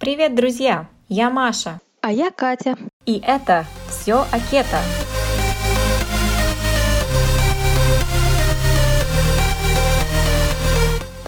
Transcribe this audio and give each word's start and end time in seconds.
Привет, 0.00 0.34
друзья! 0.34 0.88
Я 1.10 1.28
Маша. 1.28 1.78
А 2.00 2.10
я 2.10 2.30
Катя. 2.30 2.74
И 3.04 3.22
это 3.22 3.66
все 3.90 4.24
о 4.32 4.40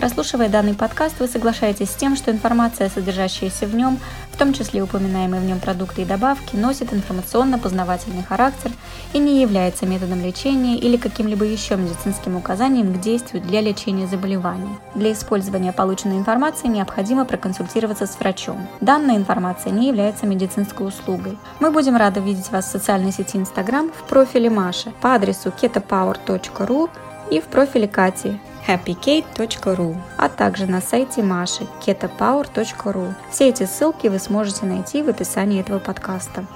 Прослушивая 0.03 0.49
данный 0.49 0.75
подкаст, 0.75 1.21
вы 1.21 1.29
соглашаетесь 1.29 1.91
с 1.91 1.95
тем, 1.95 2.17
что 2.17 2.33
информация, 2.33 2.89
содержащаяся 2.89 3.69
в 3.69 3.75
нем, 3.77 4.01
в 4.33 4.37
том 4.37 4.53
числе 4.53 4.83
упоминаемые 4.83 5.41
в 5.41 5.45
нем 5.45 5.61
продукты 5.61 6.03
и 6.03 6.05
добавки, 6.05 6.57
носит 6.57 6.93
информационно-познавательный 6.93 8.25
характер 8.25 8.73
и 9.13 9.21
не 9.21 9.41
является 9.41 9.87
методом 9.87 10.21
лечения 10.21 10.77
или 10.77 10.97
каким-либо 10.97 11.45
еще 11.45 11.77
медицинским 11.77 12.37
указанием 12.37 12.93
к 12.93 13.01
действию 13.01 13.45
для 13.45 13.61
лечения 13.61 14.09
заболеваний. 14.09 14.77
Для 14.97 15.13
использования 15.13 15.71
полученной 15.71 16.17
информации 16.17 16.67
необходимо 16.67 17.25
проконсультироваться 17.25 18.09
с 18.09 18.19
врачом. 18.19 18.67
Данная 18.81 19.15
информация 19.15 19.71
не 19.71 19.87
является 19.87 20.27
медицинской 20.27 20.89
услугой. 20.89 21.39
Мы 21.61 21.71
будем 21.71 21.95
рады 21.95 22.19
видеть 22.19 22.51
вас 22.51 22.65
в 22.65 22.73
социальной 22.73 23.13
сети 23.13 23.37
Instagram 23.37 23.93
в 23.93 24.09
профиле 24.09 24.51
Маши 24.51 24.93
по 25.01 25.15
адресу 25.15 25.51
ketopower.ru 25.51 26.91
и 27.31 27.41
в 27.41 27.45
профиле 27.45 27.87
Кати 27.87 28.41
happykate.ru, 28.67 29.97
а 30.17 30.29
также 30.29 30.67
на 30.67 30.81
сайте 30.81 31.23
Маши 31.23 31.67
ketopower.ru. 31.85 33.15
Все 33.31 33.49
эти 33.49 33.65
ссылки 33.65 34.07
вы 34.07 34.19
сможете 34.19 34.67
найти 34.67 35.03
в 35.03 35.09
описании 35.09 35.61
этого 35.61 35.79
подкаста. 35.79 36.47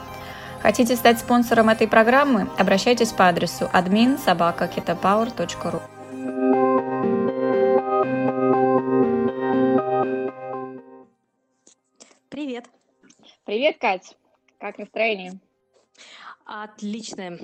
Хотите 0.60 0.96
стать 0.96 1.20
спонсором 1.20 1.68
этой 1.68 1.86
программы? 1.86 2.48
Обращайтесь 2.58 3.12
по 3.12 3.28
адресу 3.28 3.70
admin 3.72 4.18
собака 4.18 4.64
ketopower.ru. 4.64 5.82
Привет. 12.28 12.66
Привет, 13.44 13.78
Кать. 13.78 14.16
Как 14.58 14.78
настроение? 14.78 15.38
Отличное. 16.44 17.38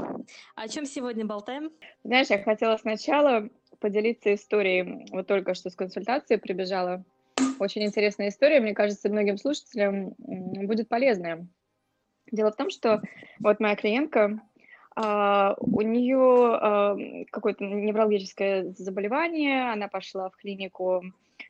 О 0.55 0.69
чем 0.69 0.87
сегодня 0.87 1.25
болтаем? 1.25 1.71
Знаешь, 2.05 2.29
я 2.29 2.43
хотела 2.43 2.77
сначала 2.77 3.49
поделиться 3.83 4.35
историей. 4.35 5.07
Вот 5.11 5.27
только 5.27 5.55
что 5.55 5.69
с 5.69 5.77
консультацией 5.77 6.41
прибежала. 6.41 7.05
Очень 7.59 7.85
интересная 7.85 8.29
история, 8.29 8.61
мне 8.61 8.73
кажется, 8.73 9.11
многим 9.11 9.37
слушателям 9.37 10.15
будет 10.19 10.89
полезная. 10.89 11.47
Дело 12.31 12.51
в 12.51 12.57
том, 12.57 12.71
что 12.71 13.03
вот 13.41 13.61
моя 13.61 13.77
клиентка, 13.77 14.41
Uh, 14.95 15.55
у 15.59 15.81
нее 15.81 16.19
uh, 16.19 17.25
какое-то 17.31 17.65
неврологическое 17.65 18.75
заболевание, 18.77 19.73
она 19.73 19.89
пошла 19.89 20.29
в 20.29 20.37
клинику, 20.37 21.03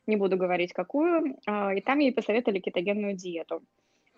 не 0.07 0.15
буду 0.15 0.37
говорить 0.37 0.73
какую, 0.73 1.35
uh, 1.49 1.77
и 1.77 1.81
там 1.81 1.99
ей 1.99 2.13
посоветовали 2.13 2.61
кетогенную 2.61 3.15
диету. 3.17 3.65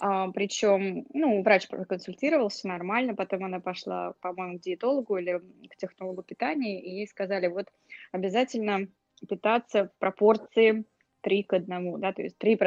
А, 0.01 0.31
причем, 0.33 1.07
ну, 1.15 1.43
врач 1.43 1.69
проконсультировался 1.69 2.69
нормально, 2.69 3.15
потом 3.15 3.45
она 3.45 3.61
пошла, 3.61 4.15
по-моему, 4.21 4.59
к 4.59 4.63
диетологу 4.63 5.17
или 5.17 5.41
к 5.71 5.77
технологу 5.77 6.23
питания, 6.23 6.81
и 6.81 6.91
ей 6.91 7.07
сказали, 7.07 7.47
вот 7.47 7.69
обязательно 8.15 8.87
питаться 9.29 9.89
в 9.89 9.99
пропорции 9.99 10.85
3 11.23 11.43
к 11.43 11.53
1, 11.55 12.01
да, 12.01 12.13
то 12.13 12.23
есть 12.23 12.39
3, 12.39 12.57
3 12.57 12.67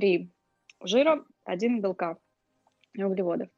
э, 0.00 0.26
жира, 0.84 1.24
1 1.44 1.80
белка 1.80 2.18
и 2.94 3.04
углеводов. 3.04 3.48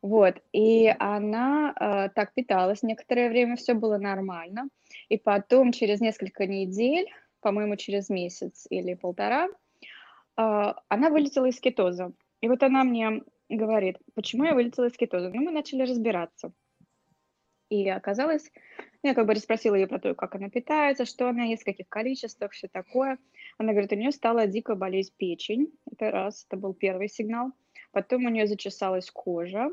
Вот, 0.00 0.36
и 0.52 0.94
она 0.98 1.74
э, 1.74 2.08
так 2.14 2.32
питалась 2.32 2.82
некоторое 2.82 3.28
время, 3.28 3.56
все 3.56 3.74
было 3.74 3.98
нормально, 3.98 4.68
и 5.10 5.18
потом 5.18 5.72
через 5.72 6.00
несколько 6.00 6.46
недель, 6.46 7.06
по-моему, 7.40 7.76
через 7.76 8.08
месяц 8.08 8.66
или 8.70 8.94
полтора, 8.94 9.48
э, 9.48 9.50
она 10.36 11.10
вылетела 11.10 11.46
из 11.46 11.60
кетоза. 11.60 12.12
И 12.40 12.48
вот 12.48 12.62
она 12.62 12.84
мне 12.84 13.22
говорит, 13.50 13.98
почему 14.14 14.44
я 14.44 14.54
вылетела 14.54 14.86
из 14.86 14.96
кетоза. 14.96 15.30
Ну, 15.34 15.42
мы 15.42 15.50
начали 15.50 15.82
разбираться. 15.82 16.52
И 17.70 17.88
оказалось, 17.88 18.50
я 19.02 19.14
как 19.14 19.26
бы 19.26 19.34
расспросила 19.34 19.74
ее 19.74 19.86
про 19.86 19.98
то, 19.98 20.14
как 20.14 20.34
она 20.34 20.48
питается, 20.48 21.04
что 21.04 21.28
она 21.28 21.44
ест, 21.44 21.62
в 21.62 21.66
каких 21.66 21.88
количествах, 21.88 22.52
все 22.52 22.68
такое. 22.68 23.18
Она 23.58 23.72
говорит, 23.72 23.92
у 23.92 23.96
нее 23.96 24.10
стала 24.10 24.46
дико 24.46 24.74
болеть 24.74 25.12
печень. 25.16 25.72
Это 25.90 26.10
раз, 26.10 26.46
это 26.46 26.56
был 26.56 26.72
первый 26.72 27.08
сигнал. 27.08 27.52
Потом 27.92 28.24
у 28.24 28.30
нее 28.30 28.46
зачесалась 28.46 29.10
кожа 29.10 29.70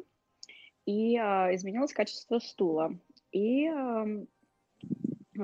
и 0.86 1.18
а, 1.18 1.54
изменилось 1.56 1.94
качество 1.94 2.40
стула. 2.40 2.98
И 3.32 3.68
а, 3.68 4.06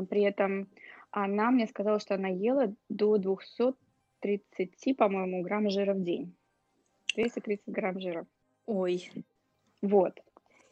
при 0.10 0.24
этом 0.24 0.68
она 1.12 1.52
мне 1.52 1.68
сказала, 1.68 2.00
что 2.00 2.16
она 2.16 2.28
ела 2.28 2.74
до 2.90 3.18
230, 3.18 4.98
по-моему, 4.98 5.42
грамм 5.42 5.70
жира 5.70 5.94
в 5.94 6.04
день. 6.04 6.36
230 7.16 7.64
грамм 7.68 8.00
жира. 8.00 8.26
Ой. 8.66 9.12
Вот. 9.82 10.22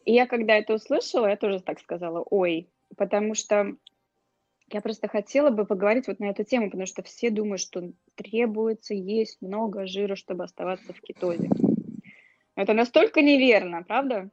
И 0.05 0.13
я 0.13 0.27
когда 0.27 0.55
это 0.55 0.73
услышала, 0.73 1.27
я 1.27 1.37
тоже 1.37 1.59
так 1.59 1.79
сказала, 1.79 2.23
ой, 2.29 2.69
потому 2.97 3.35
что 3.35 3.75
я 4.71 4.81
просто 4.81 5.07
хотела 5.07 5.49
бы 5.49 5.65
поговорить 5.65 6.07
вот 6.07 6.19
на 6.19 6.25
эту 6.25 6.43
тему, 6.43 6.69
потому 6.69 6.85
что 6.85 7.01
все 7.03 7.29
думают, 7.29 7.61
что 7.61 7.91
требуется 8.15 8.93
есть 8.93 9.41
много 9.41 9.87
жира, 9.87 10.15
чтобы 10.15 10.43
оставаться 10.43 10.93
в 10.93 11.01
кетозе. 11.01 11.49
Это 12.55 12.73
настолько 12.73 13.21
неверно, 13.21 13.83
правда? 13.83 14.29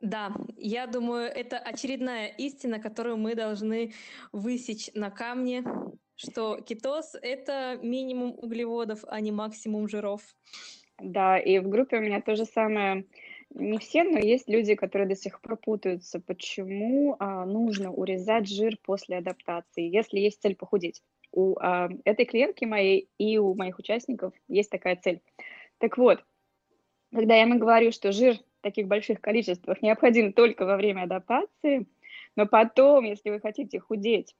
Да, 0.00 0.32
я 0.56 0.86
думаю, 0.86 1.30
это 1.30 1.58
очередная 1.58 2.26
истина, 2.26 2.80
которую 2.80 3.16
мы 3.18 3.34
должны 3.34 3.92
высечь 4.32 4.90
на 4.94 5.10
камне, 5.10 5.64
что 6.16 6.60
кетоз— 6.60 7.14
это 7.22 7.78
минимум 7.82 8.34
углеводов, 8.36 9.04
а 9.06 9.20
не 9.20 9.32
максимум 9.32 9.88
жиров. 9.88 10.22
Да, 10.98 11.38
и 11.38 11.58
в 11.58 11.68
группе 11.68 11.98
у 11.98 12.00
меня 12.00 12.20
то 12.20 12.36
же 12.36 12.44
самое. 12.44 13.06
Не 13.54 13.78
все, 13.78 14.02
но 14.04 14.18
есть 14.18 14.48
люди, 14.48 14.74
которые 14.74 15.06
до 15.06 15.14
сих 15.14 15.40
пор 15.40 15.56
путаются, 15.56 16.20
почему 16.20 17.16
а, 17.18 17.44
нужно 17.44 17.92
урезать 17.92 18.48
жир 18.48 18.78
после 18.82 19.18
адаптации, 19.18 19.94
если 19.94 20.20
есть 20.20 20.40
цель 20.40 20.56
похудеть. 20.56 21.02
У 21.32 21.56
а, 21.60 21.90
этой 22.04 22.24
клиентки 22.24 22.64
моей 22.64 23.10
и 23.18 23.36
у 23.36 23.54
моих 23.54 23.78
участников 23.78 24.32
есть 24.48 24.70
такая 24.70 24.96
цель. 24.96 25.20
Так 25.78 25.98
вот, 25.98 26.24
когда 27.12 27.34
я 27.34 27.42
ему 27.42 27.58
говорю, 27.58 27.92
что 27.92 28.10
жир 28.10 28.36
в 28.36 28.62
таких 28.62 28.86
больших 28.86 29.20
количествах 29.20 29.82
необходим 29.82 30.32
только 30.32 30.64
во 30.64 30.76
время 30.76 31.02
адаптации, 31.02 31.86
но 32.36 32.46
потом, 32.46 33.04
если 33.04 33.28
вы 33.28 33.40
хотите 33.40 33.80
худеть, 33.80 34.34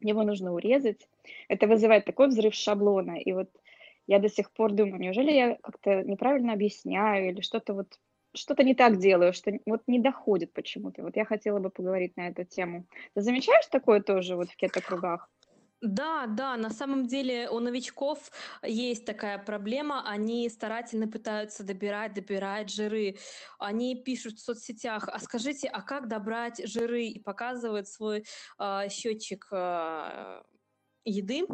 его 0.00 0.22
нужно 0.22 0.52
урезать, 0.52 1.08
это 1.48 1.66
вызывает 1.66 2.04
такой 2.04 2.28
взрыв 2.28 2.54
шаблона. 2.54 3.18
И 3.18 3.32
вот 3.32 3.50
я 4.06 4.20
до 4.20 4.28
сих 4.28 4.52
пор 4.52 4.72
думаю, 4.72 5.00
неужели 5.00 5.32
я 5.32 5.56
как-то 5.62 6.02
неправильно 6.02 6.52
объясняю 6.52 7.30
или 7.30 7.40
что-то 7.40 7.74
вот 7.74 7.98
что-то 8.34 8.64
не 8.64 8.74
так 8.74 8.98
делаю, 8.98 9.32
что 9.32 9.52
вот 9.66 9.82
не 9.86 9.98
доходит 9.98 10.52
почему-то. 10.52 11.02
Вот 11.02 11.16
я 11.16 11.24
хотела 11.24 11.58
бы 11.58 11.70
поговорить 11.70 12.16
на 12.16 12.28
эту 12.28 12.44
тему. 12.44 12.86
Ты 13.14 13.22
замечаешь 13.22 13.66
такое 13.66 14.00
тоже 14.00 14.36
вот 14.36 14.50
в 14.50 14.56
кето-кругах? 14.56 15.28
Да, 15.82 16.26
да, 16.28 16.56
на 16.56 16.70
самом 16.70 17.08
деле 17.08 17.50
у 17.50 17.58
новичков 17.58 18.30
есть 18.62 19.04
такая 19.04 19.36
проблема, 19.36 20.08
они 20.08 20.48
старательно 20.48 21.08
пытаются 21.08 21.64
добирать, 21.64 22.14
добирать 22.14 22.70
жиры. 22.70 23.16
Они 23.58 23.96
пишут 23.96 24.34
в 24.34 24.44
соцсетях, 24.44 25.08
а 25.08 25.18
скажите, 25.18 25.66
а 25.66 25.82
как 25.82 26.06
добрать 26.06 26.60
жиры? 26.68 27.06
И 27.06 27.18
показывают 27.18 27.88
свой 27.88 28.24
э, 28.60 28.88
счетчик 28.90 29.48
э, 29.50 30.42
еды 31.04 31.48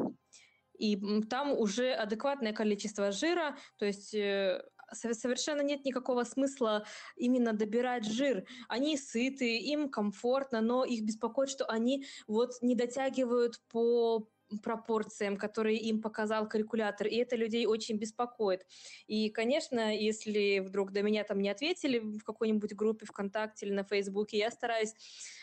и 0.79 1.23
там 1.23 1.53
уже 1.53 1.93
адекватное 1.93 2.53
количество 2.53 3.11
жира, 3.11 3.57
то 3.79 3.85
есть 3.85 4.15
э, 4.15 4.63
совершенно 4.93 5.63
нет 5.63 5.85
никакого 5.85 6.25
смысла 6.25 6.85
именно 7.17 7.53
добирать 7.53 8.05
жир. 8.05 8.45
Они 8.69 8.97
сыты, 8.97 9.59
им 9.59 9.89
комфортно, 9.89 10.61
но 10.61 10.85
их 10.85 11.05
беспокоит, 11.05 11.51
что 11.51 11.67
они 11.67 12.07
вот 12.27 12.53
не 12.63 12.75
дотягивают 12.75 13.61
по 13.69 14.29
пропорциям, 14.63 15.37
которые 15.37 15.79
им 15.79 16.01
показал 16.01 16.49
калькулятор, 16.49 17.07
и 17.07 17.17
это 17.17 17.37
людей 17.37 17.67
очень 17.67 17.97
беспокоит. 17.97 18.67
И, 19.07 19.31
конечно, 19.31 19.95
если 19.95 20.61
вдруг 20.61 20.93
до 20.93 21.03
меня 21.03 21.25
там 21.25 21.41
не 21.41 21.49
ответили 21.51 21.99
в 21.99 22.23
какой-нибудь 22.23 22.75
группе 22.75 23.07
ВКонтакте 23.07 23.67
или 23.67 23.73
на 23.73 23.85
Фейсбуке, 23.85 24.39
я 24.39 24.51
стараюсь 24.51 24.95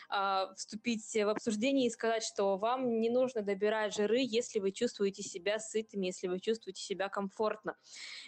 а, 0.08 0.52
вступить 0.54 1.12
в 1.14 1.28
обсуждение 1.28 1.86
и 1.86 1.90
сказать, 1.90 2.22
что 2.22 2.56
вам 2.58 3.00
не 3.00 3.10
нужно 3.10 3.42
добирать 3.42 3.94
жиры, 3.94 4.18
если 4.20 4.58
вы 4.58 4.72
чувствуете 4.72 5.22
себя 5.22 5.58
сытыми, 5.58 6.06
если 6.06 6.28
вы 6.28 6.40
чувствуете 6.40 6.82
себя 6.82 7.08
комфортно. 7.08 7.76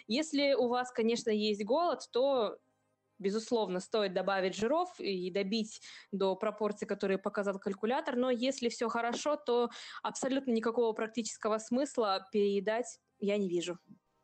Если 0.07 0.53
у 0.53 0.67
вас, 0.67 0.91
конечно, 0.91 1.29
есть 1.29 1.63
голод, 1.63 2.01
то 2.11 2.57
безусловно, 3.19 3.79
стоит 3.79 4.13
добавить 4.13 4.55
жиров 4.55 4.89
и 4.99 5.29
добить 5.31 5.81
до 6.11 6.35
пропорций, 6.35 6.87
которые 6.87 7.17
показал 7.17 7.59
калькулятор, 7.59 8.15
но 8.15 8.31
если 8.31 8.69
все 8.69 8.89
хорошо, 8.89 9.35
то 9.35 9.69
абсолютно 10.01 10.51
никакого 10.51 10.93
практического 10.93 11.57
смысла 11.57 12.25
переедать 12.31 12.99
я 13.19 13.37
не 13.37 13.49
вижу. 13.49 13.77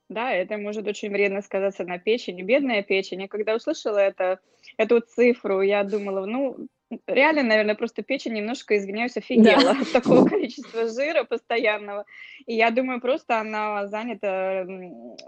Да, 0.08 0.32
это 0.32 0.58
может 0.58 0.88
очень 0.88 1.10
вредно 1.10 1.42
сказаться 1.42 1.84
на 1.84 1.98
печени, 1.98 2.44
бедная 2.44 2.84
печень. 2.84 3.22
Я 3.22 3.28
когда 3.28 3.56
услышала 3.56 3.98
это, 3.98 4.40
эту 4.78 5.02
цифру, 5.02 5.62
я 5.62 5.84
думала, 5.84 6.26
ну, 6.26 6.68
реально, 7.08 7.44
наверное, 7.44 7.76
просто 7.76 8.04
печень 8.04 8.34
немножко, 8.34 8.78
извиняюсь, 8.78 9.18
офигела 9.18 9.72
от 9.72 9.92
такого 9.92 10.28
количества 10.28 10.88
жира 10.88 11.24
постоянного. 11.24 12.06
И 12.46 12.56
я 12.56 12.72
думаю, 12.72 13.02
просто 13.02 13.40
она 13.40 13.88
занята 13.88 14.64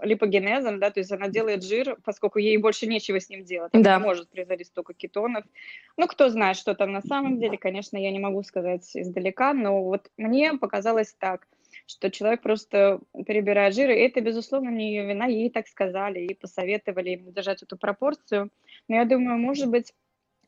липогенезом, 0.02 0.78
да, 0.78 0.90
то 0.90 1.00
есть 1.00 1.12
она 1.12 1.28
делает 1.28 1.64
жир, 1.64 1.96
поскольку 2.04 2.38
ей 2.38 2.56
больше 2.58 2.86
нечего 2.86 3.20
с 3.20 3.28
ним 3.28 3.44
делать. 3.44 3.74
Она 3.74 3.82
Да. 3.82 3.98
может 3.98 4.30
производить 4.30 4.68
столько 4.68 4.94
кетонов. 4.94 5.44
Ну, 5.96 6.06
кто 6.06 6.28
знает, 6.28 6.56
что 6.56 6.74
там 6.74 6.92
на 6.92 7.02
самом 7.02 7.38
деле, 7.38 7.58
конечно, 7.58 7.96
я 7.96 8.10
не 8.10 8.20
могу 8.20 8.42
сказать 8.42 8.88
издалека, 8.94 9.52
но 9.52 9.82
вот 9.82 10.10
мне 10.16 10.54
показалось 10.54 11.14
так, 11.18 11.46
что 11.86 12.10
человек 12.10 12.42
просто 12.42 13.00
перебирает 13.26 13.74
жиры, 13.74 13.94
и 13.96 14.00
это, 14.00 14.20
безусловно, 14.20 14.70
не 14.70 14.90
ее 14.90 15.06
вина, 15.06 15.26
ей 15.26 15.50
так 15.50 15.66
сказали, 15.68 16.20
и 16.20 16.34
посоветовали 16.34 17.10
им 17.10 17.32
держать 17.32 17.62
эту 17.62 17.76
пропорцию. 17.76 18.50
Но 18.88 18.96
я 18.96 19.04
думаю, 19.04 19.38
может 19.38 19.68
быть, 19.70 19.92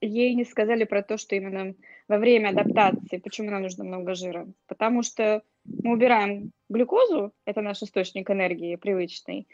ей 0.01 0.35
не 0.35 0.45
сказали 0.45 0.85
про 0.85 1.03
то, 1.03 1.17
что 1.17 1.37
именно 1.37 1.75
во 2.09 2.19
время 2.19 2.49
адаптации, 2.51 3.19
почему 3.19 3.51
нам 3.51 3.63
нужно 3.63 3.85
много 3.85 4.15
жира. 4.15 4.47
Потому 4.67 5.03
что 5.03 5.43
мы 5.65 5.93
убираем 5.93 6.53
глюкозу, 6.69 7.33
это 7.45 7.61
наш 7.61 7.83
источник 7.83 8.31
энергии 8.31 8.77
привычный, 8.77 9.47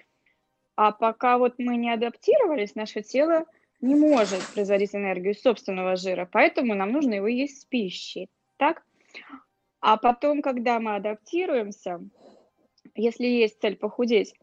а 0.76 0.92
пока 0.92 1.38
вот 1.38 1.54
мы 1.58 1.76
не 1.76 1.90
адаптировались, 1.90 2.74
наше 2.74 3.02
тело 3.02 3.46
не 3.80 3.94
может 3.94 4.42
производить 4.54 4.94
энергию 4.94 5.32
из 5.32 5.40
собственного 5.40 5.96
жира, 5.96 6.28
поэтому 6.30 6.74
нам 6.74 6.92
нужно 6.92 7.14
его 7.14 7.26
есть 7.26 7.62
с 7.62 7.64
пищей. 7.64 8.28
Так? 8.56 8.82
А 9.80 9.96
потом, 9.96 10.42
когда 10.42 10.78
мы 10.80 10.96
адаптируемся, 10.96 12.00
если 12.94 13.26
есть 13.26 13.60
цель 13.60 13.76
похудеть, 13.76 14.34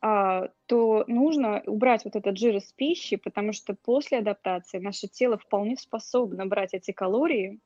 то 0.00 1.04
нужно 1.06 1.62
убрать 1.66 2.04
вот 2.04 2.16
этот 2.16 2.38
жир 2.38 2.56
из 2.56 2.72
пищи, 2.72 3.16
потому 3.16 3.52
что 3.52 3.74
после 3.74 4.18
адаптации 4.18 4.78
наше 4.78 5.08
тело 5.08 5.36
вполне 5.36 5.76
способно 5.76 6.46
брать 6.46 6.72
эти 6.72 6.90
калории 6.90 7.60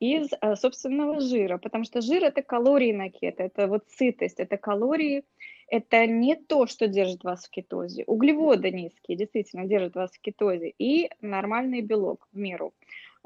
из 0.00 0.30
э, 0.32 0.56
собственного 0.56 1.20
жира, 1.20 1.58
потому 1.58 1.84
что 1.84 2.00
жир 2.00 2.24
это 2.24 2.42
калории 2.42 2.92
на 2.92 3.10
кето, 3.10 3.42
это 3.42 3.66
вот 3.66 3.84
сытость, 3.90 4.40
это 4.40 4.56
калории, 4.56 5.24
это 5.68 6.06
не 6.06 6.34
то, 6.36 6.66
что 6.66 6.88
держит 6.88 7.22
вас 7.22 7.44
в 7.44 7.50
кетозе. 7.50 8.04
Углеводы 8.06 8.70
низкие 8.70 9.18
действительно 9.18 9.66
держат 9.66 9.94
вас 9.94 10.10
в 10.10 10.20
кетозе, 10.20 10.72
и 10.78 11.10
нормальный 11.20 11.82
белок 11.82 12.26
в 12.32 12.38
меру 12.38 12.72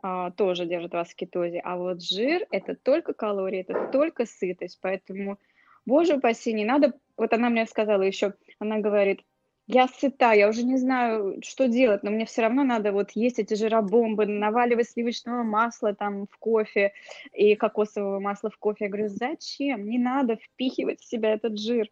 а, 0.03 0.33
тоже 0.33 0.67
держит 0.67 0.93
вас 0.93 1.09
в 1.09 1.15
кетозе. 1.15 1.61
А 1.61 1.77
вот 1.77 2.03
жир 2.03 2.45
это 2.51 2.75
только 2.75 3.15
калории, 3.15 3.61
это 3.61 3.89
только 3.93 4.27
сытость, 4.27 4.79
поэтому 4.83 5.39
Боже 5.87 6.17
упаси, 6.17 6.53
не 6.53 6.65
надо... 6.65 6.95
Вот 7.17 7.33
она 7.33 7.49
мне 7.49 7.67
сказала 7.67 8.03
еще, 8.03 8.35
она 8.59 8.79
говорит, 8.79 9.23
я 9.67 9.89
сыта, 9.89 10.33
я 10.33 10.49
уже 10.49 10.63
не 10.63 10.77
знаю, 10.77 11.41
что 11.43 11.69
делать, 11.69 12.03
но 12.03 12.11
мне 12.11 12.27
все 12.27 12.43
равно 12.43 12.65
надо 12.65 12.93
вот 12.93 13.13
есть 13.13 13.39
эти 13.39 13.55
жиробомбы, 13.55 14.27
наваливать 14.27 14.91
сливочного 14.91 15.43
масла 15.43 15.95
там 15.95 16.27
в 16.27 16.37
кофе 16.39 16.93
и 17.33 17.55
кокосового 17.55 18.21
масла 18.21 18.51
в 18.51 18.59
кофе. 18.59 18.87
Я 18.87 18.91
говорю, 18.91 19.09
зачем? 19.09 19.89
Не 19.89 19.99
надо 19.99 20.37
впихивать 20.37 21.01
в 21.01 21.09
себя 21.09 21.33
этот 21.33 21.59
жир. 21.59 21.89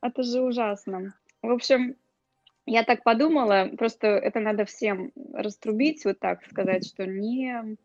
Это 0.00 0.22
же 0.22 0.40
ужасно. 0.40 1.14
В 1.42 1.50
общем, 1.50 1.96
я 2.64 2.84
так 2.84 3.02
подумала, 3.02 3.70
просто 3.76 4.06
это 4.06 4.40
надо 4.40 4.64
всем 4.64 5.12
раструбить, 5.34 6.04
вот 6.04 6.20
так 6.20 6.44
сказать, 6.46 6.86
что 6.86 7.06
не 7.06 7.76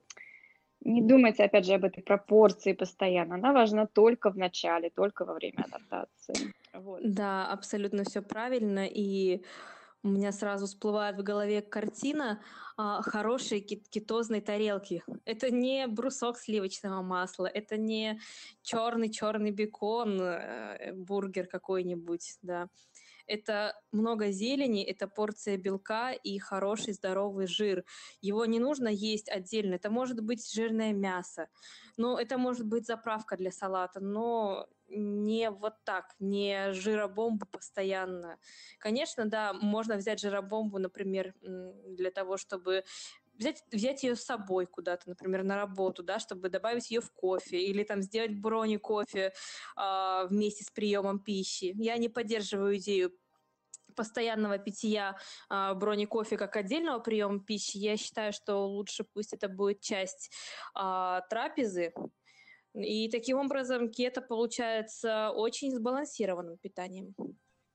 не 0.85 1.01
думайте, 1.01 1.43
опять 1.43 1.65
же, 1.65 1.73
об 1.73 1.83
этой 1.83 2.03
пропорции 2.03 2.73
постоянно. 2.73 3.35
Она 3.35 3.51
важна 3.53 3.87
только 3.87 4.29
в 4.29 4.37
начале, 4.37 4.89
только 4.89 5.25
во 5.25 5.33
время 5.33 5.65
адаптации. 5.65 6.53
Вот. 6.73 7.01
Да, 7.03 7.47
абсолютно 7.47 8.03
все 8.03 8.21
правильно. 8.21 8.85
И 8.87 9.43
у 10.03 10.09
меня 10.09 10.31
сразу 10.31 10.67
всплывает 10.67 11.17
в 11.17 11.23
голове 11.23 11.63
картина 11.63 12.39
а, 12.77 13.01
хорошей 13.01 13.61
кет- 13.61 13.89
кетозной 13.89 14.41
тарелки. 14.41 15.03
Это 15.25 15.49
не 15.49 15.87
брусок 15.87 16.37
сливочного 16.37 17.01
масла, 17.01 17.47
это 17.47 17.77
не 17.77 18.19
черный 18.61 19.09
черный 19.09 19.49
бекон, 19.49 20.21
э, 20.21 20.93
бургер 20.93 21.47
какой-нибудь, 21.47 22.37
да. 22.43 22.67
Это 23.27 23.73
много 23.91 24.31
зелени, 24.31 24.83
это 24.83 25.07
порция 25.07 25.57
белка 25.57 26.11
и 26.11 26.37
хороший 26.39 26.93
здоровый 26.93 27.47
жир. 27.47 27.83
Его 28.21 28.45
не 28.45 28.59
нужно 28.59 28.87
есть 28.87 29.29
отдельно. 29.29 29.75
Это 29.75 29.89
может 29.89 30.21
быть 30.21 30.51
жирное 30.51 30.93
мясо, 30.93 31.47
но 31.97 32.19
это 32.19 32.37
может 32.37 32.65
быть 32.67 32.85
заправка 32.85 33.37
для 33.37 33.51
салата, 33.51 33.99
но 33.99 34.67
не 34.87 35.49
вот 35.49 35.73
так, 35.83 36.15
не 36.19 36.71
жиробомбу 36.73 37.45
постоянно. 37.47 38.37
Конечно, 38.79 39.25
да, 39.25 39.53
можно 39.53 39.95
взять 39.95 40.19
жиробомбу, 40.19 40.77
например, 40.77 41.33
для 41.41 42.11
того, 42.11 42.37
чтобы 42.37 42.83
взять, 43.37 43.63
взять 43.71 44.03
ее 44.03 44.15
с 44.15 44.23
собой 44.23 44.65
куда-то, 44.65 45.09
например, 45.09 45.43
на 45.43 45.55
работу, 45.55 46.03
да, 46.03 46.19
чтобы 46.19 46.49
добавить 46.49 46.91
ее 46.91 47.01
в 47.01 47.11
кофе 47.11 47.57
или 47.57 47.83
там 47.83 48.01
сделать 48.01 48.33
брони 48.33 48.77
кофе 48.77 49.33
а, 49.75 50.25
вместе 50.25 50.63
с 50.63 50.71
приемом 50.71 51.19
пищи. 51.19 51.73
Я 51.75 51.97
не 51.97 52.09
поддерживаю 52.09 52.77
идею 52.77 53.11
постоянного 53.95 54.57
питья 54.57 55.17
а, 55.49 55.73
брони 55.73 56.05
кофе 56.05 56.37
как 56.37 56.55
отдельного 56.55 56.99
приема 56.99 57.39
пищи. 57.39 57.77
Я 57.77 57.97
считаю, 57.97 58.33
что 58.33 58.67
лучше 58.67 59.03
пусть 59.03 59.33
это 59.33 59.47
будет 59.47 59.81
часть 59.81 60.31
а, 60.73 61.21
трапезы. 61.29 61.93
И 62.73 63.09
таким 63.09 63.37
образом 63.37 63.89
кето 63.89 64.21
получается 64.21 65.31
очень 65.31 65.71
сбалансированным 65.71 66.57
питанием. 66.57 67.15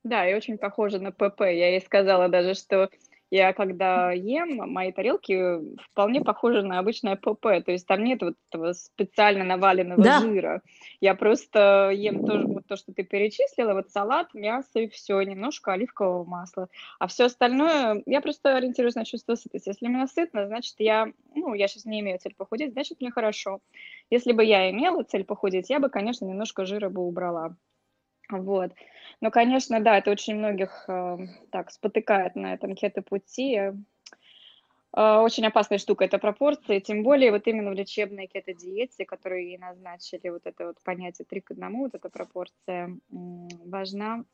Да, 0.02 0.28
и 0.28 0.34
очень 0.34 0.58
похоже 0.58 0.98
на 0.98 1.10
ПП. 1.10 1.40
Я 1.40 1.70
ей 1.70 1.80
сказала 1.80 2.28
даже, 2.28 2.54
что 2.54 2.90
я 3.30 3.52
когда 3.52 4.12
ем, 4.12 4.56
мои 4.72 4.92
тарелки 4.92 5.60
вполне 5.90 6.20
похожи 6.20 6.62
на 6.62 6.78
обычное 6.78 7.16
ПП, 7.16 7.42
то 7.64 7.72
есть 7.72 7.86
там 7.86 8.04
нет 8.04 8.22
вот 8.22 8.34
этого 8.50 8.72
специально 8.72 9.44
наваленного 9.44 10.04
Да. 10.04 10.10
жира. 10.10 10.62
Я 11.00 11.14
просто 11.14 11.90
ем 11.94 12.24
то, 12.24 12.44
вот 12.46 12.66
то, 12.66 12.76
что 12.76 12.92
ты 12.92 13.04
перечислила, 13.04 13.74
вот 13.74 13.90
салат, 13.90 14.34
мясо 14.34 14.80
и 14.80 14.88
все, 14.88 15.20
немножко 15.22 15.72
оливкового 15.72 16.24
масла. 16.24 16.68
А 16.98 17.06
все 17.06 17.24
остальное, 17.24 18.02
я 18.06 18.20
просто 18.20 18.56
ориентируюсь 18.56 18.94
на 18.94 19.04
чувство 19.04 19.34
сытости. 19.34 19.68
Если 19.68 19.86
мне 19.86 20.06
сытно, 20.06 20.46
значит, 20.46 20.74
я, 20.78 21.12
ну, 21.34 21.54
я 21.54 21.68
сейчас 21.68 21.84
не 21.84 22.00
имею 22.00 22.18
цель 22.18 22.34
похудеть, 22.34 22.72
значит, 22.72 23.00
мне 23.00 23.10
хорошо. 23.10 23.60
Если 24.10 24.32
бы 24.32 24.44
я 24.44 24.70
имела 24.70 25.02
цель 25.04 25.24
похудеть, 25.24 25.70
я 25.70 25.78
бы, 25.80 25.88
конечно, 25.88 26.24
немножко 26.24 26.64
жира 26.66 26.88
бы 26.90 27.02
убрала. 27.06 27.56
Вот. 28.30 28.72
Ну, 29.20 29.30
конечно, 29.30 29.80
да, 29.80 29.98
это 29.98 30.10
очень 30.10 30.36
многих 30.36 30.84
э, 30.88 31.18
так 31.50 31.70
спотыкает 31.70 32.36
на 32.36 32.54
этом 32.54 32.74
кето-пути. 32.74 33.72
Э, 34.96 35.18
очень 35.18 35.46
опасная 35.46 35.78
штука 35.78 36.04
это 36.04 36.18
пропорции, 36.18 36.80
тем 36.80 37.02
более 37.02 37.30
вот 37.30 37.46
именно 37.46 37.70
в 37.70 37.74
лечебной 37.74 38.26
кето-диете, 38.26 39.04
которую 39.04 39.44
ей 39.44 39.58
назначили, 39.58 40.30
вот 40.30 40.46
это 40.46 40.68
вот 40.68 40.82
понятие 40.82 41.26
3 41.28 41.40
к 41.40 41.50
1, 41.52 41.76
вот 41.78 41.94
эта 41.94 42.08
пропорция 42.08 42.96
важна, 43.10 44.24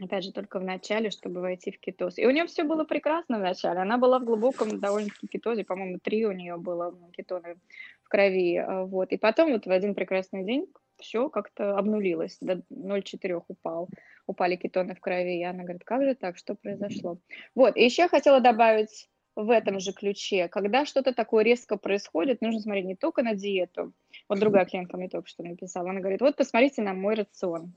опять 0.00 0.24
же, 0.24 0.32
только 0.32 0.60
в 0.60 0.64
начале, 0.64 1.10
чтобы 1.10 1.40
войти 1.40 1.70
в 1.72 1.80
кетоз. 1.80 2.16
И 2.18 2.26
у 2.26 2.30
нее 2.30 2.46
все 2.46 2.64
было 2.64 2.84
прекрасно 2.84 3.38
в 3.38 3.42
начале, 3.42 3.80
она 3.80 3.98
была 3.98 4.18
в 4.18 4.24
глубоком 4.24 4.80
довольно-таки 4.80 5.26
кетозе, 5.26 5.64
по-моему, 5.64 5.98
3 6.02 6.26
у 6.26 6.32
нее 6.32 6.56
было 6.56 6.96
кетоны 7.12 7.56
в 8.02 8.08
крови, 8.08 8.56
э, 8.56 8.84
вот. 8.84 9.12
И 9.12 9.18
потом 9.18 9.52
вот 9.52 9.66
в 9.66 9.70
один 9.70 9.94
прекрасный 9.94 10.44
день 10.44 10.68
все 11.02 11.28
как-то 11.28 11.76
обнулилось, 11.76 12.38
до 12.40 12.62
0,4 12.70 13.42
упал, 13.48 13.88
упали 14.26 14.56
кетоны 14.56 14.94
в 14.94 15.00
крови. 15.00 15.40
И 15.40 15.44
она 15.44 15.64
говорит, 15.64 15.84
как 15.84 16.02
же 16.02 16.14
так, 16.14 16.38
что 16.38 16.54
произошло? 16.54 17.18
Вот, 17.54 17.76
и 17.76 17.84
еще 17.84 18.02
я 18.02 18.08
хотела 18.08 18.40
добавить 18.40 19.08
в 19.34 19.50
этом 19.50 19.80
же 19.80 19.92
ключе, 19.92 20.48
когда 20.48 20.84
что-то 20.84 21.14
такое 21.14 21.44
резко 21.44 21.76
происходит, 21.76 22.42
нужно 22.42 22.60
смотреть 22.60 22.84
не 22.84 22.96
только 22.96 23.22
на 23.22 23.34
диету. 23.34 23.92
Вот 24.28 24.38
другая 24.38 24.64
клиентка 24.66 24.96
мне 24.96 25.08
только 25.08 25.28
что 25.28 25.42
написала, 25.42 25.90
она 25.90 26.00
говорит, 26.00 26.20
вот 26.20 26.36
посмотрите 26.36 26.82
на 26.82 26.94
мой 26.94 27.14
рацион. 27.14 27.74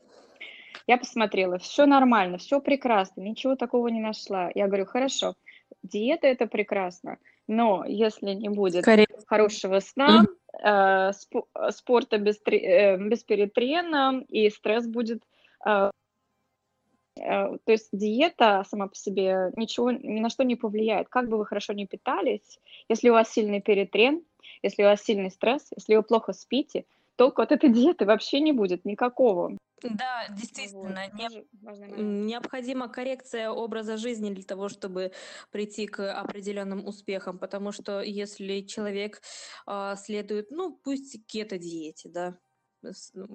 Я 0.87 0.97
посмотрела, 0.97 1.57
все 1.57 1.85
нормально, 1.85 2.37
все 2.37 2.59
прекрасно, 2.59 3.21
ничего 3.21 3.55
такого 3.55 3.87
не 3.87 4.01
нашла. 4.01 4.51
Я 4.53 4.67
говорю, 4.67 4.85
хорошо, 4.85 5.35
диета 5.81 6.27
это 6.27 6.47
прекрасно, 6.47 7.17
но 7.47 7.85
если 7.87 8.33
не 8.33 8.49
будет 8.49 8.83
Скорее. 8.83 9.07
хорошего 9.25 9.79
сна, 9.79 10.25
э, 10.61 11.11
спо- 11.11 11.71
спорта 11.71 12.17
без, 12.17 12.39
э, 12.45 12.97
без 12.97 13.23
перетрена, 13.23 14.23
и 14.29 14.49
стресс 14.49 14.87
будет... 14.87 15.23
э, 15.65 15.91
э, 17.19 17.57
То 17.65 17.71
есть 17.71 17.89
диета 17.91 18.63
сама 18.69 18.87
по 18.87 18.95
себе 18.95 19.51
ничего, 19.55 19.91
ни 19.91 20.19
на 20.19 20.29
что 20.29 20.43
не 20.43 20.55
повлияет. 20.55 21.09
Как 21.09 21.29
бы 21.29 21.37
вы 21.37 21.45
хорошо 21.45 21.73
не 21.73 21.85
питались, 21.85 22.59
если 22.89 23.09
у 23.09 23.13
вас 23.13 23.31
сильный 23.31 23.61
перетрен, 23.61 24.23
если 24.63 24.83
у 24.83 24.87
вас 24.87 25.03
сильный 25.03 25.31
стресс, 25.31 25.67
если 25.75 25.95
вы 25.95 26.03
плохо 26.03 26.33
спите, 26.33 26.85
толку 27.15 27.41
от 27.41 27.51
этой 27.51 27.69
диеты 27.69 28.05
вообще 28.05 28.39
не 28.39 28.51
будет 28.51 28.85
никакого. 28.85 29.57
Да, 29.89 30.27
Вот, 30.27 30.37
действительно, 30.37 31.07
не- 31.13 31.45
важный 31.61 31.87
момент. 31.87 32.17
м, 32.21 32.27
необходима 32.27 32.89
коррекция 32.89 33.49
образа 33.51 33.97
жизни 33.97 34.33
для 34.33 34.43
того, 34.43 34.69
чтобы 34.69 35.11
прийти 35.51 35.87
к 35.87 36.11
определенным 36.19 36.85
успехам, 36.85 37.37
потому 37.39 37.71
что 37.71 38.01
если 38.01 38.61
человек 38.61 39.21
а, 39.65 39.95
следует, 39.95 40.51
ну, 40.51 40.75
пусть 40.83 41.25
кето-диете, 41.27 42.09
да, 42.09 42.39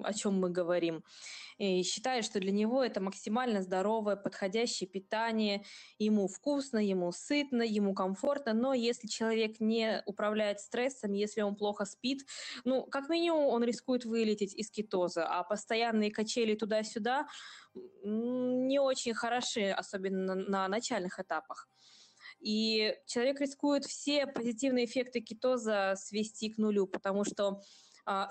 о 0.03 0.13
чем 0.13 0.39
мы 0.39 0.49
говорим, 0.49 1.03
и 1.57 1.83
считает, 1.83 2.25
что 2.25 2.39
для 2.39 2.51
него 2.51 2.83
это 2.83 3.01
максимально 3.01 3.61
здоровое, 3.61 4.15
подходящее 4.15 4.87
питание, 4.87 5.63
ему 5.99 6.27
вкусно, 6.27 6.77
ему 6.77 7.11
сытно, 7.11 7.61
ему 7.61 7.93
комфортно, 7.93 8.53
но 8.53 8.73
если 8.73 9.07
человек 9.07 9.59
не 9.59 10.01
управляет 10.05 10.59
стрессом, 10.59 11.13
если 11.13 11.41
он 11.41 11.55
плохо 11.55 11.85
спит, 11.85 12.25
ну, 12.63 12.83
как 12.85 13.09
минимум, 13.09 13.45
он 13.45 13.63
рискует 13.63 14.05
вылететь 14.05 14.53
из 14.55 14.71
кетоза, 14.71 15.25
а 15.25 15.43
постоянные 15.43 16.11
качели 16.11 16.55
туда-сюда 16.55 17.27
не 18.03 18.79
очень 18.79 19.13
хороши, 19.13 19.69
особенно 19.69 20.35
на 20.35 20.67
начальных 20.67 21.19
этапах. 21.19 21.67
И 22.41 22.95
человек 23.05 23.39
рискует 23.39 23.85
все 23.85 24.25
позитивные 24.25 24.85
эффекты 24.85 25.21
кетоза 25.21 25.93
свести 25.95 26.49
к 26.49 26.57
нулю, 26.57 26.87
потому 26.87 27.23
что 27.23 27.61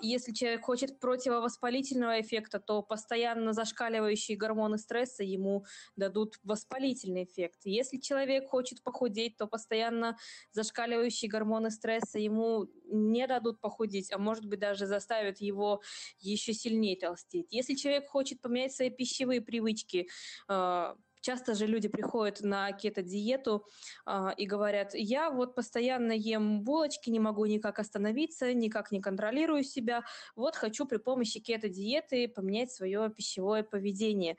если 0.01 0.33
человек 0.33 0.63
хочет 0.63 1.01
противовоспалительного 1.01 2.21
эффекта, 2.21 2.61
то 2.61 2.83
постоянно 2.83 3.53
зашкаливающие 3.53 4.37
гормоны 4.37 4.79
стресса 4.79 5.23
ему 5.23 5.65
дадут 5.97 6.39
воспалительный 6.43 7.25
эффект. 7.25 7.61
Если 7.65 7.99
человек 7.99 8.49
хочет 8.49 8.83
похудеть, 8.83 9.37
то 9.37 9.47
постоянно 9.47 10.17
зашкаливающие 10.53 11.31
гормоны 11.31 11.71
стресса 11.71 12.19
ему 12.19 12.67
не 12.85 13.27
дадут 13.27 13.61
похудеть, 13.61 14.13
а 14.13 14.19
может 14.19 14.47
быть 14.47 14.61
даже 14.61 14.87
заставят 14.87 15.41
его 15.41 15.83
еще 16.19 16.53
сильнее 16.53 16.97
толстеть. 16.97 17.47
Если 17.51 17.75
человек 17.75 18.09
хочет 18.09 18.41
поменять 18.41 18.75
свои 18.75 18.91
пищевые 18.91 19.41
привычки, 19.41 20.09
а, 20.49 20.97
Часто 21.21 21.55
же 21.55 21.67
люди 21.67 21.89
приходят 21.89 22.41
на 22.41 22.73
кето-диету 22.73 23.67
э, 24.07 24.29
и 24.37 24.47
говорят, 24.47 24.95
я 24.95 25.31
вот 25.31 25.55
постоянно 25.55 26.13
ем 26.13 26.63
булочки, 26.63 27.11
не 27.11 27.21
могу 27.21 27.47
никак 27.47 27.79
остановиться, 27.79 28.53
никак 28.55 28.91
не 28.93 29.01
контролирую 29.01 29.65
себя, 29.65 30.03
вот 30.37 30.57
хочу 30.57 30.87
при 30.87 30.99
помощи 30.99 31.41
кето-диеты 31.41 32.29
поменять 32.29 32.73
свое 32.73 33.11
пищевое 33.11 33.63
поведение 33.63 34.37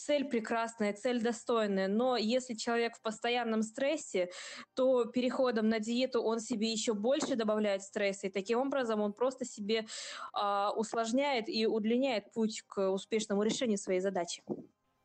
цель 0.00 0.24
прекрасная, 0.24 0.94
цель 0.94 1.20
достойная, 1.20 1.86
но 1.86 2.16
если 2.16 2.54
человек 2.54 2.96
в 2.96 3.02
постоянном 3.02 3.62
стрессе, 3.62 4.30
то 4.74 5.04
переходом 5.04 5.68
на 5.68 5.78
диету 5.78 6.22
он 6.22 6.40
себе 6.40 6.72
еще 6.72 6.94
больше 6.94 7.36
добавляет 7.36 7.82
стресса, 7.82 8.28
и 8.28 8.30
таким 8.30 8.60
образом 8.60 9.00
он 9.00 9.12
просто 9.12 9.44
себе 9.44 9.86
э, 10.34 10.68
усложняет 10.74 11.48
и 11.48 11.66
удлиняет 11.66 12.32
путь 12.32 12.62
к 12.66 12.90
успешному 12.90 13.42
решению 13.42 13.76
своей 13.76 14.00
задачи. 14.00 14.42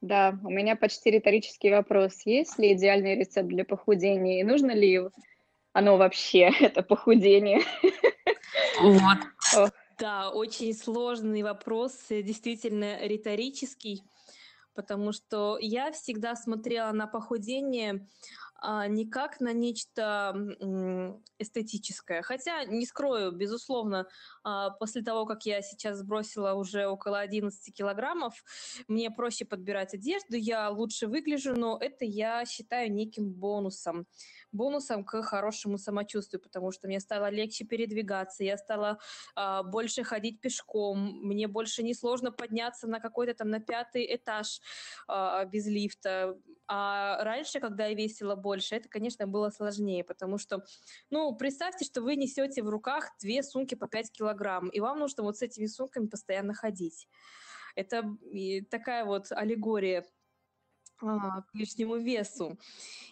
Да, 0.05 0.37
у 0.43 0.51
меня 0.51 0.75
почти 0.75 1.09
риторический 1.09 1.71
вопрос. 1.71 2.21
Есть 2.25 2.59
ли 2.59 2.73
идеальный 2.73 3.15
рецепт 3.15 3.47
для 3.47 3.65
похудения? 3.65 4.39
И 4.39 4.43
нужно 4.43 4.69
ли 4.69 5.01
оно 5.73 5.97
вообще, 5.97 6.51
это 6.61 6.83
похудение? 6.83 7.61
Вот. 8.79 9.71
Да, 9.97 10.29
очень 10.29 10.75
сложный 10.75 11.41
вопрос, 11.41 11.97
действительно 12.09 12.99
риторический, 13.01 14.03
потому 14.75 15.11
что 15.11 15.57
я 15.59 15.91
всегда 15.91 16.35
смотрела 16.35 16.91
на 16.91 17.07
похудение 17.07 18.05
не 18.87 19.05
как 19.09 19.39
на 19.39 19.53
нечто 19.53 20.33
эстетическое. 21.37 22.21
Хотя, 22.21 22.63
не 22.65 22.85
скрою, 22.85 23.31
безусловно, 23.31 24.07
а, 24.43 24.71
после 24.71 25.01
того, 25.01 25.25
как 25.25 25.45
я 25.45 25.61
сейчас 25.61 25.99
сбросила 25.99 26.53
уже 26.53 26.87
около 26.87 27.19
11 27.19 27.73
килограммов, 27.73 28.43
мне 28.87 29.11
проще 29.11 29.45
подбирать 29.45 29.93
одежду, 29.93 30.37
я 30.37 30.69
лучше 30.69 31.07
выгляжу, 31.07 31.53
но 31.53 31.77
это 31.79 32.05
я 32.05 32.45
считаю 32.45 32.91
неким 32.91 33.31
бонусом. 33.31 34.07
Бонусом 34.55 35.03
к 35.03 35.21
хорошему 35.21 35.77
самочувствию, 35.77 36.41
потому 36.41 36.71
что 36.71 36.87
мне 36.87 36.99
стало 36.99 37.29
легче 37.29 37.65
передвигаться, 37.65 38.43
я 38.43 38.57
стала 38.57 38.99
а, 39.35 39.63
больше 39.63 40.03
ходить 40.03 40.41
пешком, 40.41 41.19
мне 41.21 41.47
больше 41.47 41.83
не 41.83 41.93
сложно 41.93 42.31
подняться 42.31 42.87
на 42.87 42.99
какой-то 42.99 43.33
там 43.33 43.49
на 43.49 43.59
пятый 43.59 44.15
этаж 44.15 44.61
без 45.47 45.67
лифта. 45.67 46.37
А 46.67 47.23
раньше, 47.23 47.59
когда 47.59 47.85
я 47.87 47.95
весила 47.95 48.35
больше, 48.35 48.75
это, 48.75 48.89
конечно, 48.89 49.27
было 49.27 49.49
сложнее, 49.49 50.03
потому 50.03 50.37
что, 50.37 50.65
ну, 51.09 51.35
представьте, 51.35 51.85
что 51.85 52.01
вы 52.01 52.15
несете 52.15 52.63
в 52.63 52.69
руках 52.69 53.11
две 53.21 53.43
сумки 53.43 53.75
по 53.75 53.87
5 53.87 54.11
килограмм, 54.11 54.69
и 54.69 54.79
вам 54.79 54.99
нужно 54.99 55.23
вот 55.23 55.37
с 55.37 55.41
этими 55.41 55.67
сумками 55.67 56.07
постоянно 56.07 56.53
ходить. 56.53 57.07
Это 57.75 58.17
такая 58.69 59.05
вот 59.05 59.31
аллегория 59.31 60.05
а, 61.01 61.41
к 61.41 61.53
лишнему 61.53 61.97
весу. 61.97 62.57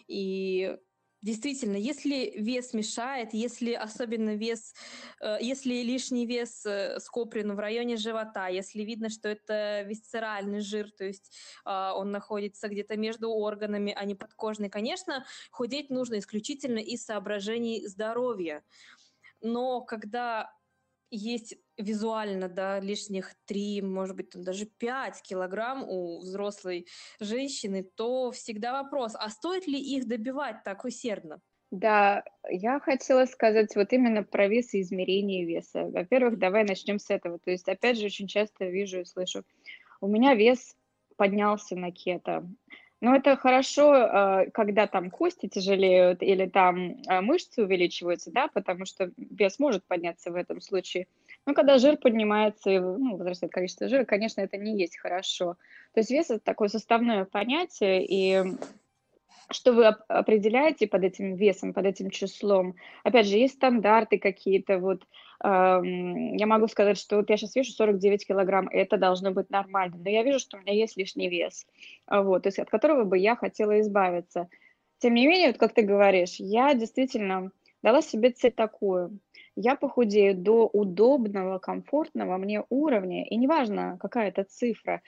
И 0.07 0.77
Действительно, 1.23 1.77
если 1.77 2.33
вес 2.35 2.73
мешает, 2.73 3.33
если 3.33 3.71
особенно 3.71 4.35
вес, 4.35 4.73
э, 5.21 5.37
если 5.39 5.75
лишний 5.75 6.25
вес 6.25 6.65
э, 6.65 6.99
скоплен 6.99 7.55
в 7.55 7.59
районе 7.59 7.95
живота, 7.95 8.49
если 8.49 8.83
видно, 8.83 9.07
что 9.09 9.29
это 9.29 9.83
висцеральный 9.83 10.59
жир, 10.59 10.91
то 10.91 11.05
есть 11.05 11.31
а, 11.63 11.95
он 11.95 12.11
находится 12.11 12.67
где-то 12.67 12.97
между 12.97 13.31
органами, 13.31 13.93
а 13.95 14.03
не 14.03 14.15
подкожный, 14.15 14.69
конечно, 14.69 15.25
худеть 15.49 15.89
нужно 15.89 16.19
исключительно 16.19 16.79
из 16.79 17.05
соображений 17.05 17.87
здоровья. 17.87 18.61
Но 19.39 19.79
когда 19.79 20.51
есть 21.13 21.55
визуально, 21.77 22.49
да, 22.49 22.79
лишних 22.79 23.33
3, 23.45 23.81
может 23.81 24.15
быть, 24.15 24.29
там 24.31 24.43
даже 24.43 24.65
5 24.65 25.21
килограмм 25.21 25.83
у 25.87 26.19
взрослой 26.19 26.87
женщины, 27.19 27.83
то 27.83 28.31
всегда 28.31 28.81
вопрос, 28.83 29.13
а 29.15 29.29
стоит 29.29 29.67
ли 29.67 29.79
их 29.79 30.07
добивать 30.07 30.63
так 30.63 30.85
усердно? 30.85 31.41
Да, 31.71 32.23
я 32.49 32.79
хотела 32.79 33.25
сказать 33.25 33.75
вот 33.75 33.93
именно 33.93 34.23
про 34.23 34.47
вес 34.47 34.73
и 34.75 34.81
измерение 34.81 35.45
веса. 35.45 35.85
Во-первых, 35.85 36.37
давай 36.37 36.63
начнем 36.63 36.99
с 36.99 37.09
этого. 37.09 37.39
То 37.39 37.49
есть, 37.49 37.67
опять 37.67 37.97
же, 37.97 38.05
очень 38.05 38.27
часто 38.27 38.65
вижу 38.65 39.01
и 39.01 39.05
слышу, 39.05 39.43
у 40.01 40.07
меня 40.07 40.35
вес 40.35 40.75
поднялся 41.17 41.75
на 41.75 41.91
кето. 41.91 42.47
Но 43.03 43.13
это 43.17 43.35
хорошо, 43.35 43.93
э, 43.93 44.51
когда 44.51 44.87
там 44.87 45.11
кости 45.11 45.49
тяжелеют 45.49 46.23
или 46.23 46.45
там 46.45 46.95
э, 47.05 47.19
мышцы 47.19 47.61
увеличиваются, 47.61 48.31
да, 48.31 48.47
потому 48.47 48.85
что 48.85 49.11
вес 49.17 49.59
может 49.59 49.83
подняться 49.83 50.31
в 50.31 50.35
этом 50.35 50.61
случае. 50.61 51.07
Но 51.45 51.53
когда 51.53 51.79
жир 51.79 51.97
поднимается 51.97 52.69
и 52.69 52.79
ну, 52.79 53.17
возрастает 53.17 53.51
количество 53.51 53.89
жира, 53.89 54.05
конечно, 54.05 54.39
это 54.39 54.55
не 54.55 54.79
есть 54.79 54.97
хорошо. 54.97 55.57
То 55.93 55.99
есть 55.99 56.11
вес– 56.11 56.29
это 56.29 56.39
такое 56.39 56.69
составное 56.69 57.25
понятие, 57.25 58.05
и 58.07 58.41
что 59.51 59.73
вы 59.73 59.87
определяете 59.87 60.87
под 60.87 61.03
этим 61.03 61.35
весом, 61.35 61.73
под 61.73 61.85
этим 61.85 62.09
числом. 62.09 62.75
Опять 63.03 63.27
же, 63.27 63.35
есть 63.35 63.55
стандарты 63.55 64.17
какие-то. 64.17 64.79
Вот 64.79 65.05
я 65.43 66.45
могу 66.45 66.67
сказать, 66.67 66.97
что 66.97 67.17
вот 67.17 67.29
я 67.29 67.35
сейчас 67.35 67.55
вешу 67.55 67.71
49 67.73 68.25
килограмм, 68.25 68.67
и 68.67 68.77
это 68.77 68.97
должно 68.97 69.31
быть 69.31 69.49
нормально. 69.49 69.97
Но 69.97 70.09
я 70.09 70.23
вижу, 70.23 70.39
что 70.39 70.57
у 70.57 70.61
меня 70.61 70.73
есть 70.73 70.95
лишний 70.95 71.27
вес, 71.27 71.67
вот, 72.07 72.43
то 72.43 72.47
есть 72.47 72.59
от 72.59 72.69
которого 72.69 73.03
бы 73.03 73.17
я 73.17 73.35
хотела 73.35 73.81
избавиться. 73.81 74.47
Тем 74.99 75.15
не 75.15 75.27
менее, 75.27 75.47
вот 75.47 75.57
как 75.57 75.73
ты 75.73 75.81
говоришь, 75.81 76.35
я 76.39 76.73
действительно 76.73 77.51
дала 77.81 78.01
себе 78.01 78.29
цель 78.31 78.53
такую. 78.53 79.19
Я 79.55 79.75
похудею 79.75 80.33
до 80.33 80.65
удобного, 80.65 81.59
комфортного 81.59 82.37
мне 82.37 82.63
уровня, 82.69 83.25
и 83.25 83.35
неважно, 83.35 83.97
какая 83.99 84.29
это 84.29 84.45
цифра, 84.45 85.01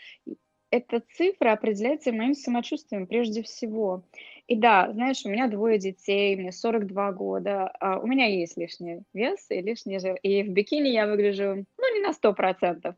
эта 0.75 1.01
цифра 1.13 1.53
определяется 1.53 2.11
моим 2.11 2.33
самочувствием 2.33 3.07
прежде 3.07 3.41
всего. 3.43 4.03
И 4.47 4.55
да, 4.55 4.91
знаешь, 4.91 5.25
у 5.25 5.29
меня 5.29 5.47
двое 5.47 5.79
детей, 5.79 6.35
мне 6.35 6.51
42 6.51 7.11
года, 7.13 7.71
а 7.79 7.99
у 7.99 8.05
меня 8.05 8.25
есть 8.25 8.57
лишний 8.57 9.01
вес 9.13 9.45
и 9.49 9.61
лишний 9.61 9.99
жир, 9.99 10.15
и 10.21 10.43
в 10.43 10.49
бикини 10.49 10.89
я 10.89 11.07
выгляжу, 11.07 11.65
ну, 11.77 11.93
не 11.93 12.01
на 12.01 12.11
100%. 12.11 12.93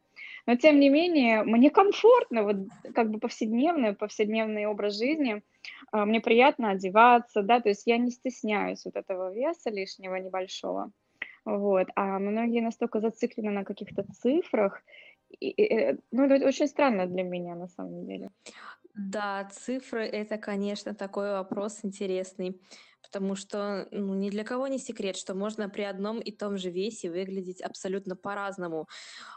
Но, 0.45 0.55
тем 0.55 0.79
не 0.79 0.89
менее, 0.89 1.43
мне 1.43 1.69
комфортно, 1.69 2.43
вот 2.43 2.55
как 2.95 3.11
бы 3.11 3.19
повседневный, 3.19 3.93
повседневный 3.93 4.65
образ 4.65 4.97
жизни, 4.97 5.41
а, 5.91 6.05
мне 6.05 6.19
приятно 6.19 6.71
одеваться, 6.71 7.43
да, 7.43 7.59
то 7.59 7.69
есть 7.69 7.83
я 7.85 7.97
не 7.97 8.11
стесняюсь 8.11 8.85
вот 8.85 8.95
этого 8.95 9.33
веса 9.33 9.69
лишнего 9.69 10.15
небольшого. 10.15 10.91
Вот. 11.47 11.87
А 11.95 12.19
многие 12.19 12.59
настолько 12.59 12.99
зациклены 12.99 13.51
на 13.51 13.63
каких-то 13.63 14.03
цифрах, 14.03 14.83
и, 15.29 15.49
и, 15.49 15.63
э, 15.63 15.97
ну, 16.11 16.25
это 16.25 16.45
очень 16.45 16.67
странно 16.67 17.07
для 17.07 17.23
меня 17.23 17.55
на 17.55 17.67
самом 17.67 18.05
деле. 18.05 18.31
Да, 18.97 19.47
цифры 19.51 20.05
это, 20.05 20.39
конечно, 20.39 20.95
такой 20.95 21.29
вопрос 21.29 21.79
интересный, 21.83 22.59
потому 23.03 23.35
что 23.35 23.87
ну, 23.91 24.15
ни 24.15 24.31
для 24.31 24.43
кого 24.43 24.67
не 24.67 24.79
секрет, 24.79 25.15
что 25.15 25.35
можно 25.35 25.69
при 25.69 25.83
одном 25.83 26.19
и 26.19 26.31
том 26.31 26.57
же 26.57 26.71
весе 26.71 27.11
выглядеть 27.11 27.61
абсолютно 27.61 28.15
по-разному. 28.15 28.87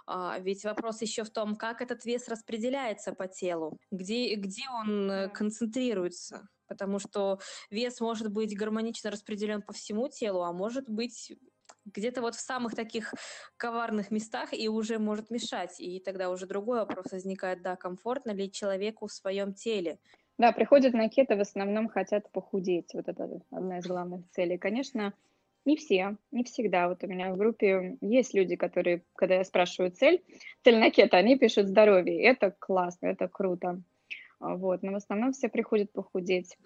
А, 0.07 0.39
ведь 0.41 0.65
вопрос 0.65 1.03
еще 1.03 1.25
в 1.25 1.31
том, 1.31 1.57
как 1.57 1.83
этот 1.83 2.07
вес 2.07 2.27
распределяется 2.29 3.13
по 3.13 3.29
телу, 3.29 3.79
где, 3.91 4.35
где 4.35 4.63
он 4.71 5.11
э, 5.11 5.29
концентрируется. 5.29 6.49
Потому 6.67 6.99
что 6.99 7.39
вес 7.71 8.01
может 8.01 8.33
быть 8.33 8.57
гармонично 8.57 9.11
распределен 9.11 9.61
по 9.61 9.75
всему 9.75 10.09
телу, 10.09 10.43
а 10.43 10.53
может 10.53 10.89
быть 10.89 11.33
где-то 11.95 12.21
вот 12.21 12.35
в 12.35 12.41
самых 12.41 12.75
таких 12.75 13.15
коварных 13.57 14.11
местах 14.11 14.53
и 14.53 14.69
уже 14.69 14.99
может 14.99 15.31
мешать. 15.31 15.81
И 15.81 16.01
тогда 16.01 16.31
уже 16.31 16.47
другой 16.47 16.79
вопрос 16.79 17.13
возникает, 17.13 17.63
да, 17.63 17.77
комфортно 17.77 18.31
ли 18.31 18.51
человеку 18.51 19.07
в 19.07 19.13
своем 19.13 19.55
теле. 19.55 19.99
Да, 20.39 20.53
приходят 20.53 20.95
на 20.95 21.09
кето, 21.09 21.37
в 21.37 21.41
основном 21.41 21.89
хотят 21.89 22.31
похудеть. 22.33 22.95
Вот 22.95 23.09
это 23.09 23.29
одна 23.51 23.79
из 23.79 23.87
главных 23.87 24.29
целей. 24.31 24.57
Конечно, 24.57 25.13
Не 25.67 25.77
все, 25.77 26.17
не 26.31 26.45
всегда. 26.45 26.89
Вот 26.89 27.05
у 27.05 27.07
меня 27.07 27.33
в 27.33 27.37
группе 27.37 27.99
есть 28.01 28.33
люди, 28.33 28.57
которые, 28.57 29.03
когда 29.15 29.35
я 29.35 29.45
спрашиваю 29.45 29.91
цель, 29.91 30.25
цель 30.65 30.79
на 30.79 30.91
кето, 30.91 31.19
они 31.19 31.37
пишут 31.37 31.69
здоровье. 31.69 32.23
Это 32.23 32.51
классно, 32.59 33.09
это 33.09 33.29
круто. 33.29 33.83
Вот. 34.39 34.83
Но 34.83 34.93
в 34.93 34.97
основном 34.97 35.33
все 35.33 35.51
приходят 35.51 35.93
похудеть 35.93 36.57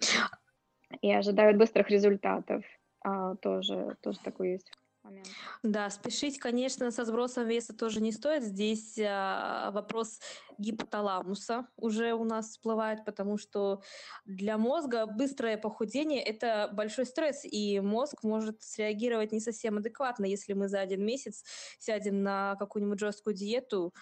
и 1.01 1.11
ожидают 1.11 1.57
быстрых 1.57 1.89
результатов. 1.89 2.63
А, 3.03 3.35
тоже, 3.35 3.97
тоже 4.01 4.19
такой 4.23 4.51
есть 4.53 4.71
момент. 5.05 5.27
Да, 5.63 5.89
спешить, 5.89 6.39
конечно, 6.39 6.91
со 6.91 7.05
сбросом 7.05 7.47
веса 7.47 7.73
тоже 7.73 8.01
не 8.01 8.11
стоит. 8.11 8.43
Здесь 8.43 8.97
а, 8.99 9.71
вопрос 9.71 10.19
гипоталамуса 10.57 11.67
уже 11.77 12.13
у 12.13 12.23
нас 12.23 12.49
всплывает, 12.49 13.05
потому 13.05 13.37
что 13.37 13.81
для 14.25 14.57
мозга 14.57 15.05
быстрое 15.05 15.57
похудение– 15.57 16.21
это 16.23 16.69
большой 16.73 17.05
стресс, 17.05 17.45
и 17.45 17.79
мозг 17.79 18.23
может 18.23 18.61
среагировать 18.61 19.31
не 19.31 19.39
совсем 19.39 19.77
адекватно, 19.77 20.25
если 20.25 20.53
мы 20.53 20.67
за 20.67 20.81
один 20.81 21.05
месяц 21.05 21.43
сядем 21.79 22.23
на 22.23 22.55
какую-нибудь 22.55 22.99
жесткую 22.99 23.35
диету, 23.35 23.93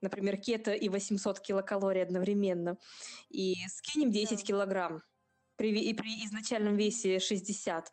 например, 0.00 0.36
кето 0.36 0.72
и 0.72 0.88
800 0.88 1.40
килокалорий 1.40 2.02
одновременно, 2.02 2.78
и 3.28 3.54
скинем 3.68 4.10
10 4.10 4.44
килограмм 4.44 5.02
при, 5.58 5.70
и 5.70 5.92
при 5.92 6.24
изначальном 6.24 6.76
весе 6.76 7.18
60, 7.18 7.92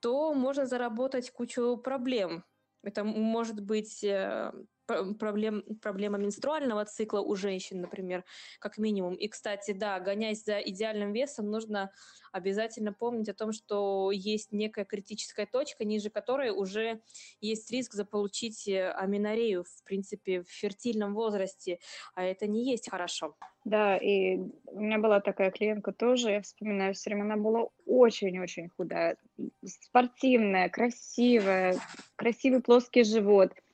то 0.00 0.34
можно 0.34 0.66
заработать 0.66 1.30
кучу 1.30 1.76
проблем. 1.78 2.44
Это 2.84 3.02
может 3.02 3.60
быть 3.60 4.04
э, 4.04 4.52
проблем, 4.86 5.62
проблема 5.82 6.18
менструального 6.18 6.84
цикла 6.84 7.20
у 7.20 7.34
женщин, 7.34 7.80
например, 7.80 8.24
как 8.58 8.78
минимум. 8.78 9.14
И, 9.14 9.28
кстати, 9.28 9.72
да, 9.72 9.98
гоняясь 10.00 10.44
за 10.44 10.58
идеальным 10.58 11.12
весом, 11.12 11.50
нужно 11.50 11.90
обязательно 12.32 12.92
помнить 12.92 13.28
о 13.28 13.34
том, 13.34 13.52
что 13.52 14.10
есть 14.12 14.52
некая 14.52 14.84
критическая 14.84 15.46
точка, 15.46 15.84
ниже 15.84 16.10
которой 16.10 16.50
уже 16.50 17.00
есть 17.40 17.70
риск 17.70 17.94
заполучить 17.94 18.68
э, 18.68 18.90
аминорею, 18.90 19.64
в 19.64 19.84
принципе, 19.84 20.42
в 20.42 20.48
фертильном 20.48 21.14
возрасте, 21.14 21.78
а 22.14 22.24
это 22.24 22.46
не 22.46 22.70
есть 22.70 22.90
хорошо. 22.90 23.36
Да, 23.64 23.96
и 23.96 24.38
у 24.66 24.80
меня 24.80 24.98
была 24.98 25.20
такая 25.20 25.50
клиентка 25.50 25.92
тоже, 25.92 26.30
я 26.30 26.42
вспоминаю 26.42 26.94
все 26.94 27.10
время, 27.10 27.24
она 27.24 27.36
была 27.36 27.68
очень-очень 27.84 28.70
худая, 28.76 29.16
спортивная, 29.64 30.68
красивая, 30.68 31.76
красивый 32.16 32.60
плоский 32.60 33.02
живот– 33.02 33.52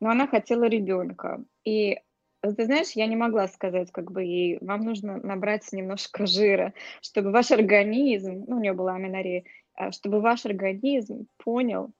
но 0.00 0.10
она 0.10 0.26
хотела 0.26 0.64
ребенка. 0.64 1.42
И 1.64 1.98
ты 2.40 2.64
знаешь, 2.64 2.92
я 2.92 3.06
не 3.06 3.16
могла 3.16 3.48
сказать, 3.48 3.90
как 3.90 4.12
бы 4.12 4.22
ей, 4.22 4.58
вам 4.60 4.82
нужно 4.82 5.18
набрать 5.18 5.72
немножко 5.72 6.26
жира, 6.26 6.74
чтобы 7.00 7.30
ваш 7.30 7.50
организм, 7.50 8.44
ну, 8.46 8.56
у 8.56 8.60
нее 8.60 8.72
была 8.72 8.94
аминорея, 8.94 9.44
а, 9.74 9.90
чтобы 9.90 10.20
ваш 10.20 10.46
организм 10.46 11.26
понял, 11.38 11.92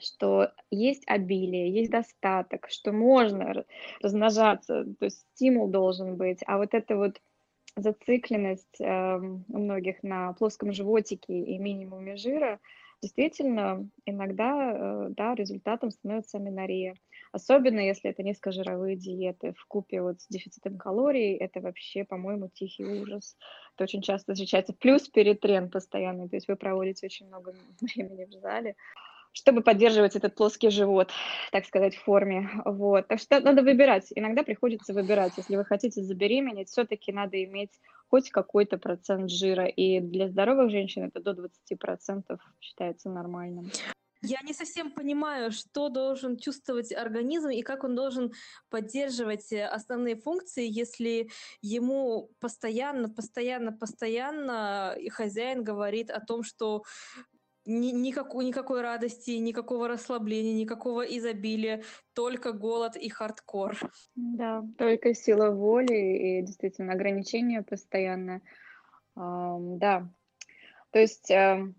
что 0.00 0.50
есть 0.70 1.02
обилие, 1.06 1.72
есть 1.72 1.90
достаток, 1.90 2.68
что 2.70 2.92
можно 2.92 3.64
размножаться, 4.00 4.86
то 4.98 5.04
есть 5.04 5.20
стимул 5.34 5.68
должен 5.68 6.16
быть, 6.16 6.40
а 6.46 6.58
вот 6.58 6.74
эта 6.74 6.96
вот 6.96 7.20
зацикленность 7.76 8.80
э, 8.80 9.16
у 9.18 9.58
многих 9.58 10.02
на 10.02 10.32
плоском 10.34 10.72
животике 10.72 11.40
и 11.40 11.58
минимуме 11.58 12.16
жира, 12.16 12.58
действительно, 13.02 13.88
иногда, 14.06 14.72
э, 14.72 15.06
да, 15.10 15.34
результатом 15.34 15.90
становится 15.90 16.38
аминорея. 16.38 16.94
Особенно 17.32 17.80
если 17.80 18.10
это 18.10 18.22
низкожировые 18.22 18.96
диеты 18.96 19.54
в 19.56 19.66
купе 19.66 20.02
вот 20.02 20.20
с 20.20 20.26
дефицитом 20.28 20.78
калорий, 20.78 21.36
это 21.36 21.60
вообще, 21.60 22.04
по-моему, 22.04 22.48
тихий 22.48 22.84
ужас. 22.84 23.36
Это 23.74 23.84
очень 23.84 24.02
часто 24.02 24.32
встречается. 24.32 24.72
Плюс 24.72 25.08
перетрен 25.08 25.70
постоянный, 25.70 26.28
то 26.28 26.36
есть 26.36 26.48
вы 26.48 26.56
проводите 26.56 27.06
очень 27.06 27.26
много 27.26 27.54
времени 27.80 28.24
в 28.24 28.32
зале 28.32 28.76
чтобы 29.32 29.62
поддерживать 29.62 30.16
этот 30.16 30.34
плоский 30.34 30.70
живот, 30.70 31.12
так 31.52 31.64
сказать, 31.64 31.94
в 31.94 32.02
форме. 32.02 32.50
Вот. 32.64 33.06
Так 33.06 33.20
что 33.20 33.40
надо 33.40 33.62
выбирать. 33.62 34.08
Иногда 34.14 34.42
приходится 34.42 34.92
выбирать. 34.92 35.34
Если 35.36 35.56
вы 35.56 35.64
хотите 35.64 36.02
забеременеть, 36.02 36.68
все-таки 36.68 37.12
надо 37.12 37.42
иметь 37.44 37.70
хоть 38.08 38.30
какой-то 38.30 38.76
процент 38.76 39.30
жира. 39.30 39.66
И 39.66 40.00
для 40.00 40.28
здоровых 40.28 40.70
женщин 40.70 41.04
это 41.04 41.20
до 41.20 41.48
20% 41.70 42.38
считается 42.60 43.08
нормальным. 43.08 43.70
Я 44.22 44.38
не 44.42 44.52
совсем 44.52 44.92
понимаю, 44.92 45.50
что 45.50 45.88
должен 45.88 46.36
чувствовать 46.36 46.92
организм 46.92 47.48
и 47.48 47.62
как 47.62 47.84
он 47.84 47.94
должен 47.94 48.32
поддерживать 48.68 49.50
э, 49.52 49.64
основные 49.64 50.16
функции, 50.16 50.66
если 50.68 51.30
ему 51.62 52.30
постоянно, 52.38 53.08
постоянно, 53.08 53.72
постоянно 53.72 54.94
и 54.98 55.08
хозяин 55.08 55.64
говорит 55.64 56.10
о 56.10 56.20
том, 56.20 56.42
что 56.42 56.82
ни, 57.64 57.92
никакой, 57.92 58.44
никакой 58.44 58.82
радости, 58.82 59.32
никакого 59.32 59.88
расслабления, 59.88 60.54
никакого 60.54 61.02
изобилия, 61.02 61.82
только 62.14 62.52
голод 62.52 62.96
и 62.96 63.08
хардкор. 63.08 63.78
Да, 64.14 64.64
только 64.76 65.14
сила 65.14 65.50
воли 65.50 66.38
и 66.38 66.42
действительно 66.42 66.92
ограничения 66.92 67.62
постоянно. 67.62 68.42
Да, 69.14 70.08
то 70.90 70.98
есть 70.98 71.30
uh, 71.30 71.72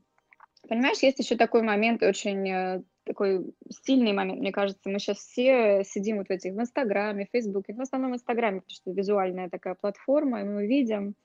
Понимаешь, 0.71 0.99
есть 0.99 1.19
еще 1.19 1.35
такой 1.35 1.63
момент, 1.63 2.01
очень 2.01 2.49
э, 2.49 2.81
такой 3.03 3.53
стильный 3.69 4.13
момент, 4.13 4.39
мне 4.39 4.53
кажется. 4.53 4.89
Мы 4.89 4.99
сейчас 4.99 5.17
все 5.17 5.83
сидим 5.83 6.19
вот 6.19 6.27
в 6.27 6.31
этих, 6.31 6.53
в 6.53 6.61
Инстаграме, 6.61 7.27
Фейсбуке, 7.29 7.73
в 7.73 7.81
основном 7.81 8.13
в 8.13 8.15
Инстаграме, 8.15 8.61
потому 8.61 8.75
что 8.75 8.91
визуальная 8.91 9.49
такая 9.49 9.75
платформа, 9.75 10.39
и 10.39 10.45
мы 10.45 10.65
видим 10.65 11.15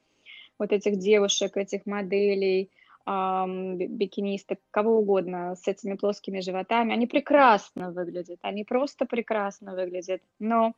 вот 0.58 0.72
этих 0.72 0.98
девушек, 0.98 1.56
этих 1.56 1.86
моделей, 1.86 2.72
бикинисток, 3.06 4.58
кого 4.72 4.98
угодно 4.98 5.54
с 5.54 5.68
этими 5.68 5.94
плоскими 5.94 6.40
животами. 6.40 6.92
Они 6.92 7.06
прекрасно 7.06 7.92
выглядят, 7.92 8.40
они 8.42 8.64
просто 8.64 9.06
прекрасно 9.06 9.76
выглядят, 9.76 10.22
но 10.40 10.70
э, 10.70 10.72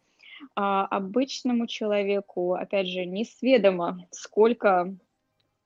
обычному 0.55 1.67
человеку, 1.67 2.53
опять 2.53 2.89
же, 2.89 3.07
не 3.07 3.25
сведомо, 3.25 4.07
сколько 4.11 4.95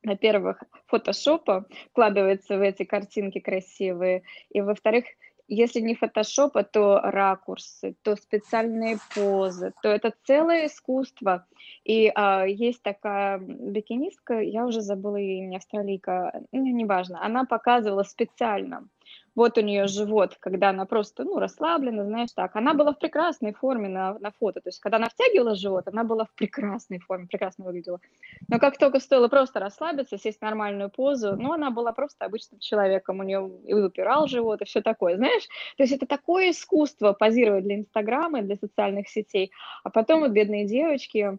во-первых, 0.03 0.63
фотошопа 0.87 1.67
вкладывается 1.91 2.57
в 2.59 2.61
эти 2.61 2.85
картинки 2.85 3.39
красивые, 3.41 4.23
и 4.51 4.61
во-вторых, 4.61 5.05
если 5.49 5.81
не 5.81 5.95
фотошопа, 5.95 6.63
то 6.63 7.01
ракурсы, 7.03 7.95
то 8.03 8.17
специальные 8.17 8.99
позы, 9.15 9.73
то 9.83 9.89
это 9.89 10.15
целое 10.25 10.67
искусство. 10.67 11.47
И 11.85 12.11
а, 12.15 12.47
есть 12.47 12.83
такая 12.83 13.39
бикинистка, 13.39 14.41
я 14.41 14.65
уже 14.65 14.81
забыла 14.81 15.17
ее 15.17 15.45
имя, 15.45 15.57
австралийка, 15.57 16.43
ну, 16.53 16.65
неважно, 16.65 17.23
она 17.23 17.45
показывала 17.45 18.03
специально 18.03 18.89
вот 19.35 19.57
у 19.57 19.63
нее 19.63 19.87
живот, 19.87 20.37
когда 20.41 20.71
она 20.71 20.85
просто, 20.85 21.25
ну, 21.25 21.39
расслаблена, 21.39 22.05
знаешь, 22.05 22.33
так. 22.35 22.55
Она 22.55 22.75
была 22.75 22.93
в 22.93 22.99
прекрасной 22.99 23.55
форме 23.55 23.89
на, 23.89 24.19
на 24.19 24.31
фото, 24.33 24.61
то 24.61 24.69
есть 24.69 24.79
когда 24.81 24.99
она 24.99 25.09
втягивала 25.09 25.55
живот, 25.55 25.89
она 25.89 26.05
была 26.05 26.25
в 26.25 26.35
прекрасной 26.35 26.99
форме, 26.99 27.27
прекрасно 27.27 27.65
выглядела. 27.65 28.01
Но 28.49 28.59
как 28.59 28.77
только 28.77 29.01
стоило 29.01 29.29
просто 29.29 29.61
расслабиться, 29.61 30.19
сесть 30.19 30.39
в 30.39 30.43
нормальную 30.43 30.91
позу, 30.91 31.37
ну, 31.37 31.53
она 31.53 31.71
была 31.71 31.93
просто 31.93 32.27
обычным 32.27 32.61
человеком, 32.61 33.21
у 33.21 33.23
нее 33.23 33.51
и 33.67 33.73
выпирал 33.73 34.27
живот, 34.27 34.61
и 34.61 34.65
все 34.67 34.83
такое, 34.83 35.17
знаешь. 35.17 35.47
То 35.77 35.83
есть 35.83 35.95
это 35.95 36.07
такое 36.07 36.51
искусство 36.51 37.13
позировать 37.13 37.65
для 37.65 37.77
Инстаграма, 37.77 38.43
для 38.43 38.57
социальных 38.57 39.09
сетей. 39.09 39.51
А 39.83 39.91
потом 39.91 40.21
вот 40.21 40.33
бедные 40.33 40.67
девочки, 40.67 41.39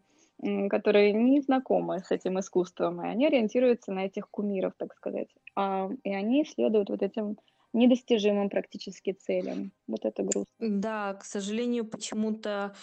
которые 0.70 1.14
не 1.14 1.42
знакомы 1.42 2.00
с 2.00 2.12
этим 2.12 2.40
искусством, 2.40 3.06
и 3.06 3.08
они 3.10 3.28
ориентируются 3.28 3.92
на 3.94 4.06
этих 4.06 4.30
кумиров, 4.30 4.74
так 4.78 4.94
сказать. 4.96 5.30
А, 5.56 5.90
и 6.04 6.14
они 6.14 6.44
следуют 6.46 6.90
вот 6.90 7.02
этим 7.02 7.38
недостижимым 7.74 8.50
практически 8.50 9.14
целям. 9.14 9.72
Вот 9.88 10.06
это 10.06 10.24
грустно. 10.24 10.46
Да, 10.60 11.14
к 11.16 11.26
сожалению, 11.26 11.86
почему-то 11.86 12.76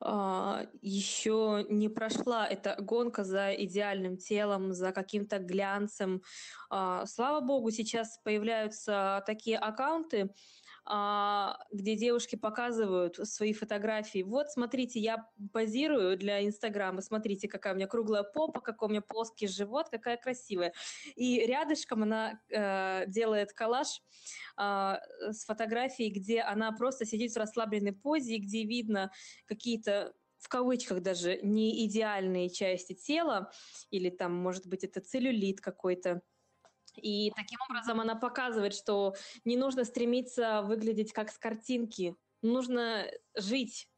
а, 0.00 0.66
еще 0.82 1.64
не 1.70 1.88
прошла 1.88 2.46
эта 2.46 2.76
гонка 2.78 3.24
за 3.24 3.54
идеальным 3.54 4.16
телом, 4.16 4.72
за 4.72 4.92
каким-то 4.92 5.38
глянцем. 5.38 6.22
А, 6.70 7.06
слава 7.06 7.40
богу, 7.40 7.70
сейчас 7.70 8.18
появляются 8.22 9.22
такие 9.26 9.56
аккаунты, 9.56 10.34
где 10.86 11.96
девушки 11.96 12.36
показывают 12.36 13.16
свои 13.16 13.52
фотографии. 13.54 14.22
Вот, 14.22 14.50
смотрите, 14.50 15.00
я 15.00 15.26
позирую 15.52 16.18
для 16.18 16.44
Инстаграма, 16.44 17.00
смотрите, 17.00 17.48
какая 17.48 17.72
у 17.72 17.76
меня 17.76 17.86
круглая 17.86 18.22
попа, 18.22 18.60
какой 18.60 18.88
у 18.88 18.90
меня 18.90 19.00
плоский 19.00 19.46
живот, 19.46 19.88
какая 19.88 20.18
красивая. 20.18 20.74
И 21.14 21.40
рядышком 21.46 22.02
она 22.02 22.40
э, 22.50 23.04
делает 23.06 23.52
коллаж 23.52 24.02
э, 24.58 24.96
с 25.30 25.44
фотографией, 25.46 26.10
где 26.10 26.42
она 26.42 26.70
просто 26.72 27.06
сидит 27.06 27.32
в 27.32 27.38
расслабленной 27.38 27.92
позе, 27.92 28.36
где 28.38 28.64
видно 28.64 29.10
какие-то 29.46 30.12
в 30.44 30.48
кавычках 30.48 31.00
даже 31.00 31.38
не 31.42 31.86
идеальные 31.86 32.50
части 32.50 32.92
тела, 32.92 33.50
или 33.90 34.10
там, 34.10 34.34
может 34.34 34.66
быть, 34.66 34.84
это 34.84 35.00
целлюлит 35.00 35.62
какой-то, 35.62 36.20
и 36.96 37.30
таким 37.36 37.58
образом 37.68 38.00
она 38.00 38.14
показывает, 38.14 38.74
что 38.74 39.14
не 39.44 39.56
нужно 39.56 39.84
стремиться 39.84 40.62
выглядеть 40.62 41.12
как 41.12 41.30
с 41.30 41.38
картинки, 41.38 42.16
нужно 42.42 43.06
жить, 43.34 43.88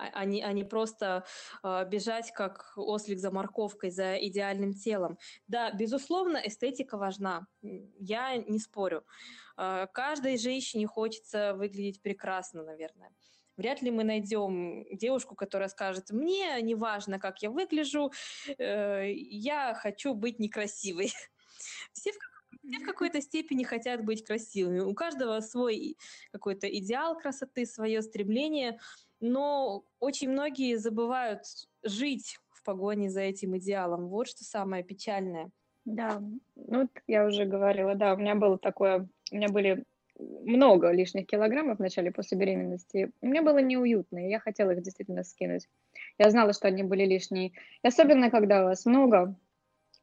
а, 0.00 0.08
а, 0.12 0.24
не, 0.24 0.42
а 0.42 0.52
не 0.52 0.64
просто 0.64 1.24
э, 1.62 1.84
бежать 1.86 2.32
как 2.32 2.72
ослик 2.76 3.18
за 3.18 3.30
морковкой, 3.30 3.90
за 3.90 4.16
идеальным 4.16 4.72
телом. 4.72 5.18
Да, 5.46 5.70
безусловно, 5.72 6.38
эстетика 6.38 6.96
важна, 6.96 7.46
я 7.62 8.36
не 8.36 8.58
спорю. 8.58 9.04
Э, 9.58 9.86
каждой 9.92 10.38
женщине 10.38 10.86
хочется 10.86 11.54
выглядеть 11.54 12.00
прекрасно, 12.00 12.62
наверное. 12.62 13.12
Вряд 13.58 13.82
ли 13.82 13.90
мы 13.90 14.04
найдем 14.04 14.86
девушку, 14.90 15.34
которая 15.34 15.68
скажет, 15.68 16.10
мне 16.10 16.62
не 16.62 16.74
важно, 16.74 17.18
как 17.18 17.42
я 17.42 17.50
выгляжу, 17.50 18.10
э, 18.56 19.12
я 19.12 19.74
хочу 19.74 20.14
быть 20.14 20.38
некрасивой. 20.38 21.12
Все 21.92 22.12
в 22.12 22.18
все 22.70 22.82
в 22.82 22.86
какой-то 22.86 23.20
степени 23.20 23.64
хотят 23.64 24.04
быть 24.04 24.24
красивыми. 24.24 24.80
У 24.80 24.94
каждого 24.94 25.40
свой 25.40 25.96
какой-то 26.32 26.68
идеал 26.68 27.18
красоты, 27.18 27.66
свое 27.66 28.02
стремление, 28.02 28.78
но 29.20 29.84
очень 29.98 30.30
многие 30.30 30.76
забывают 30.76 31.42
жить 31.82 32.38
в 32.50 32.62
погоне 32.64 33.10
за 33.10 33.22
этим 33.22 33.56
идеалом. 33.58 34.08
Вот 34.08 34.28
что 34.28 34.44
самое 34.44 34.84
печальное. 34.84 35.50
Да, 35.84 36.22
ну 36.56 36.88
я 37.06 37.26
уже 37.26 37.46
говорила, 37.46 37.94
да, 37.94 38.14
у 38.14 38.18
меня 38.18 38.34
было 38.34 38.58
такое, 38.58 39.08
у 39.32 39.34
меня 39.34 39.48
были 39.48 39.84
много 40.18 40.90
лишних 40.90 41.26
килограммов 41.26 41.78
в 41.78 41.80
начале 41.82 42.12
после 42.12 42.36
беременности. 42.36 43.10
Мне 43.22 43.40
было 43.40 43.58
неуютно, 43.58 44.26
и 44.26 44.30
я 44.30 44.38
хотела 44.38 44.72
их 44.72 44.82
действительно 44.82 45.24
скинуть. 45.24 45.68
Я 46.18 46.30
знала, 46.30 46.52
что 46.52 46.68
они 46.68 46.82
были 46.82 47.06
лишние. 47.06 47.52
И 47.82 47.88
особенно, 47.88 48.30
когда 48.30 48.62
у 48.62 48.64
вас 48.64 48.84
много 48.84 49.34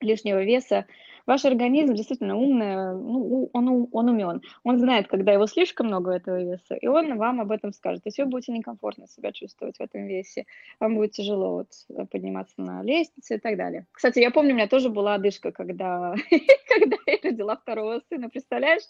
лишнего 0.01 0.43
веса, 0.43 0.87
Ваш 1.27 1.43
организм 1.43 1.93
действительно 1.93 2.37
умный, 2.37 2.95
ну, 2.95 3.49
он, 3.51 3.89
он 3.91 4.09
умен. 4.09 4.41
Он 4.63 4.79
знает, 4.79 5.07
когда 5.07 5.33
его 5.33 5.45
слишком 5.45 5.87
много 5.87 6.11
этого 6.11 6.41
веса, 6.41 6.75
и 6.75 6.87
он 6.87 7.17
вам 7.17 7.41
об 7.41 7.51
этом 7.51 7.73
скажет. 7.73 8.03
Если 8.05 8.23
вы 8.23 8.29
будете 8.29 8.53
некомфортно 8.53 9.07
себя 9.07 9.33
чувствовать 9.33 9.75
в 9.77 9.81
этом 9.81 10.07
весе, 10.07 10.45
вам 10.79 10.95
будет 10.95 11.11
тяжело 11.11 11.55
вот 11.55 11.67
э, 11.89 12.05
подниматься 12.05 12.61
на 12.61 12.81
лестнице 12.81 13.35
и 13.35 13.39
так 13.39 13.57
далее. 13.57 13.85
Кстати, 13.91 14.19
я 14.19 14.31
помню, 14.31 14.53
у 14.53 14.55
меня 14.55 14.67
тоже 14.67 14.89
была 14.89 15.15
одышка, 15.15 15.51
когда, 15.51 16.15
когда 16.69 16.97
я 17.07 17.17
родила 17.21 17.57
второго 17.57 18.01
сына. 18.07 18.29
Представляешь, 18.29 18.83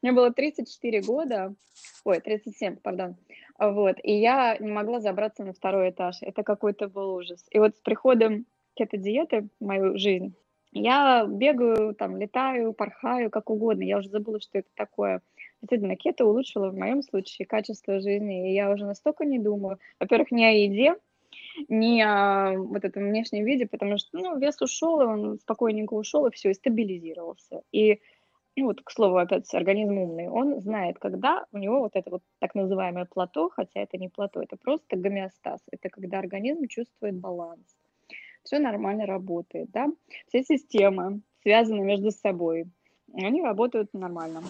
мне 0.00 0.12
было 0.12 0.32
34 0.32 1.02
года, 1.02 1.54
ой, 2.04 2.20
37, 2.20 2.76
пардон, 2.76 3.16
вот, 3.58 3.96
и 4.02 4.14
я 4.14 4.56
не 4.58 4.72
могла 4.72 5.00
забраться 5.00 5.44
на 5.44 5.52
второй 5.52 5.90
этаж. 5.90 6.16
Это 6.22 6.42
какой-то 6.42 6.88
был 6.88 7.14
ужас. 7.16 7.44
И 7.50 7.58
вот 7.58 7.76
с 7.76 7.80
приходом 7.80 8.46
кето-диеты 8.74 9.48
в 9.60 9.64
мою 9.64 9.98
жизнь, 9.98 10.34
я 10.72 11.26
бегаю, 11.26 11.94
там, 11.94 12.16
летаю, 12.16 12.72
порхаю, 12.72 13.30
как 13.30 13.50
угодно. 13.50 13.82
Я 13.82 13.98
уже 13.98 14.08
забыла, 14.08 14.40
что 14.40 14.58
это 14.58 14.68
такое. 14.74 15.20
Действительно, 15.60 15.96
кето 15.96 16.24
улучшила 16.24 16.70
в 16.70 16.76
моем 16.76 17.02
случае 17.02 17.46
качество 17.46 18.00
жизни, 18.00 18.50
и 18.50 18.54
я 18.54 18.70
уже 18.70 18.86
настолько 18.86 19.24
не 19.24 19.38
думаю. 19.38 19.78
Во-первых, 20.00 20.32
не 20.32 20.46
о 20.46 20.50
еде, 20.50 20.96
не 21.68 22.02
о 22.02 22.54
вот 22.56 22.84
этом 22.84 23.04
внешнем 23.04 23.44
виде, 23.44 23.66
потому 23.66 23.98
что, 23.98 24.18
ну, 24.18 24.38
вес 24.38 24.60
ушел, 24.62 25.00
и 25.02 25.04
он 25.04 25.38
спокойненько 25.38 25.94
ушел, 25.94 26.26
и 26.26 26.32
все, 26.32 26.50
и 26.50 26.54
стабилизировался. 26.54 27.62
И, 27.70 28.00
ну, 28.56 28.66
вот, 28.66 28.80
к 28.82 28.90
слову, 28.90 29.18
опять, 29.18 29.52
организм 29.54 29.98
умный, 29.98 30.28
он 30.28 30.60
знает, 30.62 30.98
когда 30.98 31.44
у 31.52 31.58
него 31.58 31.80
вот 31.80 31.96
это 31.96 32.10
вот 32.10 32.22
так 32.38 32.54
называемое 32.54 33.04
плато, 33.04 33.50
хотя 33.50 33.80
это 33.80 33.98
не 33.98 34.08
плато, 34.08 34.42
это 34.42 34.56
просто 34.56 34.96
гомеостаз, 34.96 35.60
это 35.70 35.90
когда 35.90 36.18
организм 36.18 36.66
чувствует 36.66 37.16
баланс 37.16 37.76
все 38.44 38.58
нормально 38.58 39.06
работает, 39.06 39.70
да, 39.70 39.88
все 40.28 40.42
системы 40.42 41.20
связаны 41.42 41.80
между 41.80 42.10
собой, 42.10 42.66
они 43.14 43.42
работают 43.42 43.92
нормально. 43.92 44.42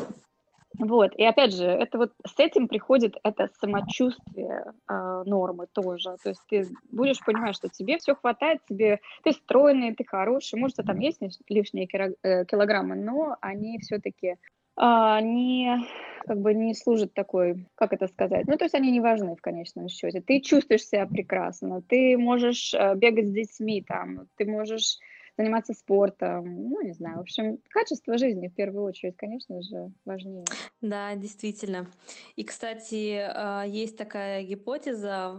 Вот, 0.78 1.14
и 1.16 1.24
опять 1.24 1.54
же, 1.54 1.66
это 1.66 1.98
вот 1.98 2.12
с 2.26 2.38
этим 2.38 2.66
приходит 2.66 3.16
это 3.22 3.50
самочувствие 3.60 4.72
э, 4.88 5.22
нормы 5.26 5.66
тоже. 5.70 6.16
То 6.22 6.30
есть 6.30 6.40
ты 6.48 6.66
будешь 6.90 7.20
понимать, 7.20 7.54
что 7.54 7.68
тебе 7.68 7.98
все 7.98 8.14
хватает, 8.14 8.60
тебе 8.66 9.00
ты 9.22 9.32
стройный, 9.32 9.94
ты 9.94 10.04
хороший, 10.04 10.58
может, 10.58 10.76
там 10.76 10.98
есть 10.98 11.20
лишние 11.48 11.86
э, 12.22 12.44
килограммы, 12.46 12.94
но 12.94 13.36
они 13.42 13.78
все-таки 13.80 14.36
а, 14.76 15.20
не 15.20 15.86
как 16.26 16.40
бы 16.40 16.54
не 16.54 16.74
служат 16.74 17.14
такой, 17.14 17.66
как 17.74 17.92
это 17.92 18.06
сказать, 18.06 18.46
ну, 18.46 18.56
то 18.56 18.64
есть 18.64 18.74
они 18.74 18.90
не 18.90 19.00
важны 19.00 19.34
в 19.34 19.40
конечном 19.40 19.88
счете. 19.88 20.20
Ты 20.20 20.40
чувствуешь 20.40 20.86
себя 20.86 21.06
прекрасно, 21.06 21.82
ты 21.82 22.16
можешь 22.16 22.72
э, 22.74 22.94
бегать 22.94 23.28
с 23.28 23.32
детьми 23.32 23.82
там, 23.82 24.28
ты 24.36 24.44
можешь 24.44 24.98
заниматься 25.36 25.72
спортом, 25.72 26.44
ну, 26.44 26.80
не 26.82 26.92
знаю, 26.92 27.18
в 27.18 27.20
общем, 27.20 27.58
качество 27.68 28.18
жизни 28.18 28.48
в 28.48 28.54
первую 28.54 28.84
очередь, 28.84 29.16
конечно 29.16 29.62
же, 29.62 29.92
важнее. 30.04 30.44
Да, 30.80 31.14
действительно. 31.14 31.90
И, 32.36 32.44
кстати, 32.44 33.16
а, 33.18 33.64
есть 33.64 33.96
такая 33.96 34.42
гипотеза 34.42 35.38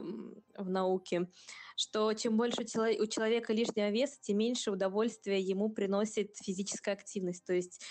в 0.58 0.70
науке, 0.70 1.28
что 1.76 2.14
чем 2.14 2.38
больше 2.38 2.62
у 2.62 3.08
человека 3.08 3.54
лишнего 3.54 3.90
веса, 3.90 4.18
тем 4.22 4.38
меньше 4.38 4.72
удовольствия 4.72 5.40
ему 5.40 5.70
приносит 5.70 6.36
физическая 6.38 6.96
активность. 6.96 7.46
То 7.46 7.54
есть 7.54 7.82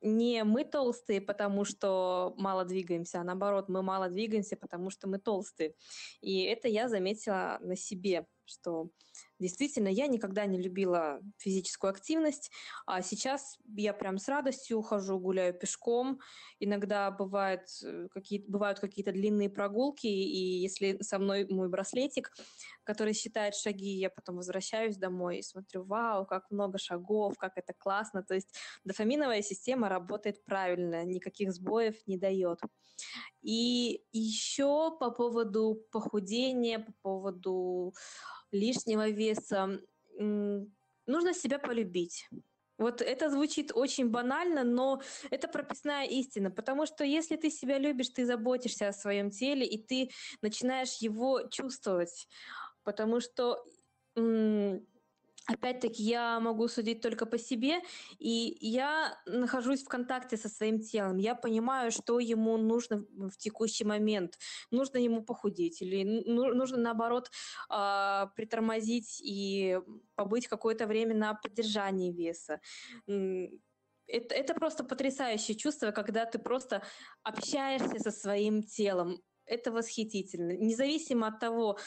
не 0.00 0.44
мы 0.44 0.64
толстые, 0.64 1.20
потому 1.20 1.64
что 1.64 2.34
мало 2.36 2.64
двигаемся, 2.64 3.20
а 3.20 3.24
наоборот, 3.24 3.68
мы 3.68 3.82
мало 3.82 4.08
двигаемся, 4.08 4.56
потому 4.56 4.90
что 4.90 5.08
мы 5.08 5.18
толстые. 5.18 5.74
И 6.20 6.42
это 6.42 6.68
я 6.68 6.88
заметила 6.88 7.58
на 7.60 7.76
себе, 7.76 8.26
что 8.44 8.90
Действительно, 9.44 9.88
я 9.88 10.06
никогда 10.06 10.46
не 10.46 10.56
любила 10.56 11.20
физическую 11.36 11.90
активность, 11.90 12.50
а 12.86 13.02
сейчас 13.02 13.58
я 13.76 13.92
прям 13.92 14.16
с 14.16 14.26
радостью 14.26 14.78
ухожу, 14.78 15.18
гуляю 15.18 15.52
пешком. 15.52 16.18
Иногда 16.60 17.10
бывает, 17.10 17.68
э, 17.84 18.08
какие, 18.10 18.42
бывают 18.48 18.80
какие-то 18.80 19.12
длинные 19.12 19.50
прогулки, 19.50 20.06
и 20.06 20.62
если 20.62 20.96
со 21.02 21.18
мной 21.18 21.46
мой 21.50 21.68
браслетик, 21.68 22.32
который 22.84 23.12
считает 23.12 23.54
шаги, 23.54 23.98
я 23.98 24.08
потом 24.08 24.36
возвращаюсь 24.36 24.96
домой 24.96 25.40
и 25.40 25.42
смотрю, 25.42 25.84
вау, 25.84 26.24
как 26.24 26.50
много 26.50 26.78
шагов, 26.78 27.36
как 27.36 27.52
это 27.56 27.74
классно. 27.74 28.22
То 28.22 28.32
есть 28.32 28.54
дофаминовая 28.84 29.42
система 29.42 29.90
работает 29.90 30.42
правильно, 30.46 31.04
никаких 31.04 31.52
сбоев 31.52 31.96
не 32.06 32.16
дает. 32.16 32.60
И 33.42 34.02
еще 34.12 34.96
по 34.98 35.10
поводу 35.10 35.84
похудения, 35.92 36.78
по 36.78 36.92
поводу 37.02 37.92
лишнего 38.54 39.10
веса, 39.10 39.80
нужно 40.18 41.34
себя 41.34 41.58
полюбить. 41.58 42.28
Вот 42.78 43.02
это 43.02 43.30
звучит 43.30 43.70
очень 43.72 44.08
банально, 44.08 44.64
но 44.64 45.00
это 45.30 45.46
прописная 45.46 46.06
истина, 46.06 46.50
потому 46.50 46.86
что 46.86 47.04
если 47.04 47.36
ты 47.36 47.50
себя 47.50 47.78
любишь, 47.78 48.08
ты 48.08 48.26
заботишься 48.26 48.88
о 48.88 48.92
своем 48.92 49.30
теле, 49.30 49.64
и 49.64 49.78
ты 49.78 50.10
начинаешь 50.42 50.96
его 50.96 51.42
чувствовать, 51.50 52.26
потому 52.82 53.20
что 53.20 53.64
Опять-таки, 55.46 56.02
я 56.02 56.40
могу 56.40 56.68
судить 56.68 57.02
только 57.02 57.26
по 57.26 57.36
себе, 57.36 57.82
и 58.18 58.56
я 58.60 59.18
нахожусь 59.26 59.82
в 59.82 59.88
контакте 59.88 60.38
со 60.38 60.48
своим 60.48 60.80
телом. 60.80 61.18
Я 61.18 61.34
понимаю, 61.34 61.90
что 61.90 62.18
ему 62.18 62.56
нужно 62.56 63.04
в 63.12 63.36
текущий 63.36 63.84
момент. 63.84 64.38
Нужно 64.70 64.96
ему 64.96 65.22
похудеть 65.22 65.82
или 65.82 66.02
нужно, 66.26 66.78
наоборот, 66.78 67.30
а, 67.68 68.28
притормозить 68.36 69.20
и 69.22 69.78
побыть 70.14 70.48
какое-то 70.48 70.86
время 70.86 71.14
на 71.14 71.34
поддержании 71.34 72.10
веса. 72.10 72.60
Это, 73.06 74.34
это 74.34 74.54
просто 74.54 74.84
потрясающее 74.84 75.56
чувство, 75.56 75.90
когда 75.90 76.24
ты 76.24 76.38
просто 76.38 76.82
общаешься 77.22 77.98
со 77.98 78.10
своим 78.10 78.62
телом. 78.62 79.22
Это 79.46 79.72
восхитительно. 79.72 80.52
Независимо 80.52 81.26
от 81.28 81.38
того, 81.38 81.78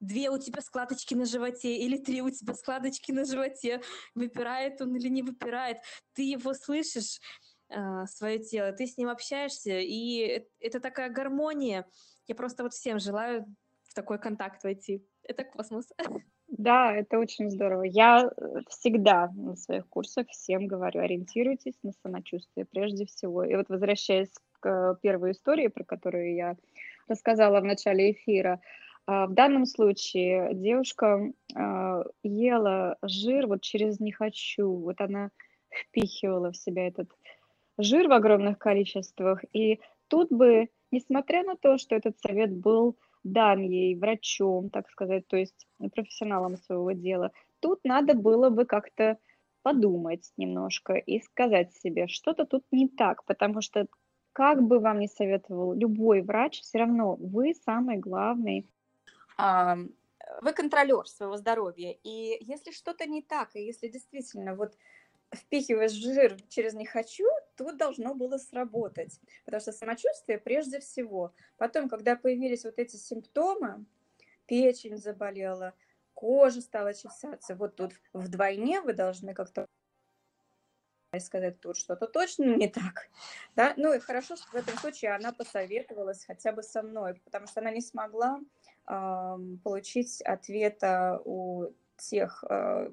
две 0.00 0.30
у 0.30 0.38
тебя 0.38 0.60
складочки 0.62 1.14
на 1.14 1.24
животе 1.24 1.76
или 1.76 1.96
три 1.98 2.22
у 2.22 2.30
тебя 2.30 2.54
складочки 2.54 3.12
на 3.12 3.24
животе, 3.24 3.82
выпирает 4.14 4.80
он 4.80 4.96
или 4.96 5.08
не 5.08 5.22
выпирает, 5.22 5.78
ты 6.14 6.22
его 6.22 6.54
слышишь, 6.54 7.20
э, 7.68 8.06
свое 8.06 8.38
тело, 8.38 8.72
ты 8.72 8.86
с 8.86 8.96
ним 8.96 9.08
общаешься, 9.08 9.78
и 9.78 10.46
это 10.58 10.80
такая 10.80 11.10
гармония. 11.10 11.86
Я 12.26 12.34
просто 12.34 12.62
вот 12.62 12.72
всем 12.72 12.98
желаю 12.98 13.46
в 13.84 13.94
такой 13.94 14.18
контакт 14.18 14.62
войти. 14.64 15.04
Это 15.22 15.44
космос. 15.44 15.88
Да, 16.48 16.92
это 16.92 17.18
очень 17.18 17.50
здорово. 17.50 17.84
Я 17.84 18.24
э, 18.24 18.60
всегда 18.68 19.30
на 19.34 19.56
своих 19.56 19.88
курсах 19.88 20.26
всем 20.28 20.66
говорю, 20.66 21.00
ориентируйтесь 21.00 21.78
на 21.82 21.92
самочувствие 22.02 22.66
прежде 22.66 23.06
всего. 23.06 23.44
И 23.44 23.54
вот 23.54 23.68
возвращаясь 23.68 24.32
к 24.58 24.98
первой 25.00 25.32
истории, 25.32 25.68
про 25.68 25.84
которую 25.84 26.34
я 26.34 26.56
рассказала 27.08 27.60
в 27.60 27.64
начале 27.64 28.12
эфира, 28.12 28.60
в 29.06 29.32
данном 29.32 29.66
случае 29.66 30.54
девушка 30.54 31.32
а, 31.54 32.04
ела 32.22 32.96
жир 33.02 33.46
вот 33.46 33.62
через 33.62 33.98
«не 34.00 34.12
хочу». 34.12 34.68
Вот 34.68 35.00
она 35.00 35.30
впихивала 35.68 36.52
в 36.52 36.56
себя 36.56 36.86
этот 36.86 37.10
жир 37.78 38.08
в 38.08 38.12
огромных 38.12 38.58
количествах. 38.58 39.44
И 39.52 39.80
тут 40.08 40.30
бы, 40.30 40.68
несмотря 40.90 41.42
на 41.44 41.56
то, 41.56 41.78
что 41.78 41.94
этот 41.94 42.18
совет 42.18 42.54
был 42.54 42.96
дан 43.24 43.62
ей 43.62 43.94
врачом, 43.94 44.70
так 44.70 44.88
сказать, 44.90 45.26
то 45.26 45.36
есть 45.36 45.66
профессионалом 45.94 46.56
своего 46.56 46.92
дела, 46.92 47.32
тут 47.60 47.80
надо 47.84 48.14
было 48.14 48.50
бы 48.50 48.64
как-то 48.64 49.18
подумать 49.62 50.32
немножко 50.36 50.94
и 50.94 51.20
сказать 51.20 51.74
себе, 51.74 52.06
что-то 52.06 52.46
тут 52.46 52.64
не 52.70 52.88
так, 52.88 53.24
потому 53.24 53.60
что 53.60 53.86
как 54.32 54.62
бы 54.62 54.78
вам 54.78 55.00
ни 55.00 55.06
советовал 55.06 55.74
любой 55.74 56.22
врач, 56.22 56.60
все 56.60 56.78
равно 56.78 57.16
вы 57.16 57.54
самый 57.54 57.98
главный 57.98 58.66
вы 60.40 60.52
контролер 60.52 61.06
своего 61.06 61.36
здоровья, 61.36 61.96
и 62.02 62.42
если 62.44 62.70
что-то 62.70 63.06
не 63.06 63.22
так, 63.22 63.56
и 63.56 63.64
если 63.64 63.88
действительно 63.88 64.54
вот 64.54 64.76
впихиваешь 65.34 65.92
жир 65.92 66.36
через 66.48 66.74
«не 66.74 66.86
хочу», 66.86 67.26
то 67.56 67.72
должно 67.72 68.14
было 68.14 68.38
сработать. 68.38 69.20
Потому 69.44 69.60
что 69.60 69.72
самочувствие 69.72 70.38
прежде 70.38 70.80
всего. 70.80 71.34
Потом, 71.56 71.88
когда 71.88 72.16
появились 72.16 72.64
вот 72.64 72.78
эти 72.78 72.96
симптомы, 72.96 73.84
печень 74.46 74.96
заболела, 74.96 75.74
кожа 76.14 76.60
стала 76.60 76.94
чесаться, 76.94 77.54
вот 77.54 77.76
тут 77.76 77.92
вдвойне 78.12 78.80
вы 78.80 78.92
должны 78.92 79.34
как-то 79.34 79.66
сказать, 81.18 81.60
тут 81.60 81.76
что-то 81.76 82.06
точно 82.06 82.44
не 82.56 82.68
так. 82.68 83.08
Да? 83.56 83.74
Ну 83.76 83.92
и 83.92 83.98
хорошо, 83.98 84.36
что 84.36 84.48
в 84.50 84.54
этом 84.54 84.76
случае 84.78 85.14
она 85.14 85.32
посоветовалась 85.32 86.24
хотя 86.24 86.52
бы 86.52 86.62
со 86.62 86.82
мной, 86.82 87.14
потому 87.24 87.48
что 87.48 87.60
она 87.60 87.72
не 87.72 87.80
смогла 87.80 88.40
получить 88.84 90.20
ответа 90.22 91.20
у 91.24 91.72
тех 92.00 92.44
э, 92.48 92.90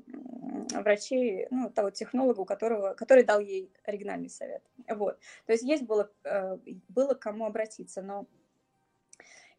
врачей, 0.74 1.48
ну, 1.50 1.70
того 1.70 1.90
технолога, 1.92 2.42
у 2.42 2.46
которого, 2.46 2.94
который 2.94 3.24
дал 3.24 3.40
ей 3.40 3.72
оригинальный 3.86 4.30
совет. 4.30 4.62
Вот. 4.90 5.20
То 5.46 5.54
есть 5.54 5.64
есть 5.64 5.84
было, 5.84 6.12
э, 6.24 6.58
было 6.90 7.14
к 7.14 7.20
кому 7.20 7.46
обратиться, 7.46 8.02
но 8.02 8.28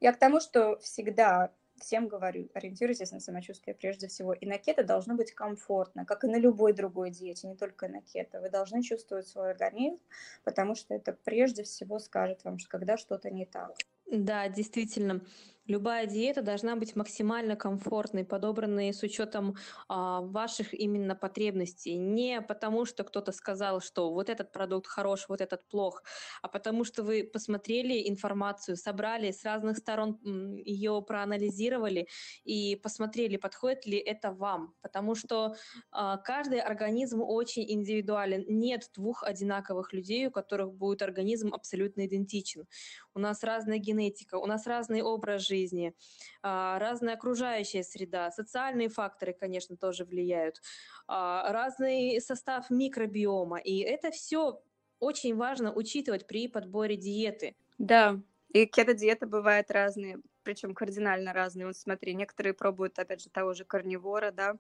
я 0.01 0.13
к 0.13 0.19
тому, 0.19 0.41
что 0.41 0.79
всегда 0.79 1.51
всем 1.81 2.09
говорю, 2.09 2.49
ориентируйтесь 2.55 3.13
на 3.13 3.21
самочувствие 3.21 3.75
прежде 3.75 4.09
всего. 4.09 4.33
И 4.33 4.47
на 4.47 4.59
кето 4.59 4.85
должно 4.85 5.15
быть 5.15 5.33
комфортно, 5.33 6.05
как 6.05 6.25
и 6.25 6.27
на 6.27 6.37
любой 6.37 6.73
другой 6.73 7.11
диете, 7.11 7.47
не 7.47 7.57
только 7.57 7.89
на 7.89 8.03
кето. 8.03 8.41
Вы 8.41 8.51
должны 8.51 8.83
чувствовать 8.83 9.29
свой 9.29 9.53
организм, 9.53 10.01
потому 10.45 10.75
что 10.75 10.95
это 10.95 11.13
прежде 11.13 11.63
всего 11.63 11.99
скажет 12.01 12.45
вам, 12.45 12.59
что 12.59 12.69
когда 12.69 12.97
что-то 12.97 13.31
не 13.31 13.47
так. 13.47 13.77
Да, 14.11 14.49
действительно. 14.49 15.21
Любая 15.69 16.07
диета 16.07 16.41
должна 16.41 16.77
быть 16.77 16.97
максимально 16.97 17.55
комфортной, 17.55 18.25
подобранной 18.25 18.95
с 18.95 19.03
учетом 19.03 19.55
а, 19.87 20.23
ваших 20.23 20.73
именно 20.73 21.15
потребностей. 21.15 21.99
Не 21.99 22.41
потому, 22.41 22.87
что 22.87 23.05
кто-то 23.05 23.33
сказал, 23.33 23.83
что 23.83 24.11
вот 24.11 24.31
этот 24.31 24.51
продукт 24.51 24.87
хорош, 24.87 25.27
вот 25.29 25.43
этот 25.43 25.69
плох, 25.69 26.03
а 26.41 26.49
потому 26.49 26.85
что 26.85 27.03
вы 27.03 27.23
посмотрели 27.23 28.09
информацию, 28.09 28.79
собрали 28.79 29.31
с 29.31 29.45
разных 29.45 29.77
сторон 29.77 30.19
ее 30.25 31.05
проанализировали 31.07 32.09
и 32.45 32.75
посмотрели, 32.77 33.37
подходит 33.37 33.85
ли 33.85 33.99
это 33.99 34.33
вам. 34.33 34.75
Потому 34.81 35.15
что 35.15 35.55
а, 35.91 36.17
каждый 36.17 36.61
организм 36.61 37.21
очень 37.21 37.71
индивидуален. 37.71 38.47
Нет 38.49 38.89
двух 38.95 39.23
одинаковых 39.23 39.93
людей, 39.93 40.29
у 40.29 40.31
которых 40.31 40.73
будет 40.73 41.03
организм 41.03 41.53
абсолютно 41.53 42.07
идентичен. 42.07 42.67
У 43.13 43.19
нас 43.19 43.43
разная 43.43 43.77
генетика, 43.77 44.37
у 44.37 44.47
нас 44.47 44.67
разный 44.67 45.03
образ 45.03 45.43
жизни 45.43 45.58
жизни, 45.59 45.95
а, 46.43 46.79
разная 46.79 47.15
окружающая 47.15 47.83
среда, 47.83 48.31
социальные 48.31 48.89
факторы, 48.89 49.33
конечно, 49.33 49.77
тоже 49.77 50.05
влияют, 50.05 50.61
а, 51.07 51.53
разный 51.53 52.21
состав 52.21 52.71
микробиома, 52.71 53.59
и 53.59 53.79
это 53.81 54.11
все 54.11 54.63
очень 55.01 55.37
важно 55.37 55.73
учитывать 55.73 56.27
при 56.27 56.49
подборе 56.49 56.97
диеты. 56.97 57.57
Да, 57.79 58.21
и 58.53 58.67
кето-диета 58.67 59.27
бывает 59.27 59.71
разные, 59.71 60.19
причем 60.43 60.75
кардинально 60.75 61.33
разные. 61.33 61.67
Вот 61.67 61.77
смотри, 61.77 62.15
некоторые 62.15 62.55
пробуют, 62.55 62.99
опять 62.99 63.23
же, 63.23 63.31
того 63.31 63.55
же 63.55 63.65
карнивора, 63.65 64.31
да, 64.33 64.57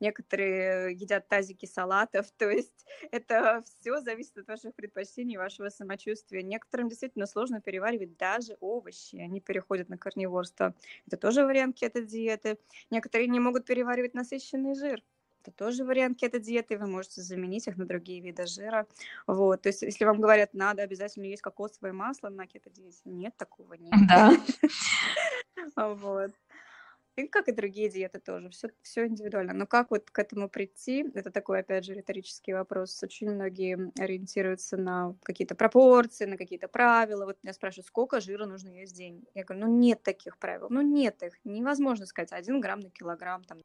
некоторые 0.00 0.92
едят 0.94 1.28
тазики 1.28 1.66
салатов, 1.66 2.30
то 2.38 2.50
есть 2.50 2.86
это 3.10 3.62
все 3.80 4.00
зависит 4.00 4.38
от 4.38 4.48
ваших 4.48 4.74
предпочтений, 4.74 5.36
вашего 5.36 5.68
самочувствия. 5.68 6.42
Некоторым 6.42 6.88
действительно 6.88 7.26
сложно 7.26 7.60
переваривать 7.60 8.16
даже 8.16 8.56
овощи, 8.60 9.16
они 9.16 9.40
переходят 9.40 9.88
на 9.88 9.98
карниворство. 9.98 10.74
Это 11.06 11.16
тоже 11.16 11.44
вариант 11.44 11.76
кето-диеты. 11.76 12.58
Некоторые 12.90 13.28
не 13.28 13.40
могут 13.40 13.66
переваривать 13.66 14.14
насыщенный 14.14 14.74
жир. 14.74 15.02
Это 15.42 15.52
тоже 15.52 15.84
вариант 15.84 16.18
кето-диеты, 16.18 16.76
вы 16.76 16.86
можете 16.86 17.22
заменить 17.22 17.66
их 17.66 17.78
на 17.78 17.86
другие 17.86 18.20
виды 18.20 18.46
жира. 18.46 18.86
Вот, 19.26 19.62
то 19.62 19.70
есть 19.70 19.80
если 19.80 20.04
вам 20.04 20.20
говорят, 20.20 20.52
надо 20.52 20.82
обязательно 20.82 21.24
есть 21.24 21.40
кокосовое 21.40 21.94
масло 21.94 22.28
на 22.28 22.46
кето-диете, 22.46 23.00
нет, 23.06 23.34
такого 23.36 23.74
нет. 23.74 23.92
Да. 24.08 24.32
Вот. 25.76 26.32
И 27.20 27.28
как 27.28 27.48
и 27.48 27.52
другие 27.52 27.88
диеты 27.88 28.18
тоже, 28.18 28.48
все, 28.50 28.70
все 28.82 29.06
индивидуально. 29.06 29.52
Но 29.52 29.66
как 29.66 29.90
вот 29.90 30.10
к 30.10 30.18
этому 30.18 30.48
прийти, 30.48 31.06
это 31.14 31.30
такой, 31.30 31.60
опять 31.60 31.84
же, 31.84 31.94
риторический 31.94 32.52
вопрос. 32.52 33.02
Очень 33.02 33.30
многие 33.30 33.92
ориентируются 34.00 34.76
на 34.76 35.14
какие-то 35.22 35.54
пропорции, 35.54 36.24
на 36.24 36.36
какие-то 36.36 36.68
правила. 36.68 37.26
Вот 37.26 37.38
меня 37.42 37.52
спрашивают, 37.52 37.86
сколько 37.86 38.20
жира 38.20 38.46
нужно 38.46 38.68
есть 38.70 38.94
в 38.94 38.96
день? 38.96 39.24
Я 39.34 39.44
говорю, 39.44 39.66
ну 39.66 39.78
нет 39.78 40.02
таких 40.02 40.38
правил, 40.38 40.68
ну 40.70 40.80
нет 40.80 41.22
их. 41.22 41.34
Невозможно 41.44 42.06
сказать, 42.06 42.32
один 42.32 42.60
грамм 42.60 42.80
на 42.80 42.90
килограмм, 42.90 43.44
там, 43.44 43.58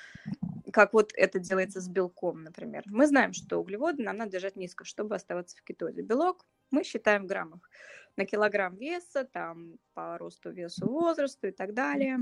как 0.73 0.93
вот 0.93 1.13
это 1.15 1.39
делается 1.39 1.79
с 1.79 1.87
белком, 1.87 2.43
например. 2.43 2.83
Мы 2.87 3.07
знаем, 3.07 3.33
что 3.33 3.59
углеводы 3.59 4.03
нам 4.03 4.17
надо 4.17 4.31
держать 4.31 4.55
низко, 4.55 4.83
чтобы 4.83 5.15
оставаться 5.15 5.57
в 5.57 5.63
кетозе. 5.63 6.01
Белок 6.01 6.45
мы 6.71 6.83
считаем 6.83 7.23
в 7.23 7.27
граммах 7.27 7.69
на 8.17 8.25
килограмм 8.25 8.75
веса, 8.75 9.25
там, 9.25 9.77
по 9.93 10.17
росту, 10.17 10.51
весу, 10.51 10.87
возрасту 10.87 11.47
и 11.47 11.51
так 11.51 11.73
далее. 11.73 12.19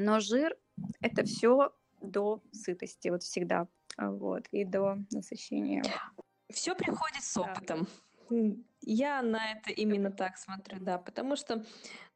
Но 0.00 0.20
жир– 0.20 0.56
это 1.00 1.24
все 1.24 1.72
до 2.00 2.40
сытости, 2.52 3.08
вот 3.08 3.24
всегда, 3.24 3.66
вот, 3.96 4.46
и 4.52 4.64
до 4.64 4.98
насыщения. 5.10 5.82
Все 6.48 6.76
приходит 6.76 7.24
с 7.24 7.36
опытом. 7.36 7.88
Да. 8.30 8.54
Я 8.82 9.22
на 9.22 9.50
это 9.50 9.72
именно 9.72 10.12
так 10.12 10.38
смотрю, 10.38 10.78
да, 10.78 10.98
потому 10.98 11.34
что 11.34 11.64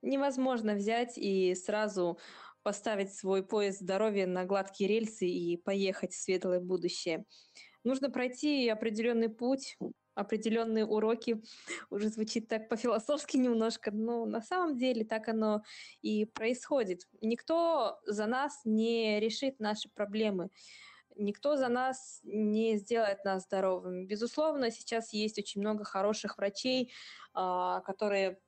невозможно 0.01 0.75
взять 0.75 1.19
и 1.19 1.57
сразу 1.57 2.21
поставить 2.63 3.13
свой 3.13 3.45
поезд 3.45 3.81
здоровья 3.81 4.29
на 4.29 4.45
гладкие 4.45 4.89
рельсы 4.89 5.27
и 5.27 5.57
поехать 5.57 6.13
в 6.13 6.23
светлое 6.23 6.61
будущее. 6.61 7.25
Нужно 7.83 8.11
пройти 8.11 8.69
определенный 8.69 9.29
путь, 9.29 9.77
определенные 10.15 10.85
уроки. 10.85 11.43
Уже 11.91 12.09
звучит 12.09 12.49
так 12.49 12.69
по-философски 12.69 13.37
немножко, 13.37 13.91
но 13.91 14.25
на 14.25 14.43
самом 14.43 14.77
деле 14.77 15.05
так 15.05 15.29
оно 15.29 15.63
и 16.03 16.25
происходит. 16.25 17.09
Никто 17.21 17.99
за 18.07 18.27
нас 18.27 18.61
не 18.65 19.21
решит 19.21 19.61
наши 19.61 19.89
проблемы. 19.89 20.51
Никто 21.17 21.57
за 21.57 21.69
нас 21.69 22.21
не 22.23 22.79
сделает 22.79 23.25
нас 23.25 23.45
здоровыми. 23.45 24.07
Безусловно, 24.07 24.71
сейчас 24.71 25.13
есть 25.13 25.39
очень 25.39 25.61
много 25.61 25.85
хороших 25.85 26.39
врачей, 26.39 26.91
а, 27.35 27.81
которые 27.81 28.39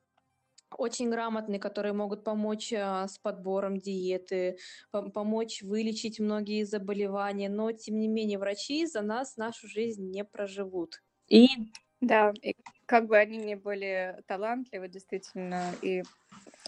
очень 0.76 1.10
грамотные, 1.10 1.60
которые 1.60 1.92
могут 1.92 2.24
помочь 2.24 2.72
а, 2.72 3.06
с 3.06 3.18
подбором 3.18 3.78
диеты, 3.78 4.58
помочь 4.90 5.62
вылечить 5.62 6.18
многие 6.20 6.64
заболевания, 6.64 7.48
но 7.48 7.72
тем 7.72 7.98
не 7.98 8.08
менее 8.08 8.38
врачи 8.38 8.86
за 8.86 9.02
нас 9.02 9.36
нашу 9.36 9.68
жизнь 9.68 10.10
не 10.10 10.24
проживут. 10.24 11.03
И 11.28 11.48
да, 12.00 12.34
и 12.42 12.54
как 12.86 13.06
бы 13.06 13.16
они 13.16 13.38
ни 13.38 13.54
были 13.54 14.22
талантливы, 14.26 14.88
действительно, 14.88 15.72
и 15.80 16.02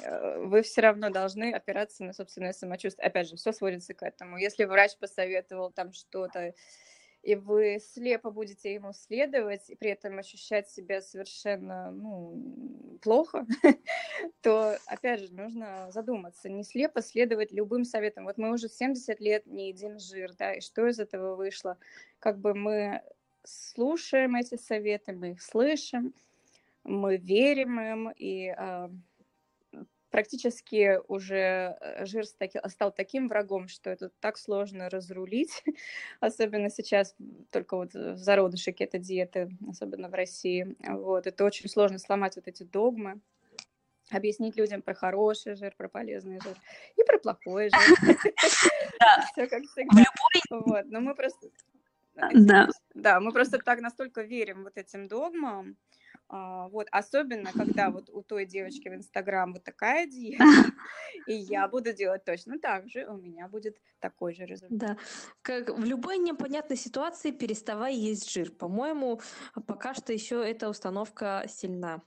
э, 0.03 0.39
вы 0.39 0.63
все 0.63 0.81
равно 0.81 1.11
должны 1.11 1.53
опираться 1.53 2.05
на 2.05 2.15
собственное 2.15 2.53
самочувствие. 2.53 3.07
Опять 3.07 3.29
же, 3.29 3.37
все 3.37 3.53
сводится 3.53 3.93
к 3.93 4.03
этому. 4.03 4.39
Если 4.39 4.65
врач 4.65 4.97
посоветовал 4.99 5.71
там 5.71 5.93
что-то, 5.93 6.55
и 7.23 7.35
вы 7.35 7.81
слепо 7.81 8.31
будете 8.31 8.73
ему 8.73 8.93
следовать, 8.93 9.69
и 9.69 9.75
при 9.75 9.91
этом 9.91 10.19
ощущать 10.19 10.71
себя 10.71 11.03
совершенно 11.03 11.91
ну, 11.91 12.99
плохо, 13.03 13.45
то, 14.43 14.79
опять 14.87 15.21
же, 15.21 15.35
нужно 15.35 15.91
задуматься, 15.91 16.49
не 16.49 16.63
слепо 16.63 17.03
следовать 17.03 17.53
любым 17.53 17.85
советам. 17.85 18.25
Вот 18.25 18.39
мы 18.39 18.53
уже 18.53 18.69
70 18.69 19.21
лет 19.21 19.45
не 19.45 19.69
едим 19.69 19.99
жир, 19.99 20.33
да, 20.39 20.55
и 20.55 20.61
что 20.61 20.87
из 20.87 21.01
этого 21.01 21.35
вышло? 21.35 21.77
Как 22.21 22.39
бы 22.39 22.55
мы 22.55 23.03
слушаем 23.47 24.37
эти 24.37 24.57
советы, 24.57 25.13
мы 25.13 25.33
их 25.33 25.43
слышим, 25.43 26.15
мы 26.85 27.17
верим 27.17 27.81
им, 27.81 28.11
и 28.11 28.55
э, 28.57 28.89
практически 30.11 31.01
уже 31.09 31.77
э, 31.81 32.07
жир 32.07 32.25
стал 32.25 32.93
таким 32.93 33.29
врагом, 33.29 33.69
что 33.69 33.91
это 33.91 34.11
так 34.21 34.39
сложно 34.39 34.89
разрулить, 34.89 35.63
особенно 36.21 36.71
сейчас, 36.71 37.15
только 37.51 37.77
вот 37.77 37.95
в 37.95 38.17
зародыше 38.17 38.73
кето-диеты, 38.73 39.51
особенно 39.69 40.09
в 40.09 40.15
России. 40.15 40.77
Вот, 40.89 41.27
это 41.27 41.45
очень 41.45 41.69
сложно 41.69 41.99
сломать 41.99 42.37
вот 42.37 42.49
эти 42.49 42.63
догмы, 42.63 43.21
объяснить 44.11 44.57
людям 44.57 44.83
про 44.83 44.95
хороший 44.95 45.55
жир, 45.57 45.75
про 45.77 45.89
полезный 45.89 46.41
жир 46.41 46.57
и 46.97 47.03
про 47.03 47.19
плохой 47.19 47.71
жир. 47.71 47.97
Все 49.33 49.47
как 49.47 49.65
всегда. 49.65 50.05
Вот, 50.51 50.87
но 50.87 51.01
мы 51.01 51.15
просто 51.15 51.49
да. 52.35 52.69
Да, 52.95 53.21
мы 53.21 53.33
просто 53.33 53.59
так 53.59 53.81
настолько 53.81 54.23
верим 54.23 54.65
вот 54.65 54.77
этим 54.77 55.09
догмам, 55.09 55.77
а, 56.29 56.69
вот, 56.69 56.89
особенно, 56.91 57.53
когда 57.53 57.91
вот 57.91 58.11
у 58.11 58.23
той 58.23 58.47
девочки 58.47 58.89
в 58.89 58.95
Инстаграм 58.95 59.53
вот 59.53 59.65
такая 59.65 60.07
диета, 60.07 60.45
и 61.27 61.35
я 61.35 61.69
буду 61.69 61.93
делать 61.93 62.25
точно 62.25 62.59
так 62.59 62.89
же, 62.89 63.07
у 63.07 63.17
меня 63.17 63.49
будет 63.49 63.77
такой 64.01 64.35
же 64.35 64.45
результат. 64.45 64.79
Да, 64.79 64.97
как 65.43 65.71
в 65.71 65.85
любой 65.85 66.19
непонятной 66.19 66.77
ситуации 66.77 67.31
переставай 67.31 67.95
есть 67.95 68.31
жир. 68.31 68.51
По-моему, 68.51 69.21
пока 69.67 69.95
что 69.95 70.13
еще 70.13 70.49
эта 70.49 70.69
установка 70.69 71.45
сильна. 71.49 72.03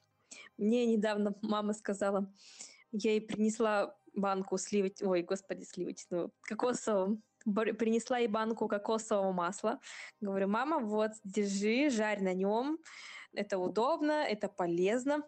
Мне 0.57 0.85
недавно 0.85 1.33
мама 1.41 1.73
сказала, 1.73 2.31
я 2.91 3.11
ей 3.11 3.21
принесла 3.21 3.95
банку 4.13 4.57
сливоч... 4.57 5.01
Ой, 5.01 5.23
господи, 5.23 5.63
сливочную, 5.63 6.33
кокосовую, 6.41 7.21
принесла 7.53 8.19
ей 8.19 8.27
банку 8.27 8.67
кокосового 8.67 9.31
масла. 9.31 9.79
Говорю, 10.21 10.47
мама, 10.47 10.79
вот, 10.79 11.11
держи, 11.23 11.89
жарь 11.89 12.21
на 12.21 12.33
нем. 12.33 12.79
Это 13.33 13.57
удобно, 13.57 14.23
это 14.23 14.49
полезно. 14.49 15.23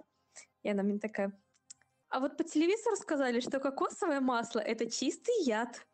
И 0.64 0.70
она 0.70 0.84
мне 0.84 1.00
такая, 1.00 1.34
а 2.12 2.20
вот 2.20 2.36
по 2.36 2.44
телевизору 2.44 2.98
сказали, 2.98 3.40
что 3.40 3.60
кокосовое 3.60 4.20
масло– 4.20 4.60
это 4.62 4.92
чистый 4.92 5.46
яд. 5.46 5.88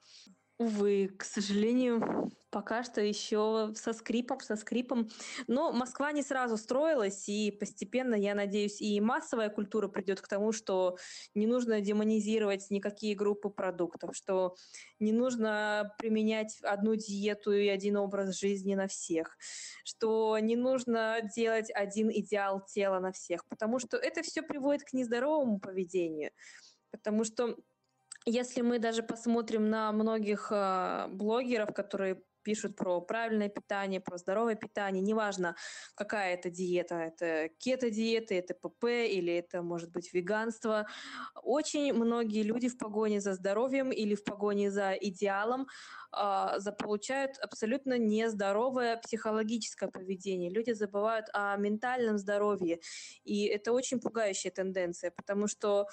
Увы, 0.60 1.10
к 1.10 1.24
сожалению, 1.24 2.32
пока 2.50 2.82
что 2.82 3.00
еще 3.00 3.74
со 3.76 3.94
скрипом, 3.94 4.40
со 4.40 4.56
скрипом. 4.56 5.08
Но 5.46 5.72
Москва 5.72 6.12
не 6.12 6.24
сразу 6.24 6.58
строилась, 6.58 7.30
и 7.30 7.52
постепенно, 7.52 8.16
я 8.16 8.34
надеюсь, 8.34 8.82
и 8.82 9.00
массовая 9.00 9.50
культура 9.50 9.88
придет 9.88 10.20
к 10.20 10.28
тому, 10.28 10.52
что 10.52 10.98
не 11.36 11.46
нужно 11.46 11.80
демонизировать 11.80 12.72
никакие 12.72 13.16
группы 13.16 13.52
продуктов, 13.52 14.16
что 14.16 14.56
не 15.00 15.12
нужно 15.12 15.94
применять 16.00 16.58
одну 16.64 16.96
диету 16.96 17.52
и 17.52 17.68
один 17.68 17.98
образ 17.98 18.40
жизни 18.40 18.74
на 18.74 18.88
всех, 18.88 19.38
что 19.84 20.40
не 20.40 20.56
нужно 20.56 21.20
делать 21.36 21.70
один 21.72 22.10
идеал 22.10 22.66
тела 22.66 23.00
на 23.00 23.12
всех, 23.12 23.46
потому 23.48 23.78
что 23.78 23.98
это 23.98 24.24
все 24.24 24.42
приводит 24.42 24.84
к 24.84 24.94
нездоровому 24.94 25.60
поведению. 25.60 26.32
Потому 26.90 27.24
что 27.26 27.58
если 28.30 28.62
мы 28.62 28.78
даже 28.78 29.04
посмотрим 29.04 29.70
на 29.70 29.92
многих 29.94 30.52
э, 30.52 31.08
блогеров, 31.10 31.74
которые 31.74 32.22
пишут 32.44 32.76
про 32.76 33.02
правильное 33.02 33.50
питание, 33.50 34.00
про 34.02 34.18
здоровое 34.18 34.56
питание, 34.56 35.02
неважно, 35.02 35.56
какая 35.96 36.34
это 36.34 36.50
диета, 36.50 36.96
это 36.96 37.50
кето-диета, 37.58 38.36
это 38.36 38.54
ПП 38.54 38.86
или 38.86 39.34
это, 39.34 39.62
может 39.62 39.92
быть, 39.92 40.14
веганство. 40.14 40.88
Очень 41.44 41.94
многие 41.94 42.44
люди 42.44 42.68
в 42.68 42.78
погоне 42.78 43.22
за 43.22 43.34
здоровьем 43.34 43.92
или 43.92 44.16
в 44.16 44.24
погоне 44.26 44.72
за 44.72 44.92
идеалом 44.94 45.68
э, 46.18 46.60
заполучают 46.60 47.38
абсолютно 47.42 47.98
нездоровое 47.98 48.98
психологическое 48.98 49.88
поведение. 49.88 50.50
Люди 50.50 50.72
забывают 50.72 51.28
о 51.34 51.56
ментальном 51.56 52.18
здоровье, 52.18 52.80
и 53.24 53.46
это 53.46 53.72
очень 53.72 54.00
пугающая 54.00 54.52
тенденция, 54.52 55.12
потому 55.12 55.48
что 55.48 55.88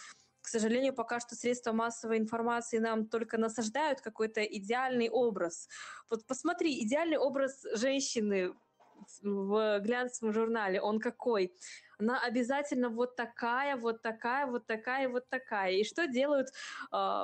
к 0.45 0.49
сожалению, 0.49 0.93
пока 0.93 1.21
что 1.21 1.35
средства 1.35 1.73
массовой 1.73 2.19
информации 2.19 2.77
нам 2.77 3.07
только 3.07 3.39
насаждают 3.39 4.03
какой-то 4.03 4.43
идеальный 4.45 5.09
образ. 5.09 5.69
Вот 6.11 6.27
посмотри, 6.27 6.85
идеальный 6.85 7.17
образ 7.17 7.65
женщины 7.75 8.55
в 9.23 9.81
глянцевом 9.81 10.35
журнале, 10.35 10.83
он 10.83 11.01
какой? 11.01 11.55
Она 11.99 12.21
обязательно 12.21 12.91
вот 12.91 13.17
такая, 13.17 13.77
вот 13.77 14.03
такая, 14.03 14.47
вот 14.47 14.67
такая, 14.67 15.09
вот 15.09 15.31
такая. 15.31 15.73
И 15.73 15.85
что 15.85 16.07
делают 16.07 16.49
э, 16.49 16.53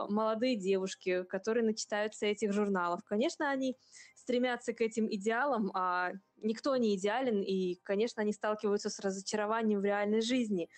молодые 0.09 0.56
девушки, 0.56 1.22
которые 1.24 1.64
начитаются 1.64 2.24
этих 2.24 2.54
журналов? 2.54 3.02
Конечно, 3.04 3.50
они 3.50 3.76
стремятся 4.14 4.72
к 4.72 4.80
этим 4.80 5.06
идеалам, 5.12 5.70
а 5.74 6.12
никто 6.38 6.74
не 6.76 6.96
идеален, 6.96 7.42
и, 7.42 7.74
конечно, 7.83 8.22
они 8.22 8.33
сталкиваются 8.33 8.88
с 8.88 8.98
разочарованием 8.98 9.80
в 9.80 9.85
реальной 9.85 10.22
жизни. 10.22 10.70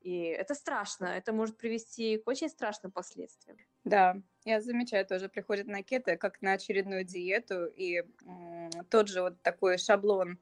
И 0.00 0.18
это 0.24 0.54
страшно, 0.54 1.06
это 1.06 1.32
может 1.32 1.56
привести 1.58 2.18
к 2.18 2.28
очень 2.28 2.48
страшным 2.48 2.92
последствиям. 2.92 3.58
Да, 3.84 4.16
я 4.44 4.60
замечаю, 4.60 5.06
тоже 5.06 5.28
приходят 5.28 5.66
на 5.66 5.82
кето 5.82 6.16
как 6.16 6.42
на 6.42 6.52
очередную 6.52 7.04
диету, 7.04 7.66
и 7.66 8.02
м, 8.24 8.70
тот 8.90 9.08
же 9.08 9.22
вот 9.22 9.42
такой 9.42 9.78
шаблон 9.78 10.38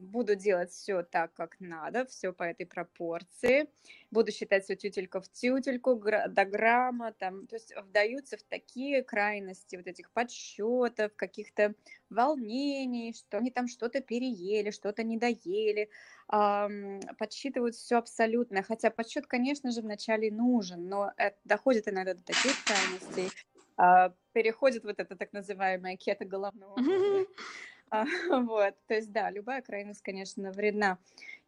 буду 0.00 0.34
делать 0.34 0.70
все 0.70 1.02
так, 1.02 1.34
как 1.34 1.56
надо, 1.60 2.06
все 2.06 2.32
по 2.32 2.44
этой 2.44 2.66
пропорции, 2.66 3.68
буду 4.10 4.32
считать 4.32 4.64
все 4.64 4.76
тютелька 4.76 5.20
в 5.20 5.28
тютельку, 5.28 5.96
до 5.96 6.44
грамма, 6.44 7.12
там, 7.12 7.46
то 7.46 7.56
есть 7.56 7.74
вдаются 7.76 8.36
в 8.36 8.42
такие 8.42 9.02
крайности 9.02 9.76
вот 9.76 9.86
этих 9.86 10.10
подсчетов, 10.12 11.14
каких-то 11.16 11.74
волнений, 12.10 13.14
что 13.14 13.38
они 13.38 13.50
там 13.50 13.68
что-то 13.68 14.00
переели, 14.00 14.70
что-то 14.70 15.02
не 15.02 15.18
доели, 15.18 15.90
подсчитывают 16.26 17.74
все 17.74 17.98
абсолютно, 17.98 18.62
хотя 18.62 18.90
подсчет, 18.90 19.26
конечно 19.26 19.70
же, 19.70 19.82
вначале 19.82 20.30
нужен, 20.30 20.88
но 20.88 21.12
это 21.16 21.36
доходит 21.44 21.88
иногда 21.88 22.14
до 22.14 22.22
таких 22.22 22.52
крайностей, 22.64 23.30
а, 23.76 24.14
переходит 24.32 24.84
вот 24.84 24.98
это 24.98 25.16
так 25.16 25.32
называемое 25.32 25.96
кето 25.96 26.24
головного 26.24 26.76
мозга. 26.76 27.20
А, 27.20 27.24
вот, 28.30 28.74
то 28.86 28.94
есть, 28.94 29.12
да, 29.12 29.30
любая 29.30 29.62
крайность, 29.62 30.02
конечно, 30.02 30.50
вредна. 30.50 30.98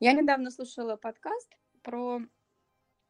Я 0.01 0.13
недавно 0.13 0.51
слушала 0.51 0.97
подкаст 0.97 1.57
про 1.83 2.21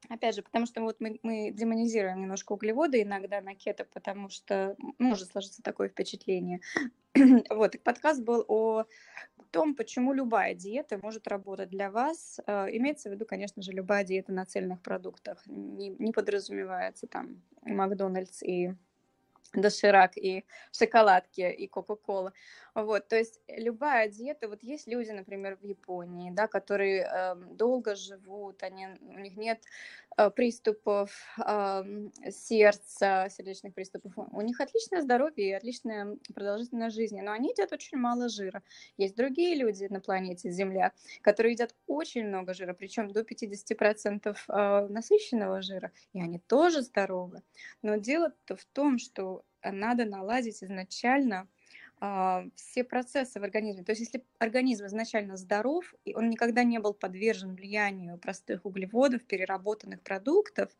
Опять 0.09 0.37
же, 0.37 0.42
потому 0.42 0.66
что 0.66 0.83
вот 0.83 1.01
мы, 1.01 1.18
мы 1.22 1.51
демонизируем 1.51 2.20
немножко 2.20 2.53
углеводы 2.53 3.03
иногда 3.03 3.40
на 3.40 3.55
кето, 3.55 3.85
потому 3.85 4.29
что 4.29 4.77
может 4.99 5.29
сложиться 5.29 5.62
такое 5.62 5.88
впечатление. 5.88 6.61
вот, 7.51 7.75
и 7.75 7.79
подкаст 7.79 8.22
был 8.22 8.44
о 8.46 8.85
том, 9.51 9.75
почему 9.75 10.12
любая 10.12 10.55
диета 10.55 10.99
может 10.99 11.27
работать 11.27 11.70
для 11.70 11.90
вас. 11.90 12.38
Э, 12.46 12.66
имеется 12.70 13.09
в 13.09 13.12
виду, 13.12 13.27
конечно 13.27 13.62
же, 13.62 13.72
любая 13.72 14.05
диета 14.05 14.33
на 14.33 14.44
цельных 14.44 14.81
продуктах. 14.81 15.42
Не, 15.46 15.88
не 15.88 16.12
подразумевается 16.12 17.07
там 17.07 17.42
Макдональдс 17.62 18.42
и 18.42 18.75
доширак 19.54 20.16
и 20.16 20.44
шоколадки 20.72 21.40
и 21.40 21.66
кока-кола. 21.66 22.32
Вот, 22.76 23.09
то 23.09 23.16
есть 23.16 23.40
любая 23.48 24.11
диета, 24.11 24.48
вот 24.48 24.62
есть 24.62 24.87
люди, 24.87 25.11
например, 25.11 25.56
в 25.56 25.64
Японии, 25.64 26.30
да, 26.30 26.46
которые 26.46 27.09
э, 27.11 27.35
долго 27.52 27.96
живут, 27.96 28.62
они, 28.62 28.88
у 29.00 29.18
них 29.18 29.35
нет 29.38 29.62
э, 30.18 30.28
приступов 30.28 31.11
э, 31.38 31.85
сердца, 32.30 33.28
сердечных 33.30 33.72
приступов, 33.72 34.12
у 34.16 34.40
них 34.42 34.61
отличное 34.61 35.00
здоровье 35.00 35.48
и 35.48 35.52
отличная 35.52 36.18
продолжительность 36.35 36.96
жизни, 36.96 37.22
но 37.22 37.32
они 37.32 37.48
едят 37.48 37.72
очень 37.72 37.96
мало 37.96 38.28
жира. 38.28 38.62
Есть 38.98 39.16
другие 39.16 39.56
люди 39.56 39.87
на 39.88 40.00
планете 40.00 40.50
Земля, 40.50 40.92
которые 41.22 41.52
едят 41.52 41.74
очень 41.87 42.26
много 42.26 42.52
жира, 42.52 42.74
причем 42.74 43.11
до 43.11 43.22
50% 43.22 44.37
э, 44.48 44.88
насыщенного 44.88 45.62
жира, 45.62 45.92
и 46.12 46.20
они 46.20 46.40
тоже 46.40 46.82
здоровы. 46.82 47.42
Но 47.80 47.96
дело-то 47.96 48.56
в 48.56 48.64
том, 48.66 48.98
что 48.98 49.36
надо 49.62 50.05
наладить 50.05 50.62
изначально 50.62 51.49
а, 51.99 52.44
все 52.55 52.85
процессы 52.85 53.40
в 53.40 53.44
организме. 53.44 53.83
То 53.83 53.92
есть 53.92 54.01
если 54.01 54.25
организм 54.38 54.87
изначально 54.87 55.37
здоров, 55.37 55.94
и 56.05 56.14
он 56.14 56.29
никогда 56.29 56.62
не 56.62 56.79
был 56.79 56.92
подвержен 56.92 57.55
влиянию 57.55 58.18
простых 58.18 58.66
углеводов, 58.66 59.25
переработанных 59.25 60.03
продуктов, 60.03 60.70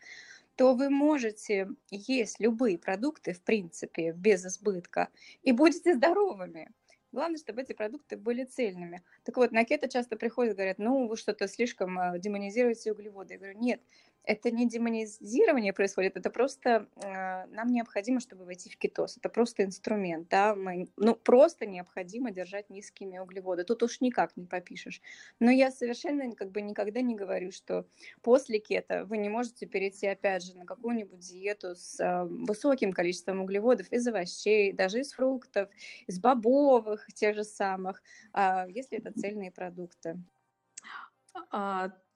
то 0.57 0.75
вы 0.75 0.90
можете 0.90 1.69
есть 1.90 2.40
любые 2.40 2.79
продукты, 2.79 3.33
в 3.33 3.40
принципе, 3.42 4.12
без 4.12 4.45
избытка, 4.45 5.09
и 5.42 5.53
будете 5.53 5.95
здоровыми. 5.95 6.71
Главное, 7.12 7.38
чтобы 7.38 7.62
эти 7.62 7.73
продукты 7.73 8.16
были 8.16 8.45
цельными. 8.45 9.03
Так 9.23 9.37
вот, 9.37 9.53
на 9.53 9.64
кето 9.64 9.88
часто 9.88 10.16
приходят 10.16 10.53
и 10.53 10.57
говорят, 10.57 10.79
ну, 10.79 11.07
вы 11.07 11.16
что-то 11.16 11.49
слишком 11.49 11.99
а, 11.99 12.19
демонизируете 12.19 12.92
углеводы. 12.92 13.35
Я 13.35 13.38
говорю, 13.38 13.59
нет, 13.59 13.81
это 14.26 14.50
не 14.50 14.68
демонизирование 14.68 15.72
происходит, 15.72 16.16
это 16.16 16.30
просто 16.30 16.88
э, 16.96 17.46
нам 17.46 17.68
необходимо, 17.68 18.20
чтобы 18.20 18.44
войти 18.44 18.68
в 18.68 18.76
кетоз. 18.76 19.16
Это 19.16 19.28
просто 19.28 19.64
инструмент, 19.64 20.28
да, 20.28 20.54
мы, 20.56 20.88
ну, 20.96 21.14
просто 21.14 21.64
необходимо 21.64 22.32
держать 22.32 22.68
низкими 22.68 23.18
углеводы. 23.18 23.62
Тут 23.64 23.84
уж 23.84 24.00
никак 24.00 24.36
не 24.36 24.44
попишешь. 24.44 25.00
Но 25.38 25.50
я 25.50 25.70
совершенно 25.70 26.34
как 26.34 26.50
бы 26.50 26.60
никогда 26.60 27.00
не 27.02 27.14
говорю, 27.14 27.52
что 27.52 27.86
после 28.20 28.58
кето 28.58 29.04
вы 29.04 29.18
не 29.18 29.28
можете 29.28 29.66
перейти, 29.66 30.08
опять 30.08 30.42
же, 30.42 30.54
на 30.56 30.66
какую-нибудь 30.66 31.20
диету 31.20 31.76
с 31.76 32.00
э, 32.00 32.24
высоким 32.24 32.92
количеством 32.92 33.40
углеводов 33.40 33.90
из 33.92 34.06
овощей, 34.08 34.72
даже 34.72 35.00
из 35.00 35.12
фруктов, 35.12 35.68
из 36.08 36.18
бобовых, 36.18 37.06
тех 37.14 37.36
же 37.36 37.44
самых, 37.44 38.02
э, 38.34 38.66
если 38.70 38.98
это 38.98 39.12
цельные 39.12 39.52
продукты. 39.52 40.16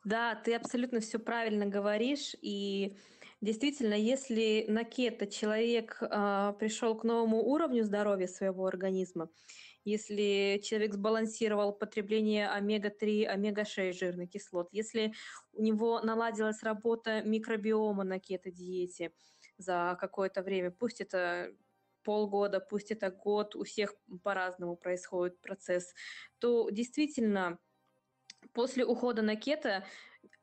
А, 0.03 0.09
да, 0.09 0.35
ты 0.35 0.55
абсолютно 0.55 1.01
все 1.01 1.19
правильно 1.19 1.67
говоришь. 1.67 2.35
И 2.43 2.97
действительно, 3.41 3.95
если 3.95 4.65
на 4.69 4.85
кето 4.85 5.27
человек 5.27 5.99
э, 6.01 6.55
пришел 6.59 6.97
к 6.97 7.05
новому 7.05 7.43
уровню 7.43 7.85
здоровья 7.85 8.27
своего 8.27 8.67
организма, 8.67 9.31
если 9.85 10.61
человек 10.63 10.93
сбалансировал 10.93 11.73
потребление 11.73 12.49
омега-3, 12.49 13.27
омега-6 13.27 13.93
жирных 13.93 14.31
кислот, 14.31 14.69
если 14.73 15.15
у 15.53 15.63
него 15.63 16.01
наладилась 16.01 16.63
работа 16.63 17.23
микробиома 17.23 18.05
на 18.05 18.19
кето-диете 18.19 19.13
за 19.57 19.97
какое-то 19.99 20.43
время, 20.43 20.71
пусть 20.71 21.01
это 21.01 21.55
полгода, 22.03 22.61
пусть 22.61 22.91
это 22.91 23.11
год, 23.11 23.55
у 23.57 23.65
всех 23.65 23.95
по-разному 24.23 24.77
происходит 24.77 25.41
процесс, 25.41 25.95
то 26.39 26.69
действительно 26.71 27.59
после 28.53 28.85
ухода 28.85 29.23
на 29.23 29.37
кето 29.37 29.85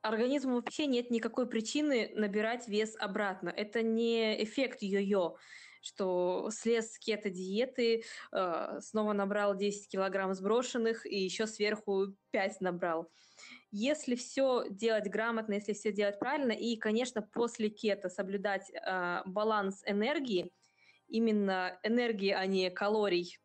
организму 0.02 0.56
вообще 0.56 0.86
нет 0.86 1.12
никакой 1.12 1.48
причины 1.48 2.12
набирать 2.16 2.68
вес 2.68 2.96
обратно. 2.98 3.50
Это 3.50 3.82
не 3.82 4.44
эффект 4.44 4.82
йо-йо. 4.82 5.38
что 5.82 6.50
слез 6.52 6.94
с 6.94 7.00
кето-диеты, 7.00 8.04
э, 8.32 8.80
снова 8.82 9.14
набрал 9.14 9.56
10 9.56 9.88
килограмм 9.88 10.34
сброшенных 10.34 11.06
и 11.06 11.18
еще 11.18 11.48
сверху 11.48 12.08
5 12.32 12.62
набрал. 12.62 13.10
Если 13.72 14.16
все 14.16 14.66
делать 14.70 15.08
грамотно, 15.10 15.54
если 15.54 15.74
все 15.74 15.94
делать 15.94 16.20
правильно, 16.20 16.52
и, 16.52 16.76
конечно, 16.78 17.22
после 17.22 17.70
кето 17.70 18.10
соблюдать 18.10 18.70
э, 18.72 19.22
баланс 19.26 19.82
энергии, 19.86 20.52
именно 21.08 21.80
энергии, 21.84 22.32
а 22.32 22.46
не 22.48 22.70
калорий, 22.70 23.38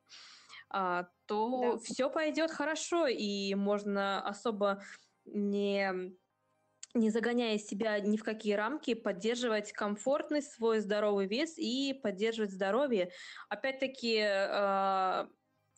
э, 0.74 1.05
то 1.32 1.72
да. 1.72 1.78
все 1.78 2.10
пойдет 2.10 2.50
хорошо, 2.50 3.06
и 3.06 3.54
можно 3.54 4.20
особо 4.20 4.82
не 5.24 6.12
не 6.94 7.08
загоняя 7.08 7.56
себя 7.56 7.98
ни 8.00 8.18
в 8.18 8.22
какие 8.22 8.52
рамки, 8.52 8.92
поддерживать 8.92 9.72
комфортный 9.72 10.42
свой 10.42 10.80
здоровый 10.80 11.26
вес 11.26 11.54
и 11.56 11.94
поддерживать 11.94 12.52
здоровье. 12.52 13.10
Опять-таки, 13.48 14.18
э, 14.22 15.26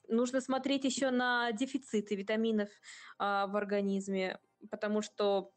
нужно 0.09 0.40
смотреть 0.40 0.84
еще 0.84 1.11
на 1.11 1.52
дефициты 1.52 2.16
витаминов 2.16 2.68
э, 2.68 2.72
в 3.18 3.57
организме, 3.57 4.40
потому 4.70 5.02
что 5.02 5.52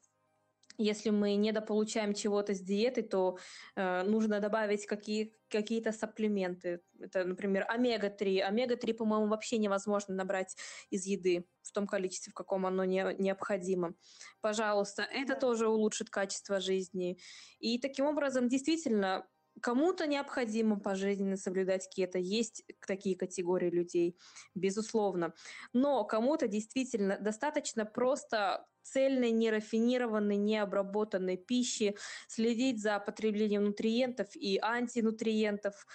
если 0.77 1.09
мы 1.09 1.35
недополучаем 1.35 2.13
чего-то 2.13 2.53
с 2.53 2.59
диеты, 2.59 3.01
то 3.01 3.37
э, 3.75 4.03
нужно 4.03 4.39
добавить 4.39 4.85
какие, 4.85 5.35
какие-то 5.49 5.91
сапплименты. 5.91 6.81
Это, 6.99 7.23
например, 7.23 7.65
омега-3. 7.67 8.41
Омега-3, 8.41 8.93
по-моему, 8.93 9.27
вообще 9.27 9.57
невозможно 9.57 10.13
набрать 10.13 10.55
из 10.89 11.05
еды 11.05 11.47
в 11.63 11.71
том 11.71 11.87
количестве, 11.87 12.31
в 12.31 12.35
каком 12.35 12.65
оно 12.65 12.85
не, 12.85 13.15
необходимо. 13.17 13.93
Пожалуйста, 14.41 15.03
это 15.03 15.35
тоже 15.35 15.67
улучшит 15.67 16.09
качество 16.09 16.59
жизни. 16.59 17.17
И 17.59 17.79
таким 17.79 18.05
образом, 18.05 18.47
действительно, 18.47 19.27
Кому-то 19.61 20.07
необходимо 20.07 20.79
пожизненно 20.79 21.37
соблюдать 21.37 21.89
кето, 21.89 22.19
есть 22.19 22.63
такие 22.85 23.17
категории 23.17 23.69
людей, 23.69 24.17
безусловно. 24.55 25.33
Но 25.73 26.03
кому-то 26.03 26.47
действительно 26.47 27.17
достаточно 27.19 27.85
просто 27.85 28.67
цельной, 28.83 29.31
нерафинированной, 29.31 30.37
необработанной 30.37 31.37
пищи, 31.37 31.97
следить 32.27 32.81
за 32.81 32.99
потреблением 32.99 33.65
нутриентов 33.65 34.35
и 34.35 34.59
антинутриентов. 34.61 35.85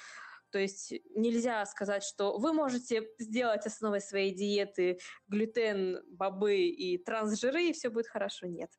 То 0.51 0.59
есть 0.59 0.93
нельзя 1.15 1.65
сказать, 1.65 2.05
что 2.05 2.37
вы 2.37 2.53
можете 2.53 3.09
сделать 3.19 3.67
основой 3.67 4.03
своей 4.03 4.35
диеты 4.35 4.99
глютен, 5.27 6.03
бобы 6.09 6.57
и 6.67 6.99
трансжиры, 6.99 7.65
и 7.65 7.73
все 7.73 7.89
будет 7.89 8.09
хорошо. 8.09 8.47
Нет. 8.47 8.71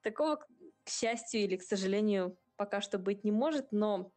Такого, 0.00 0.36
к 0.36 0.88
счастью 0.88 1.40
или 1.40 1.56
к 1.56 1.62
сожалению, 1.62 2.38
пока 2.54 2.80
что 2.80 2.98
быть 2.98 3.24
не 3.24 3.32
может, 3.32 3.72
но 3.72 4.12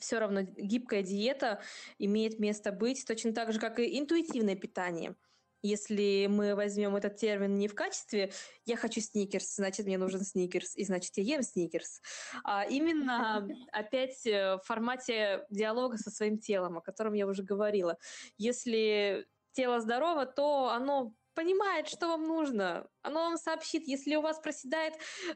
все 0.00 0.18
равно 0.18 0.42
гибкая 0.42 1.02
диета 1.02 1.60
имеет 1.98 2.38
место 2.38 2.72
быть, 2.72 3.04
точно 3.06 3.32
так 3.32 3.52
же, 3.52 3.60
как 3.60 3.78
и 3.78 3.98
интуитивное 3.98 4.56
питание– 4.56 5.14
если 5.62 6.26
мы 6.26 6.54
возьмем 6.54 6.96
этот 6.96 7.16
термин 7.16 7.54
не 7.56 7.68
в 7.68 7.74
качестве 7.74 8.32
«я 8.64 8.76
хочу 8.76 9.00
сникерс», 9.00 9.56
значит, 9.56 9.86
мне 9.86 9.98
нужен 9.98 10.20
сникерс, 10.20 10.76
и 10.76 10.84
значит, 10.84 11.12
я 11.16 11.34
ем 11.34 11.42
сникерс, 11.42 12.00
а 12.44 12.64
именно 12.64 13.46
опять 13.72 14.26
э, 14.26 14.56
в 14.56 14.62
формате 14.64 15.44
диалога 15.50 15.98
со 15.98 16.10
своим 16.10 16.38
телом, 16.38 16.78
о 16.78 16.80
котором 16.80 17.12
я 17.12 17.26
уже 17.26 17.42
говорила. 17.42 17.98
Если 18.38 19.26
тело 19.52 19.80
здорово, 19.80 20.24
то 20.26 20.70
оно 20.70 21.12
понимает, 21.34 21.88
что 21.88 22.08
вам 22.08 22.24
нужно. 22.24 22.88
Оно 23.02 23.20
вам 23.20 23.36
сообщит, 23.36 23.86
если 23.86 24.16
у 24.16 24.22
вас 24.22 24.38
проседает 24.38 24.94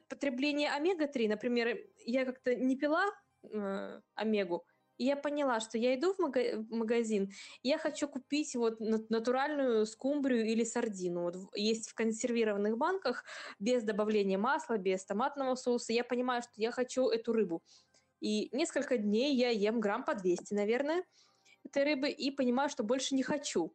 потребление 0.09 0.71
омега-3, 0.71 1.29
например, 1.29 1.79
я 2.05 2.25
как-то 2.25 2.55
не 2.55 2.77
пила 2.77 3.05
э, 3.53 4.01
омегу, 4.15 4.65
и 4.97 5.05
я 5.05 5.17
поняла, 5.17 5.61
что 5.61 5.77
я 5.77 5.95
иду 5.95 6.15
в, 6.15 6.19
мага- 6.19 6.57
в 6.59 6.73
магазин, 6.73 7.31
и 7.63 7.69
я 7.69 7.79
хочу 7.79 8.09
купить 8.09 8.55
вот 8.55 8.79
натуральную 8.81 9.87
скумбрию 9.87 10.47
или 10.47 10.65
сардину. 10.65 11.23
Вот 11.23 11.37
есть 11.55 11.89
в 11.89 11.95
консервированных 11.95 12.77
банках 12.79 13.25
без 13.59 13.83
добавления 13.83 14.39
масла, 14.39 14.79
без 14.79 15.05
томатного 15.05 15.57
соуса. 15.57 15.93
Я 15.93 16.05
понимаю, 16.05 16.43
что 16.43 16.53
я 16.57 16.71
хочу 16.71 17.09
эту 17.09 17.33
рыбу. 17.33 17.63
И 18.21 18.49
несколько 18.57 18.97
дней 18.97 19.35
я 19.35 19.51
ем 19.51 19.81
грамм 19.81 20.05
по 20.05 20.15
200, 20.15 20.55
наверное, 20.55 21.05
этой 21.65 21.85
рыбы, 21.85 22.11
и 22.11 22.31
понимаю, 22.31 22.69
что 22.71 22.85
больше 22.85 23.15
не 23.15 23.23
хочу. 23.23 23.75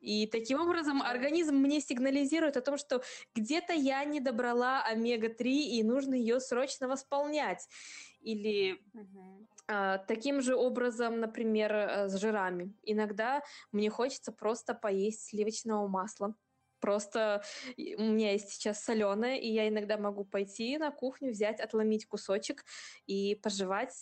И 0.00 0.26
таким 0.26 0.60
образом 0.60 1.02
организм 1.02 1.56
мне 1.56 1.80
сигнализирует 1.80 2.56
о 2.56 2.60
том, 2.60 2.78
что 2.78 3.02
где-то 3.34 3.72
я 3.72 4.04
не 4.04 4.20
добрала 4.20 4.82
омега-3, 4.84 5.50
и 5.50 5.82
нужно 5.82 6.14
ее 6.14 6.38
срочно 6.40 6.88
восполнять. 6.88 7.66
Или 8.26 8.80
угу. 8.92 9.46
а, 9.68 9.98
таким 9.98 10.40
же 10.40 10.56
образом, 10.56 11.20
например, 11.20 11.72
э, 11.72 12.08
с 12.08 12.16
жирами. 12.16 12.74
Иногда 12.82 13.42
мне 13.70 13.88
хочется 13.88 14.32
просто 14.32 14.74
поесть 14.74 15.26
сливочного 15.26 15.86
масла. 15.86 16.34
Просто 16.80 17.42
у 17.76 18.02
меня 18.02 18.32
есть 18.32 18.50
сейчас 18.50 18.82
соленое, 18.82 19.40
и 19.40 19.48
я 19.48 19.68
иногда 19.68 19.96
могу 19.96 20.24
пойти 20.24 20.76
на 20.76 20.90
кухню, 20.90 21.30
взять, 21.30 21.60
отломить 21.60 22.06
кусочек 22.06 22.64
и 23.06 23.36
пожевать 23.36 23.94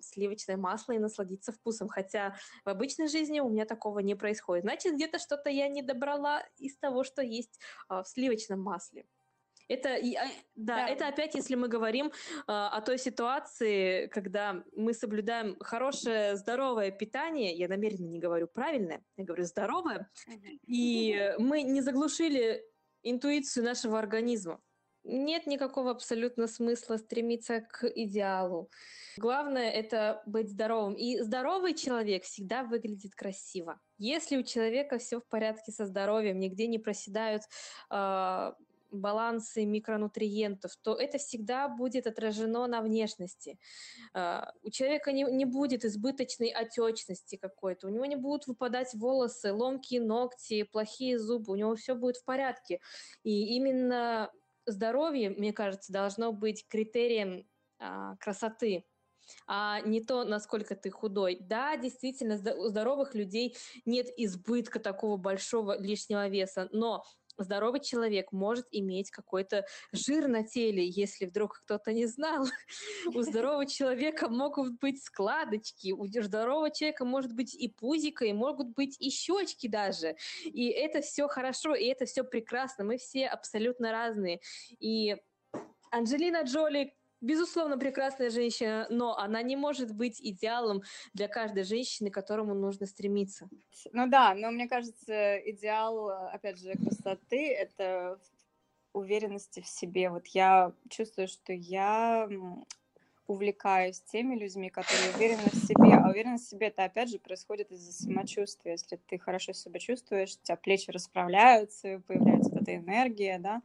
сливочное 0.00 0.56
масло 0.56 0.92
и 0.92 0.98
насладиться 0.98 1.52
вкусом. 1.52 1.88
Хотя 1.88 2.34
в 2.64 2.70
обычной 2.70 3.08
жизни 3.08 3.40
у 3.40 3.50
меня 3.50 3.66
такого 3.66 3.98
не 3.98 4.14
происходит. 4.14 4.64
Значит, 4.64 4.94
где-то 4.94 5.18
что-то 5.18 5.50
я 5.50 5.68
не 5.68 5.82
добрала 5.82 6.42
из 6.56 6.76
того, 6.78 7.04
что 7.04 7.22
есть 7.22 7.60
а, 7.88 8.02
в 8.02 8.08
сливочном 8.08 8.60
масле. 8.60 9.04
Это, 9.68 9.94
а, 9.94 10.28
да, 10.54 10.76
да, 10.76 10.88
это 10.88 11.08
опять, 11.08 11.34
если 11.34 11.56
мы 11.56 11.68
говорим 11.68 12.12
а, 12.46 12.68
о 12.68 12.80
той 12.80 12.98
ситуации, 12.98 14.06
когда 14.06 14.62
мы 14.76 14.94
соблюдаем 14.94 15.56
хорошее, 15.58 16.36
здоровое 16.36 16.92
питание, 16.92 17.52
я 17.54 17.66
намеренно 17.66 18.06
не 18.06 18.20
говорю 18.20 18.46
правильное, 18.46 19.02
я 19.16 19.24
говорю 19.24 19.44
здоровое, 19.44 20.08
и 20.66 21.34
мы 21.38 21.62
не 21.62 21.80
заглушили 21.80 22.64
интуицию 23.02 23.64
нашего 23.64 23.98
организма. 23.98 24.60
Нет 25.08 25.46
никакого 25.46 25.92
абсолютно 25.92 26.48
смысла 26.48 26.96
стремиться 26.96 27.60
к 27.60 27.86
идеалу. 27.86 28.70
Главное— 29.16 29.70
это 29.72 30.20
быть 30.26 30.50
здоровым. 30.50 30.94
И 30.94 31.20
здоровый 31.20 31.74
человек 31.74 32.24
всегда 32.24 32.64
выглядит 32.64 33.14
красиво. 33.14 33.80
Если 33.98 34.36
у 34.36 34.42
человека 34.42 34.98
все 34.98 35.20
в 35.20 35.28
порядке 35.28 35.70
со 35.70 35.86
здоровьем, 35.86 36.40
нигде 36.40 36.66
не 36.66 36.80
проседают 36.80 37.42
э, 37.90 38.52
балансы 38.90 39.64
микронутриентов, 39.64 40.76
то 40.82 40.94
это 40.94 41.18
всегда 41.18 41.68
будет 41.68 42.06
отражено 42.06 42.66
на 42.66 42.82
внешности. 42.82 43.58
А, 44.14 44.52
у 44.62 44.70
человека 44.70 45.12
не, 45.12 45.24
не 45.24 45.44
будет 45.44 45.84
избыточной 45.84 46.48
отечности 46.48 47.36
какой-то, 47.36 47.88
у 47.88 47.90
него 47.90 48.04
не 48.06 48.16
будут 48.16 48.46
выпадать 48.46 48.94
волосы, 48.94 49.52
ломкие 49.52 50.00
ногти, 50.00 50.62
плохие 50.64 51.18
зубы, 51.18 51.52
у 51.52 51.56
него 51.56 51.74
все 51.76 51.94
будет 51.94 52.16
в 52.16 52.24
порядке. 52.24 52.80
И 53.22 53.56
именно 53.56 54.30
здоровье, 54.66 55.30
мне 55.30 55.52
кажется, 55.52 55.92
должно 55.92 56.32
быть 56.32 56.66
критерием 56.68 57.46
а, 57.78 58.16
красоты 58.16 58.84
а 59.46 59.80
не 59.80 60.00
то, 60.00 60.24
насколько 60.24 60.74
ты 60.74 60.90
худой. 60.90 61.38
Да, 61.40 61.76
действительно, 61.76 62.34
у 62.56 62.68
здоровых 62.68 63.14
людей 63.14 63.56
нет 63.84 64.06
избытка 64.16 64.78
такого 64.78 65.16
большого 65.16 65.78
лишнего 65.80 66.28
веса, 66.28 66.68
но 66.72 67.04
здоровый 67.38 67.80
человек 67.80 68.32
может 68.32 68.66
иметь 68.70 69.10
какой-то 69.10 69.66
жир 69.92 70.28
на 70.28 70.44
теле, 70.44 70.86
если 70.86 71.26
вдруг 71.26 71.60
кто-то 71.64 71.92
не 71.92 72.06
знал. 72.06 72.46
У 73.14 73.22
здорового 73.22 73.66
человека 73.66 74.28
могут 74.28 74.78
быть 74.80 75.02
складочки, 75.02 75.92
у 75.92 76.06
здорового 76.06 76.70
человека 76.70 77.04
может 77.04 77.32
быть 77.32 77.54
и 77.54 77.68
пузико, 77.68 78.24
и 78.24 78.32
могут 78.32 78.68
быть 78.74 78.96
и 79.00 79.10
щечки 79.10 79.66
даже. 79.66 80.16
И 80.44 80.68
это 80.68 81.00
все 81.00 81.28
хорошо, 81.28 81.74
и 81.74 81.86
это 81.86 82.04
все 82.06 82.24
прекрасно. 82.24 82.84
Мы 82.84 82.98
все 82.98 83.26
абсолютно 83.26 83.92
разные. 83.92 84.40
И 84.78 85.16
Анджелина 85.90 86.42
Джоли 86.42 86.94
безусловно, 87.20 87.78
прекрасная 87.78 88.30
женщина, 88.30 88.86
но 88.90 89.16
она 89.16 89.42
не 89.42 89.56
может 89.56 89.92
быть 89.92 90.20
идеалом 90.20 90.82
для 91.14 91.28
каждой 91.28 91.64
женщины, 91.64 92.10
к 92.10 92.14
которому 92.14 92.54
нужно 92.54 92.86
стремиться. 92.86 93.48
Ну 93.92 94.08
да, 94.08 94.34
но 94.34 94.50
мне 94.50 94.68
кажется, 94.68 95.38
идеал, 95.50 96.08
опять 96.08 96.58
же, 96.58 96.72
красоты— 96.74 97.52
это 97.54 98.18
уверенности 98.92 99.60
в 99.60 99.66
себе. 99.66 100.10
Вот 100.10 100.26
я 100.28 100.72
чувствую, 100.88 101.28
что 101.28 101.52
я 101.52 102.28
увлекаюсь 103.26 104.00
теми 104.00 104.36
людьми, 104.36 104.70
которые 104.70 105.14
уверены 105.14 105.50
в 105.50 105.56
себе. 105.66 105.94
А 105.94 106.08
уверенность 106.08 106.46
в 106.46 106.50
себе 106.50 106.68
это 106.68 106.84
опять 106.84 107.10
же 107.10 107.18
происходит 107.18 107.72
из-за 107.72 107.92
самочувствия. 107.92 108.72
Если 108.72 108.96
ты 108.96 109.18
хорошо 109.18 109.52
себя 109.52 109.80
чувствуешь, 109.80 110.36
у 110.36 110.44
тебя 110.44 110.56
плечи 110.56 110.90
расправляются, 110.90 112.00
появляется 112.06 112.56
эта 112.56 112.76
энергия, 112.76 113.38
да, 113.38 113.62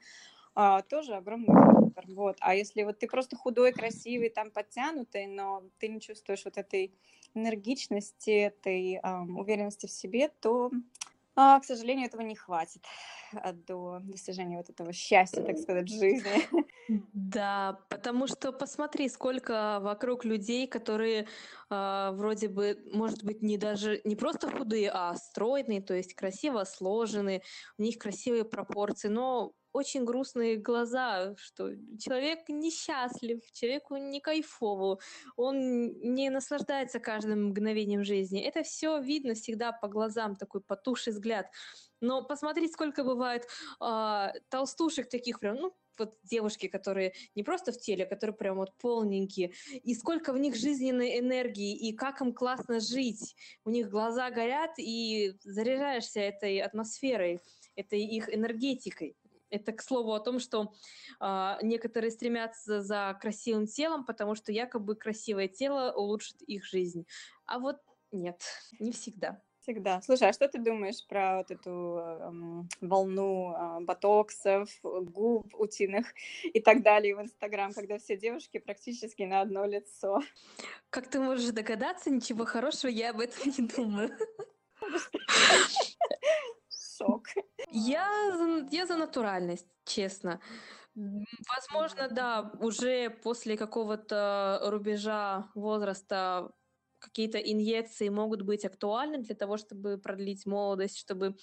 а, 0.55 0.81
тоже 0.81 1.15
огромный 1.15 1.55
фактор. 1.55 2.05
Вот. 2.07 2.37
А 2.41 2.55
если 2.55 2.83
вот 2.83 2.99
ты 2.99 3.07
просто 3.07 3.35
худой, 3.35 3.71
красивый, 3.73 4.29
там 4.29 4.51
подтянутый, 4.51 5.27
но 5.27 5.63
ты 5.79 5.87
не 5.87 6.01
чувствуешь 6.01 6.45
вот 6.45 6.57
этой 6.57 6.93
энергичности, 7.33 8.29
этой 8.29 8.95
э, 8.95 9.19
уверенности 9.37 9.85
в 9.85 9.91
себе, 9.91 10.29
то, 10.41 10.69
э, 11.37 11.59
к 11.59 11.63
сожалению, 11.63 12.07
этого 12.07 12.21
не 12.21 12.35
хватит. 12.35 12.83
а, 13.33 13.53
до 13.53 13.99
достижения 14.01 14.57
вот 14.57 14.69
этого 14.69 14.93
счастья, 14.93 15.43
так 15.43 15.57
сказать, 15.57 15.89
жизни. 15.89 16.49
Да, 17.13 17.79
потому 17.89 18.27
что 18.27 18.51
посмотри, 18.51 19.07
сколько 19.07 19.79
вокруг 19.81 20.25
людей, 20.25 20.67
которые 20.67 21.27
э, 21.69 22.11
вроде 22.13 22.49
бы, 22.49 22.83
может 22.91 23.23
быть, 23.23 23.41
не 23.41 23.57
даже 23.57 24.01
не 24.03 24.17
просто 24.17 24.51
худые, 24.51 24.91
а 24.91 25.15
стройные, 25.15 25.81
то 25.81 25.93
есть 25.93 26.15
красиво 26.15 26.65
сложенные, 26.65 27.43
у 27.77 27.83
них 27.83 27.97
красивые 27.97 28.43
пропорции, 28.43 29.07
но 29.07 29.53
очень 29.73 30.05
грустные 30.05 30.57
глаза, 30.57 31.35
что 31.37 31.71
человек 31.99 32.49
несчастлив, 32.49 33.41
человеку 33.51 33.97
не 33.97 34.19
кайфово, 34.19 34.99
он 35.35 35.87
не 36.01 36.29
наслаждается 36.29 36.99
каждым 36.99 37.49
мгновением 37.49 38.03
жизни. 38.03 38.41
Это 38.41 38.63
все 38.63 38.99
видно 38.99 39.33
всегда 39.33 39.71
по 39.71 39.87
глазам, 39.87 40.35
такой 40.35 40.61
потухший 40.61 41.13
взгляд. 41.13 41.47
Но 42.01 42.23
посмотреть, 42.23 42.73
сколько 42.73 43.03
бывает 43.03 43.47
э, 43.79 44.27
толстушек 44.49 45.07
таких 45.07 45.39
прям, 45.39 45.55
ну, 45.57 45.75
вот 45.99 46.17
девушки, 46.23 46.67
которые 46.67 47.13
не 47.35 47.43
просто 47.43 47.71
в 47.71 47.77
теле, 47.77 48.05
а 48.05 48.07
которые 48.07 48.35
прям 48.35 48.57
вот 48.57 48.75
полненькие, 48.77 49.51
и 49.71 49.93
сколько 49.93 50.33
в 50.33 50.37
них 50.37 50.55
жизненной 50.55 51.19
энергии, 51.19 51.75
и 51.75 51.93
как 51.93 52.21
им 52.21 52.33
классно 52.33 52.79
жить. 52.79 53.35
У 53.65 53.69
них 53.69 53.89
глаза 53.89 54.31
горят, 54.31 54.71
и 54.77 55.33
заряжаешься 55.43 56.19
этой 56.19 56.59
атмосферой, 56.59 57.39
этой 57.75 58.01
их 58.01 58.33
энергетикой. 58.33 59.15
Это 59.51 59.73
к 59.73 59.81
слову 59.81 60.13
о 60.13 60.19
том, 60.19 60.39
что 60.39 60.73
э, 61.19 61.57
некоторые 61.61 62.09
стремятся 62.09 62.81
за 62.81 63.17
красивым 63.21 63.67
телом, 63.67 64.05
потому 64.05 64.33
что 64.35 64.51
якобы 64.51 64.95
красивое 64.95 65.47
тело 65.47 65.91
улучшит 65.91 66.41
их 66.41 66.65
жизнь. 66.65 67.05
А 67.45 67.59
вот 67.59 67.77
нет, 68.11 68.41
не 68.79 68.91
всегда. 68.91 69.41
Всегда. 69.61 70.01
Слушай, 70.01 70.29
а 70.29 70.33
что 70.33 70.47
ты 70.47 70.57
думаешь 70.57 71.05
про 71.05 71.37
вот 71.37 71.51
эту 71.51 71.97
э, 71.99 72.63
волну 72.81 73.53
э, 73.53 73.81
ботоксов, 73.81 74.69
губ 74.81 75.53
утиных 75.53 76.07
и 76.43 76.59
так 76.59 76.81
далее 76.81 77.15
в 77.15 77.21
Инстаграм, 77.21 77.71
когда 77.71 77.99
все 77.99 78.17
девушки 78.17 78.57
практически 78.57 79.21
на 79.21 79.41
одно 79.41 79.65
лицо? 79.65 80.23
Как 80.89 81.07
ты 81.07 81.19
можешь 81.19 81.51
догадаться, 81.51 82.09
ничего 82.09 82.45
хорошего 82.45 82.89
я 82.89 83.11
об 83.11 83.19
этом 83.19 83.51
не 83.55 83.67
думаю. 83.67 84.17
Шок. 86.97 87.27
Я, 87.71 88.05
я 88.71 88.85
за 88.85 88.97
натуральность, 88.97 89.67
честно. 89.85 90.39
Возможно, 90.95 92.09
да, 92.09 92.51
уже 92.59 93.09
после 93.09 93.57
какого-то 93.57 94.59
рубежа 94.65 95.49
возраста 95.55 96.51
какие-то 97.01 97.37
инъекции 97.39 98.09
могут 98.09 98.43
быть 98.43 98.63
актуальны 98.65 99.17
для 99.17 99.35
того, 99.35 99.57
чтобы 99.57 99.97
продлить 99.97 100.45
молодость, 100.45 100.97
чтобы 100.97 101.35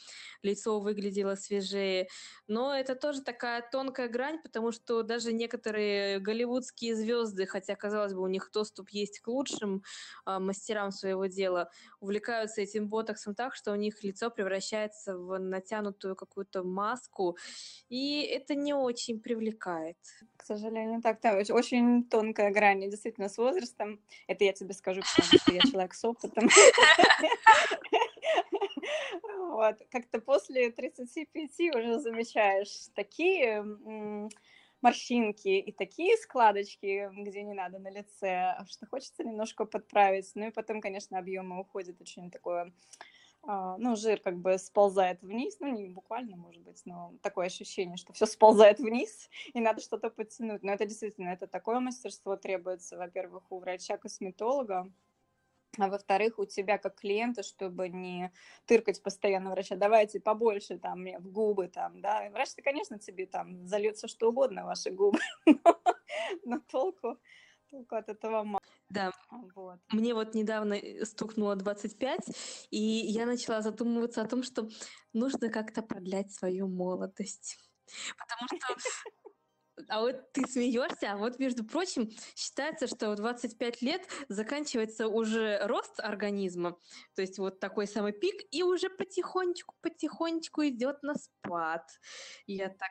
лицо 0.43 0.81
выглядело 0.81 1.35
свежее. 1.35 2.09
Но 2.47 2.75
это 2.75 2.95
тоже 2.95 3.23
такая 3.23 3.63
тонкая 3.71 4.09
грань, 4.09 4.41
потому 4.43 4.73
что 4.73 5.03
даже 5.03 5.33
некоторые 5.33 6.19
голливудские 6.21 6.95
звезды, 6.97 7.47
хотя, 7.47 7.75
казалось 7.77 8.15
бы, 8.15 8.23
у 8.23 8.27
них 8.29 8.51
доступ 8.53 8.91
есть 8.91 9.21
к 9.21 9.29
лучшим 9.29 9.83
э, 10.27 10.39
мастерам 10.39 10.91
своего 10.93 11.27
дела, 11.27 11.71
увлекаются 12.01 12.61
этим 12.63 12.89
ботоксом 12.89 13.35
так, 13.35 13.55
что 13.55 13.73
у 13.73 13.77
них 13.77 14.03
лицо 14.05 14.31
превращается 14.31 15.17
в 15.19 15.39
натянутую 15.39 16.17
какую-то 16.17 16.63
маску, 16.63 17.37
и 17.89 18.23
это 18.23 18.55
не 18.55 18.75
очень 18.75 19.21
привлекает. 19.21 19.97
К 20.37 20.45
сожалению, 20.45 21.03
так, 21.03 21.21
да, 21.21 21.37
очень 21.51 22.05
тонкая 22.09 22.51
грань, 22.53 22.89
действительно, 22.91 23.29
с 23.29 23.39
возрастом. 23.39 24.01
Это 24.27 24.45
я 24.45 24.53
тебе 24.53 24.73
скажу, 24.75 25.05
потому 25.05 25.35
что 25.49 25.55
я 25.55 25.61
человек 25.71 25.95
с 25.95 26.05
опытом. 26.05 26.49
Вот. 29.39 29.77
Как-то 29.91 30.21
после 30.21 30.71
35 30.71 31.75
уже 31.75 31.99
замечаешь 31.99 32.89
такие 32.95 33.65
морщинки 34.81 35.49
и 35.49 35.73
такие 35.73 36.17
складочки, 36.17 37.11
где 37.25 37.43
не 37.43 37.55
надо 37.55 37.79
на 37.79 37.91
лице, 37.91 38.57
что 38.69 38.87
хочется 38.87 39.25
немножко 39.25 39.65
подправить. 39.65 40.31
Ну 40.35 40.47
и 40.47 40.51
потом, 40.51 40.81
конечно, 40.81 41.19
объемы 41.19 41.59
уходят 41.61 42.01
очень 42.01 42.31
такое 42.31 42.73
а, 43.43 43.77
ну, 43.79 43.97
жир 43.97 44.21
как 44.21 44.37
бы 44.37 44.59
сползает 44.59 45.23
вниз, 45.23 45.57
ну, 45.61 45.69
не 45.69 45.89
буквально, 45.89 46.37
может 46.37 46.63
быть, 46.63 46.83
но 46.85 47.15
такое 47.23 47.47
ощущение, 47.47 47.97
что 47.97 48.13
все 48.13 48.27
сползает 48.27 48.79
вниз, 48.79 49.31
и 49.55 49.61
надо 49.61 49.81
что-то 49.81 50.11
подтянуть. 50.11 50.63
Но 50.63 50.73
это 50.73 50.87
действительно, 50.87 51.29
это 51.29 51.47
такое 51.47 51.81
мастерство 51.81 52.37
требуется, 52.37 52.97
во-первых, 52.97 53.45
у 53.51 53.59
врача-косметолога, 53.59 54.91
а 55.77 55.89
во-вторых, 55.89 56.39
у 56.39 56.47
тебя 56.47 56.79
как 56.79 57.01
клиента, 57.01 57.43
чтобы 57.43 57.89
не 57.89 58.33
тыркать 58.67 59.03
постоянно 59.03 59.51
врача, 59.51 59.77
давайте 59.77 60.21
побольше 60.21 60.79
там 60.79 61.03
мне 61.03 61.19
в 61.19 61.31
губы 61.31 61.69
там, 61.69 62.01
да, 62.01 62.29
врач-то, 62.31 62.63
конечно, 62.63 62.99
тебе 62.99 63.27
там 63.27 63.67
зальется 63.67 64.09
что 64.09 64.31
угодно 64.31 64.65
ваши 64.65 64.91
губы, 64.91 65.19
но 66.45 66.61
толку, 66.71 67.19
толку 67.71 67.95
от 67.97 68.09
этого 68.09 68.43
мало. 68.45 68.63
Да. 68.91 69.13
Вот. 69.55 69.79
Мне 69.93 70.15
вот 70.15 70.35
недавно 70.35 70.75
э, 70.75 71.05
стукнуло 71.05 71.57
25, 71.57 72.21
и 72.71 72.79
я 72.79 73.27
начала 73.27 73.61
задумываться 73.61 74.23
о 74.23 74.27
том, 74.27 74.43
что 74.43 74.69
нужно 75.13 75.51
как-то 75.51 75.83
продлять 75.83 76.33
свою 76.33 76.69
молодость. 76.69 77.59
Потому 78.17 78.49
что 78.49 79.28
а 79.89 80.01
вот 80.01 80.33
ты 80.33 80.43
смеешься, 80.47 81.13
а 81.13 81.17
вот, 81.17 81.39
между 81.39 81.65
прочим, 81.65 82.11
считается, 82.35 82.87
что 82.87 83.11
в 83.11 83.17
25 83.17 83.83
лет 83.83 84.03
заканчивается 84.29 85.09
уже 85.09 85.59
рост 85.67 86.01
организма, 86.01 86.79
то 87.15 87.23
есть 87.23 87.39
вот 87.39 87.61
такой 87.61 87.87
самый 87.87 88.13
пик, 88.13 88.43
и 88.51 88.63
уже 88.63 88.91
потихонечку, 88.91 89.75
потихонечку 89.81 90.67
идет 90.67 91.03
на 91.03 91.15
спад. 91.15 91.89
Я 92.47 92.69
так, 92.69 92.91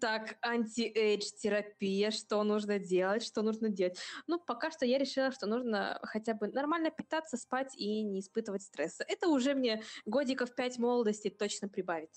так, 0.00 0.36
anti-age 0.42 1.24
терапия, 1.40 2.10
что 2.10 2.42
нужно 2.42 2.78
делать, 2.78 3.24
что 3.24 3.42
нужно 3.42 3.68
делать. 3.68 3.98
Ну, 4.26 4.38
пока 4.40 4.70
что 4.70 4.86
я 4.86 4.98
решила, 4.98 5.32
что 5.32 5.46
нужно 5.46 5.98
хотя 6.02 6.34
бы 6.34 6.48
нормально 6.48 6.90
питаться, 6.90 7.36
спать 7.36 7.74
и 7.76 8.02
не 8.02 8.20
испытывать 8.20 8.62
стресса. 8.62 9.04
Это 9.06 9.28
уже 9.28 9.54
мне 9.54 9.82
годиков 10.06 10.54
5 10.54 10.78
молодости 10.78 11.30
точно 11.30 11.68
прибавит. 11.68 12.10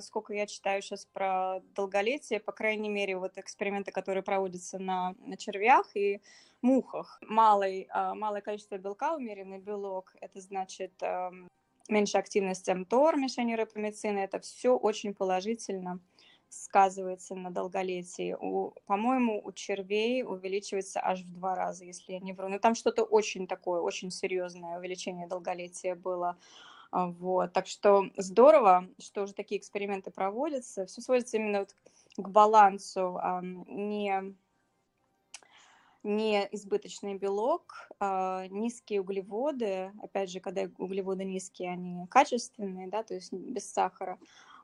Сколько 0.00 0.32
я 0.34 0.46
читаю 0.46 0.82
сейчас 0.82 1.04
про 1.06 1.60
долголетие, 1.74 2.38
по 2.38 2.52
крайней 2.52 2.88
мере, 2.88 3.16
вот 3.16 3.36
эксперименты, 3.38 3.90
которые 3.90 4.22
проводятся 4.22 4.78
на, 4.78 5.14
на 5.18 5.36
червях 5.36 5.96
и 5.96 6.20
мухах. 6.62 7.18
Малый, 7.22 7.88
а, 7.90 8.14
малое 8.14 8.40
количество 8.40 8.78
белка, 8.78 9.16
умеренный 9.16 9.58
белок, 9.58 10.14
это 10.20 10.40
значит 10.40 10.92
эм, 11.02 11.48
меньшая 11.88 12.22
активность 12.22 12.68
МТОР, 12.68 13.16
мишени 13.16 13.54
рапамицина, 13.54 14.20
это 14.20 14.38
все 14.38 14.76
очень 14.76 15.12
положительно 15.12 16.00
сказывается 16.48 17.34
на 17.34 17.50
долголетии. 17.50 18.36
У, 18.38 18.72
по-моему, 18.86 19.40
у 19.44 19.52
червей 19.52 20.24
увеличивается 20.24 21.00
аж 21.00 21.22
в 21.22 21.32
два 21.32 21.54
раза, 21.54 21.84
если 21.84 22.12
я 22.12 22.20
не 22.20 22.32
вру. 22.32 22.48
Но 22.48 22.58
там 22.58 22.74
что-то 22.74 23.04
очень 23.04 23.46
такое, 23.46 23.80
очень 23.80 24.10
серьезное 24.10 24.78
увеличение 24.78 25.28
долголетия 25.28 25.94
было. 25.94 26.36
А, 26.90 27.06
вот. 27.06 27.52
Так 27.52 27.66
что 27.66 28.10
здорово, 28.16 28.88
что 28.98 29.22
уже 29.22 29.34
такие 29.34 29.60
эксперименты 29.60 30.10
проводятся. 30.10 30.86
Все 30.86 31.00
сводится 31.00 31.36
именно 31.36 31.60
вот 31.60 31.76
к 32.16 32.28
балансу 32.28 33.16
а, 33.16 33.40
не 33.42 34.34
не 36.02 36.48
избыточный 36.52 37.14
белок, 37.16 37.90
а 38.00 38.46
низкие 38.48 39.02
углеводы, 39.02 39.92
опять 40.02 40.30
же, 40.30 40.40
когда 40.40 40.62
углеводы 40.78 41.24
низкие, 41.24 41.72
они 41.72 42.06
качественные, 42.06 42.88
да, 42.88 43.02
то 43.02 43.14
есть 43.14 43.32
без 43.32 43.70
сахара, 43.70 44.18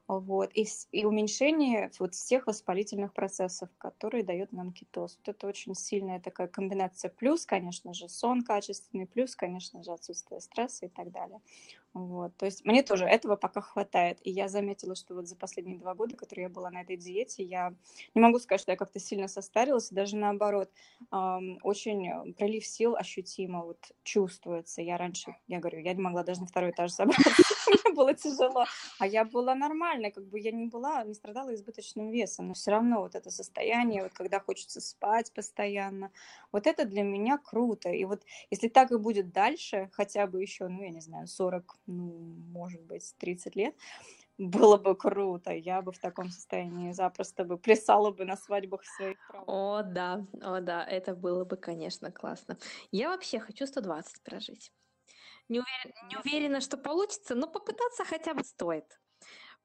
вот, 0.09 0.51
и, 0.55 0.67
и 0.93 1.05
уменьшение 1.05 1.91
вот 1.99 2.15
всех 2.15 2.47
воспалительных 2.47 3.13
процессов, 3.13 3.69
которые 3.79 4.23
дает 4.23 4.53
нам 4.53 4.73
кетоз. 4.73 5.19
Вот 5.19 5.29
это 5.29 5.47
очень 5.49 5.75
сильная 5.75 6.21
такая 6.21 6.47
комбинация. 6.47 7.11
Плюс, 7.11 7.45
конечно 7.45 7.93
же, 7.93 8.09
сон 8.09 8.43
качественный, 8.43 9.07
плюс, 9.07 9.35
конечно 9.35 9.83
же, 9.83 9.93
отсутствие 9.93 10.41
стресса 10.41 10.87
и 10.87 10.89
так 10.89 11.11
далее. 11.11 11.41
Вот, 11.93 12.37
то 12.37 12.45
есть 12.45 12.65
мне 12.67 12.83
тоже 12.83 13.07
этого 13.07 13.37
пока 13.37 13.63
хватает. 13.63 14.19
И 14.23 14.31
я 14.31 14.49
заметила, 14.49 14.95
что 14.95 15.15
вот 15.15 15.27
за 15.27 15.35
последние 15.35 15.79
два 15.79 15.95
года, 15.95 16.15
которые 16.15 16.45
я 16.45 16.49
была 16.51 16.71
на 16.71 16.83
этой 16.83 16.99
диете, 16.99 17.43
я 17.43 17.75
не 18.15 18.21
могу 18.21 18.39
сказать, 18.39 18.61
что 18.61 18.71
я 18.73 18.77
как-то 18.77 19.01
сильно 19.01 19.29
состарилась, 19.29 19.89
даже 19.89 20.17
наоборот, 20.17 20.71
эм, 21.11 21.59
очень 21.63 22.35
прилив 22.35 22.67
сил 22.67 22.97
ощутимо 22.97 23.65
вот 23.65 23.79
чувствуется. 24.03 24.83
Я 24.83 24.99
раньше, 24.99 25.37
я 25.47 25.59
говорю, 25.59 25.79
я 25.81 25.95
не 25.95 26.03
могла 26.03 26.23
даже 26.23 26.41
на 26.41 26.47
второй 26.47 26.73
этаж 26.73 26.93
забраться, 26.95 27.46
мне 27.67 27.95
было 27.95 28.15
тяжело. 28.15 28.65
А 28.99 29.07
я 29.07 29.25
была 29.25 29.55
нормальная, 29.55 30.11
как 30.11 30.27
бы 30.27 30.39
я 30.41 30.53
не 30.53 30.67
была, 30.67 31.05
не 31.05 31.15
страдала 31.15 31.55
избыточным 31.55 32.11
весом, 32.11 32.49
но 32.49 32.55
все 32.55 32.71
равно 32.71 33.01
вот 33.01 33.15
это 33.15 33.31
состояние, 33.31 34.03
вот 34.03 34.13
когда 34.13 34.41
хочется 34.41 34.81
спать 34.81 35.33
постоянно, 35.33 36.11
вот 36.53 36.67
это 36.67 36.85
для 36.85 37.03
меня 37.03 37.39
круто. 37.39 37.91
И 37.91 38.05
вот 38.05 38.23
если 38.51 38.69
так 38.69 38.93
и 38.93 38.99
будет 38.99 39.33
дальше, 39.33 39.89
хотя 39.93 40.27
бы 40.27 40.43
еще, 40.43 40.69
ну, 40.69 40.83
я 40.83 40.91
не 40.91 41.01
знаю, 41.01 41.27
40 41.27 41.77
ну, 41.87 42.37
может 42.53 42.83
быть, 42.83 43.15
30 43.19 43.57
лет, 43.57 43.75
было 44.39 44.77
бы 44.77 44.95
круто. 44.95 45.53
Я 45.53 45.83
бы 45.83 45.93
в 45.93 45.99
таком 45.99 46.29
состоянии 46.29 46.93
запросто 46.93 47.45
бы 47.45 47.59
плясала 47.59 48.11
бы 48.11 48.25
на 48.25 48.37
свадьбах 48.37 48.85
своих. 48.85 49.17
О, 49.47 49.83
да, 49.83 50.27
о, 50.43 50.61
да, 50.61 50.85
это 50.85 51.15
было 51.15 51.45
бы, 51.45 51.57
конечно, 51.57 52.11
классно. 52.13 52.59
Я 52.93 53.11
вообще 53.11 53.39
хочу 53.39 53.67
120 53.67 54.23
прожить. 54.23 54.73
Не, 55.49 55.61
уверен, 55.61 56.09
не 56.09 56.17
уверена, 56.17 56.61
что 56.61 56.77
получится, 56.77 57.35
но 57.35 57.47
попытаться 57.47 58.05
хотя 58.05 58.35
бы 58.35 58.43
стоит. 58.45 58.99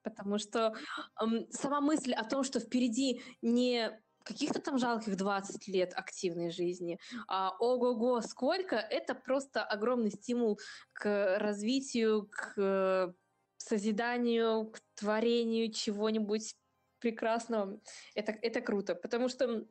Потому 0.03 0.37
что 0.37 0.73
ам, 1.15 1.49
сама 1.51 1.81
мысль 1.81 2.13
о 2.13 2.23
том, 2.23 2.43
что 2.43 2.59
впереди 2.59 3.21
не 3.41 4.01
каких-то 4.23 4.61
там 4.61 4.77
жалких 4.77 5.15
20 5.15 5.67
лет 5.67 5.93
активной 5.95 6.51
жизни, 6.51 6.99
а 7.27 7.55
ого-го, 7.59 8.21
сколько, 8.21 8.75
это 8.75 9.15
просто 9.15 9.63
огромный 9.63 10.11
стимул 10.11 10.59
к 10.93 11.37
развитию, 11.39 12.29
к 12.31 13.13
созиданию, 13.57 14.71
к 14.71 14.79
творению 14.95 15.71
чего-нибудь 15.71 16.55
прекрасного. 16.99 17.79
Это, 18.15 18.31
это 18.31 18.61
круто, 18.61 18.95
потому 18.95 19.27
что 19.27 19.65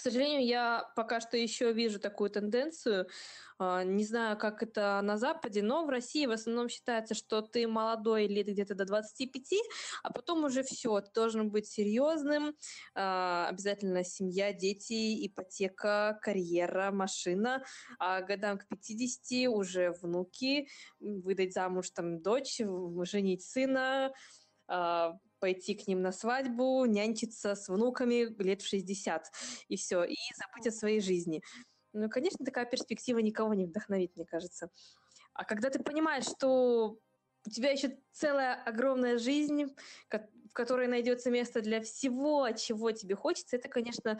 к 0.00 0.02
сожалению, 0.02 0.46
я 0.46 0.90
пока 0.96 1.20
что 1.20 1.36
еще 1.36 1.74
вижу 1.74 2.00
такую 2.00 2.30
тенденцию. 2.30 3.06
А, 3.58 3.84
не 3.84 4.02
знаю, 4.06 4.38
как 4.38 4.62
это 4.62 4.98
на 5.02 5.18
Западе, 5.18 5.62
но 5.62 5.84
в 5.84 5.90
России 5.90 6.24
в 6.24 6.30
основном 6.30 6.70
считается, 6.70 7.14
что 7.14 7.42
ты 7.42 7.68
молодой 7.68 8.26
лет 8.26 8.46
где-то 8.46 8.74
до 8.74 8.86
25, 8.86 9.60
а 10.02 10.10
потом 10.10 10.44
уже 10.44 10.62
все, 10.62 11.02
ты 11.02 11.10
должен 11.14 11.50
быть 11.50 11.66
серьезным. 11.66 12.54
А, 12.94 13.48
обязательно 13.50 14.02
семья, 14.02 14.54
дети, 14.54 15.26
ипотека, 15.26 16.18
карьера, 16.22 16.90
машина. 16.92 17.62
А 17.98 18.22
годам 18.22 18.56
к 18.56 18.68
50 18.68 19.48
уже 19.48 19.92
внуки, 20.00 20.66
выдать 20.98 21.52
замуж 21.52 21.90
там 21.90 22.22
дочь, 22.22 22.58
женить 23.02 23.44
сына, 23.44 24.14
а, 24.66 25.18
пойти 25.40 25.74
к 25.74 25.88
ним 25.88 26.02
на 26.02 26.12
свадьбу, 26.12 26.84
нянчиться 26.84 27.54
с 27.54 27.68
внуками 27.68 28.34
лет 28.42 28.62
в 28.62 28.68
60, 28.68 29.32
и 29.68 29.76
все, 29.76 30.04
и 30.04 30.16
забыть 30.36 30.66
о 30.66 30.70
своей 30.70 31.00
жизни. 31.00 31.42
Ну, 31.92 32.08
конечно, 32.08 32.44
такая 32.44 32.66
перспектива 32.66 33.18
никого 33.18 33.54
не 33.54 33.66
вдохновит, 33.66 34.14
мне 34.16 34.26
кажется. 34.26 34.70
А 35.34 35.44
когда 35.44 35.70
ты 35.70 35.82
понимаешь, 35.82 36.24
что 36.24 36.98
у 37.46 37.50
тебя 37.50 37.70
еще 37.70 37.98
целая 38.12 38.62
огромная 38.62 39.18
жизнь, 39.18 39.74
в 40.08 40.52
которой 40.52 40.88
найдется 40.88 41.30
место 41.30 41.60
для 41.62 41.80
всего, 41.80 42.50
чего 42.52 42.92
тебе 42.92 43.14
хочется, 43.14 43.56
это, 43.56 43.68
конечно, 43.68 44.18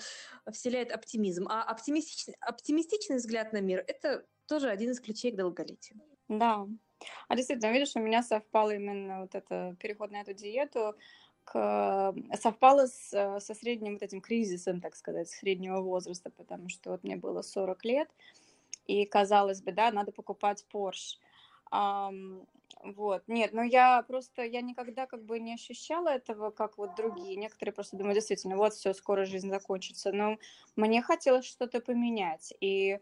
вселяет 0.50 0.92
оптимизм. 0.92 1.46
А 1.48 1.62
оптимистичный, 1.62 2.34
оптимистичный 2.40 3.16
взгляд 3.16 3.52
на 3.52 3.60
мир– 3.60 3.84
это 3.86 4.26
тоже 4.46 4.68
один 4.68 4.90
из 4.90 5.00
ключей 5.00 5.32
к 5.32 5.36
долголетию. 5.36 6.00
Да, 6.28 6.66
а 7.28 7.36
действительно, 7.36 7.72
видишь, 7.72 7.96
у 7.96 8.00
меня 8.00 8.22
совпало 8.22 8.74
именно 8.74 9.22
вот 9.22 9.34
это 9.34 9.76
переход 9.78 10.10
на 10.10 10.20
эту 10.20 10.32
диету, 10.32 10.94
к, 11.44 12.14
совпало 12.34 12.86
с, 12.86 13.12
э, 13.12 13.40
со 13.40 13.54
средним 13.54 13.94
вот 13.94 14.02
этим 14.02 14.20
кризисом, 14.20 14.80
так 14.80 14.94
сказать, 14.94 15.28
среднего 15.28 15.80
возраста, 15.80 16.30
потому 16.30 16.68
что 16.68 16.90
вот 16.90 17.02
мне 17.02 17.16
было 17.16 17.42
40 17.42 17.84
лет, 17.84 18.08
и 18.86 19.04
казалось 19.04 19.62
бы, 19.62 19.72
да, 19.72 19.90
надо 19.90 20.12
покупать 20.12 20.64
Porsche. 20.72 21.18
Um, 21.72 22.46
вот, 22.82 23.22
нет, 23.26 23.52
но 23.52 23.62
я 23.62 24.02
просто, 24.02 24.42
я 24.42 24.62
никогда 24.62 25.06
как 25.06 25.22
бы 25.24 25.38
не 25.38 25.54
ощущала 25.54 26.08
этого, 26.08 26.50
как 26.50 26.78
вот 26.78 26.94
другие. 26.94 27.36
Некоторые 27.36 27.74
просто 27.74 27.96
думают, 27.96 28.16
действительно, 28.16 28.56
вот 28.56 28.72
все, 28.72 28.94
скоро 28.94 29.24
жизнь 29.26 29.50
закончится. 29.50 30.12
Но 30.12 30.38
мне 30.76 31.02
хотелось 31.02 31.44
что-то 31.44 31.80
поменять. 31.80 32.54
И 32.60 32.98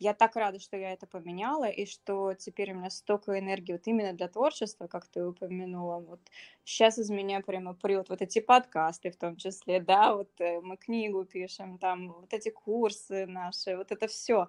я 0.00 0.14
так 0.14 0.34
рада, 0.34 0.58
что 0.58 0.76
я 0.78 0.92
это 0.92 1.06
поменяла, 1.06 1.68
и 1.68 1.84
что 1.84 2.32
теперь 2.34 2.72
у 2.72 2.76
меня 2.76 2.90
столько 2.90 3.38
энергии 3.38 3.72
вот 3.72 3.86
именно 3.86 4.14
для 4.14 4.28
творчества, 4.28 4.86
как 4.86 5.06
ты 5.06 5.24
упомянула. 5.24 5.98
Вот 5.98 6.20
сейчас 6.64 6.98
из 6.98 7.10
меня 7.10 7.40
прямо 7.42 7.74
прет 7.74 8.08
вот 8.08 8.22
эти 8.22 8.40
подкасты 8.40 9.10
в 9.10 9.16
том 9.16 9.36
числе, 9.36 9.78
да, 9.78 10.14
вот 10.14 10.30
э, 10.40 10.60
мы 10.62 10.78
книгу 10.78 11.24
пишем, 11.24 11.78
там 11.78 12.12
вот 12.12 12.32
эти 12.32 12.48
курсы 12.48 13.26
наши, 13.26 13.76
вот 13.76 13.92
это 13.92 14.06
все. 14.06 14.48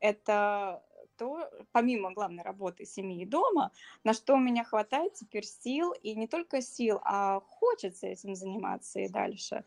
Это 0.00 0.82
то, 1.16 1.50
помимо 1.72 2.12
главной 2.12 2.42
работы 2.42 2.84
семьи 2.84 3.22
и 3.22 3.26
дома, 3.26 3.72
на 4.04 4.12
что 4.12 4.34
у 4.34 4.38
меня 4.38 4.64
хватает 4.64 5.14
теперь 5.14 5.46
сил, 5.46 5.92
и 5.92 6.14
не 6.14 6.26
только 6.26 6.60
сил, 6.60 7.00
а 7.04 7.40
хочется 7.40 8.06
этим 8.06 8.34
заниматься 8.34 9.00
и 9.00 9.08
дальше. 9.08 9.64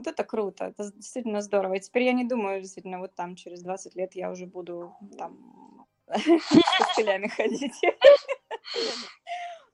Вот 0.00 0.06
это 0.06 0.24
круто, 0.24 0.64
это 0.64 0.90
действительно 0.92 1.42
здорово. 1.42 1.74
И 1.74 1.80
теперь 1.80 2.04
я 2.04 2.14
не 2.14 2.24
думаю, 2.24 2.62
действительно, 2.62 3.00
вот 3.00 3.14
там 3.14 3.36
через 3.36 3.62
20 3.62 3.96
лет 3.96 4.14
я 4.14 4.30
уже 4.30 4.46
буду 4.46 4.94
там 5.18 5.86
с 6.08 6.78
костылями 6.78 7.28
ходить. 7.28 7.78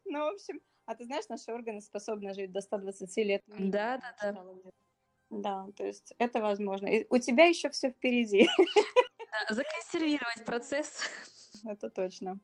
Ну, 0.05 0.24
в 0.24 0.35
общем, 0.35 0.61
а 0.85 0.97
ты 0.97 1.05
знаешь, 1.05 1.29
наши 1.29 1.53
органы 1.53 1.81
способны 1.81 2.35
жить 2.35 2.51
до 2.51 2.61
120 2.61 3.16
лет. 3.18 3.43
Да, 3.47 4.01
да, 4.20 4.33
да. 4.33 4.45
Да, 5.31 5.66
то 5.77 5.87
есть 5.87 6.12
это 6.18 6.41
возможно. 6.41 6.89
И 6.89 7.07
у 7.09 7.18
тебя 7.18 7.45
еще 7.45 7.70
все 7.70 7.91
впереди. 7.91 8.49
Да, 9.31 9.55
законсервировать 9.55 10.45
процесс. 10.45 11.03
Это 11.64 11.90
точно. 11.90 12.38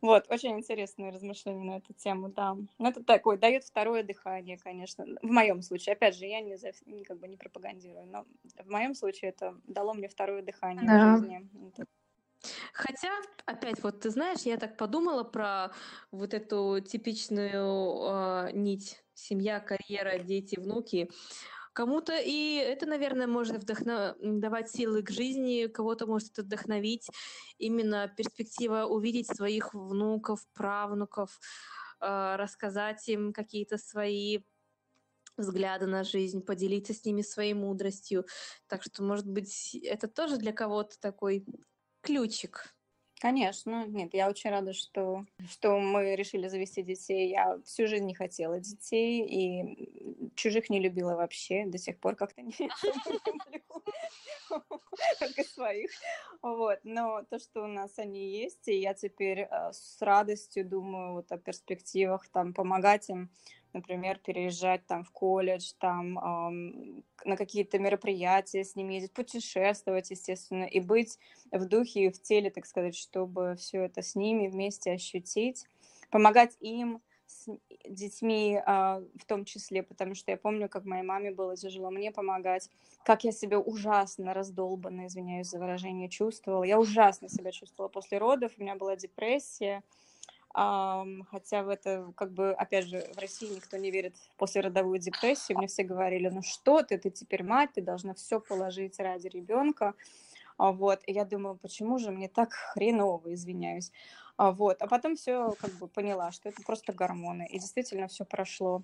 Вот, 0.00 0.26
очень 0.28 0.58
интересные 0.58 1.10
размышления 1.10 1.64
на 1.64 1.76
эту 1.78 1.92
тему, 1.94 2.28
да. 2.28 2.54
Ну, 2.78 2.88
это 2.88 3.02
такое, 3.04 3.36
дает 3.36 3.64
второе 3.64 4.02
дыхание, 4.02 4.58
конечно. 4.58 5.04
В 5.22 5.30
моем 5.30 5.62
случае, 5.62 5.94
опять 5.94 6.16
же, 6.16 6.26
я 6.26 6.40
не, 6.40 6.56
за, 6.56 6.72
как 7.06 7.18
бы 7.18 7.28
не 7.28 7.36
пропагандирую, 7.36 8.06
но 8.06 8.26
в 8.64 8.68
моем 8.68 8.94
случае 8.94 9.30
это 9.30 9.58
дало 9.66 9.94
мне 9.94 10.08
второе 10.08 10.42
дыхание 10.42 10.86
да. 10.86 11.16
в 11.16 11.18
жизни. 11.18 11.48
Хотя, 12.72 13.10
опять, 13.46 13.82
вот 13.82 14.00
ты 14.00 14.10
знаешь, 14.10 14.40
я 14.40 14.56
так 14.56 14.76
подумала 14.76 15.24
про 15.24 15.72
вот 16.10 16.34
эту 16.34 16.80
типичную 16.80 18.48
э, 18.48 18.50
нить 18.52 19.02
семья, 19.14 19.60
карьера, 19.60 20.18
дети, 20.18 20.58
внуки. 20.58 21.10
Кому-то 21.76 22.18
и 22.18 22.54
это, 22.54 22.86
наверное, 22.86 23.26
может 23.26 23.58
вдохно... 23.58 24.16
давать 24.18 24.70
силы 24.70 25.02
к 25.02 25.10
жизни, 25.10 25.66
кого-то 25.66 26.06
может 26.06 26.32
это 26.32 26.42
вдохновить. 26.42 27.10
Именно 27.58 28.08
перспектива 28.16 28.86
увидеть 28.86 29.26
своих 29.26 29.74
внуков, 29.74 30.48
правнуков, 30.54 31.38
э, 32.00 32.36
рассказать 32.36 33.06
им 33.10 33.34
какие-то 33.34 33.76
свои 33.76 34.38
взгляды 35.36 35.86
на 35.86 36.02
жизнь, 36.02 36.40
поделиться 36.40 36.94
с 36.94 37.04
ними 37.04 37.20
своей 37.20 37.52
мудростью. 37.52 38.24
Так 38.68 38.82
что, 38.82 39.02
может 39.02 39.26
быть, 39.26 39.74
это 39.74 40.08
тоже 40.08 40.38
для 40.38 40.54
кого-то 40.54 40.98
такой 40.98 41.44
ключик 42.00 42.74
Конечно, 43.18 43.86
нет, 43.86 44.12
я 44.12 44.28
очень 44.28 44.50
рада, 44.50 44.74
что, 44.74 45.24
что 45.50 45.78
мы 45.78 46.16
решили 46.16 46.48
завести 46.48 46.82
детей. 46.82 47.30
Я 47.30 47.58
всю 47.64 47.86
жизнь 47.86 48.04
не 48.04 48.14
хотела 48.14 48.60
детей 48.60 49.24
и 49.26 50.30
чужих 50.34 50.68
не 50.68 50.80
любила 50.80 51.14
вообще, 51.14 51.64
до 51.64 51.78
сих 51.78 51.98
пор 51.98 52.14
как-то 52.14 52.42
не 52.42 52.52
люблю, 52.58 53.82
и 55.38 55.42
своих. 55.44 55.90
Вот, 56.42 56.78
но 56.84 57.22
то, 57.22 57.38
что 57.38 57.64
у 57.64 57.66
нас 57.66 57.98
они 57.98 58.28
есть, 58.38 58.68
и 58.68 58.78
я 58.80 58.92
теперь 58.92 59.48
э, 59.50 59.72
с 59.72 59.96
радостью 60.02 60.66
думаю 60.66 61.14
вот 61.14 61.32
о 61.32 61.38
перспективах, 61.38 62.28
там, 62.28 62.52
помогать 62.52 63.08
им 63.08 63.30
например, 63.76 64.18
переезжать 64.18 64.86
там 64.86 65.04
в 65.04 65.10
колледж, 65.10 65.72
там 65.78 66.18
эм, 66.18 67.04
на 67.24 67.36
какие-то 67.36 67.78
мероприятия 67.78 68.64
с 68.64 68.74
ними 68.74 68.94
ездить, 68.94 69.12
путешествовать, 69.12 70.10
естественно, 70.10 70.64
и 70.64 70.80
быть 70.80 71.18
в 71.52 71.66
духе 71.66 72.06
и 72.06 72.10
в 72.10 72.20
теле, 72.20 72.50
так 72.50 72.66
сказать, 72.66 72.96
чтобы 72.96 73.54
все 73.56 73.82
это 73.82 74.00
с 74.00 74.14
ними 74.14 74.48
вместе 74.48 74.92
ощутить, 74.92 75.66
помогать 76.10 76.56
им 76.60 77.02
с 77.26 77.48
детьми 77.84 78.54
э, 78.54 78.62
в 79.18 79.24
том 79.26 79.44
числе, 79.44 79.82
потому 79.82 80.14
что 80.14 80.30
я 80.30 80.36
помню, 80.36 80.68
как 80.68 80.84
моей 80.84 81.02
маме 81.02 81.32
было 81.32 81.56
тяжело 81.56 81.90
мне 81.90 82.10
помогать, 82.12 82.70
как 83.04 83.24
я 83.24 83.32
себя 83.32 83.58
ужасно 83.58 84.32
раздолбанно, 84.32 85.06
извиняюсь 85.06 85.48
за 85.48 85.58
выражение, 85.58 86.08
чувствовала. 86.08 86.64
Я 86.64 86.78
ужасно 86.78 87.28
себя 87.28 87.52
чувствовала 87.52 87.90
после 87.90 88.18
родов, 88.18 88.52
у 88.56 88.62
меня 88.62 88.76
была 88.76 88.96
депрессия, 88.96 89.82
хотя 90.56 91.62
в 91.62 91.68
это, 91.68 92.10
как 92.16 92.32
бы, 92.32 92.52
опять 92.52 92.86
же, 92.86 93.06
в 93.14 93.18
России 93.18 93.54
никто 93.54 93.76
не 93.76 93.90
верит 93.90 94.16
в 94.16 94.36
послеродовую 94.36 94.98
депрессию. 94.98 95.58
Мне 95.58 95.66
все 95.66 95.82
говорили, 95.82 96.28
ну 96.28 96.40
что 96.42 96.82
ты, 96.82 96.96
ты 96.96 97.10
теперь 97.10 97.42
мать, 97.42 97.70
ты 97.74 97.82
должна 97.82 98.14
все 98.14 98.40
положить 98.40 98.98
ради 98.98 99.28
ребенка. 99.28 99.94
А 100.56 100.72
вот, 100.72 101.02
и 101.06 101.12
я 101.12 101.26
думаю, 101.26 101.56
почему 101.56 101.98
же 101.98 102.10
мне 102.10 102.28
так 102.28 102.52
хреново, 102.52 103.34
извиняюсь. 103.34 103.92
А 104.38 104.50
вот, 104.50 104.80
а 104.80 104.86
потом 104.86 105.16
все 105.16 105.54
как 105.60 105.72
бы 105.72 105.88
поняла, 105.88 106.32
что 106.32 106.48
это 106.48 106.62
просто 106.62 106.94
гормоны, 106.94 107.46
и 107.50 107.58
действительно 107.58 108.08
все 108.08 108.24
прошло 108.24 108.82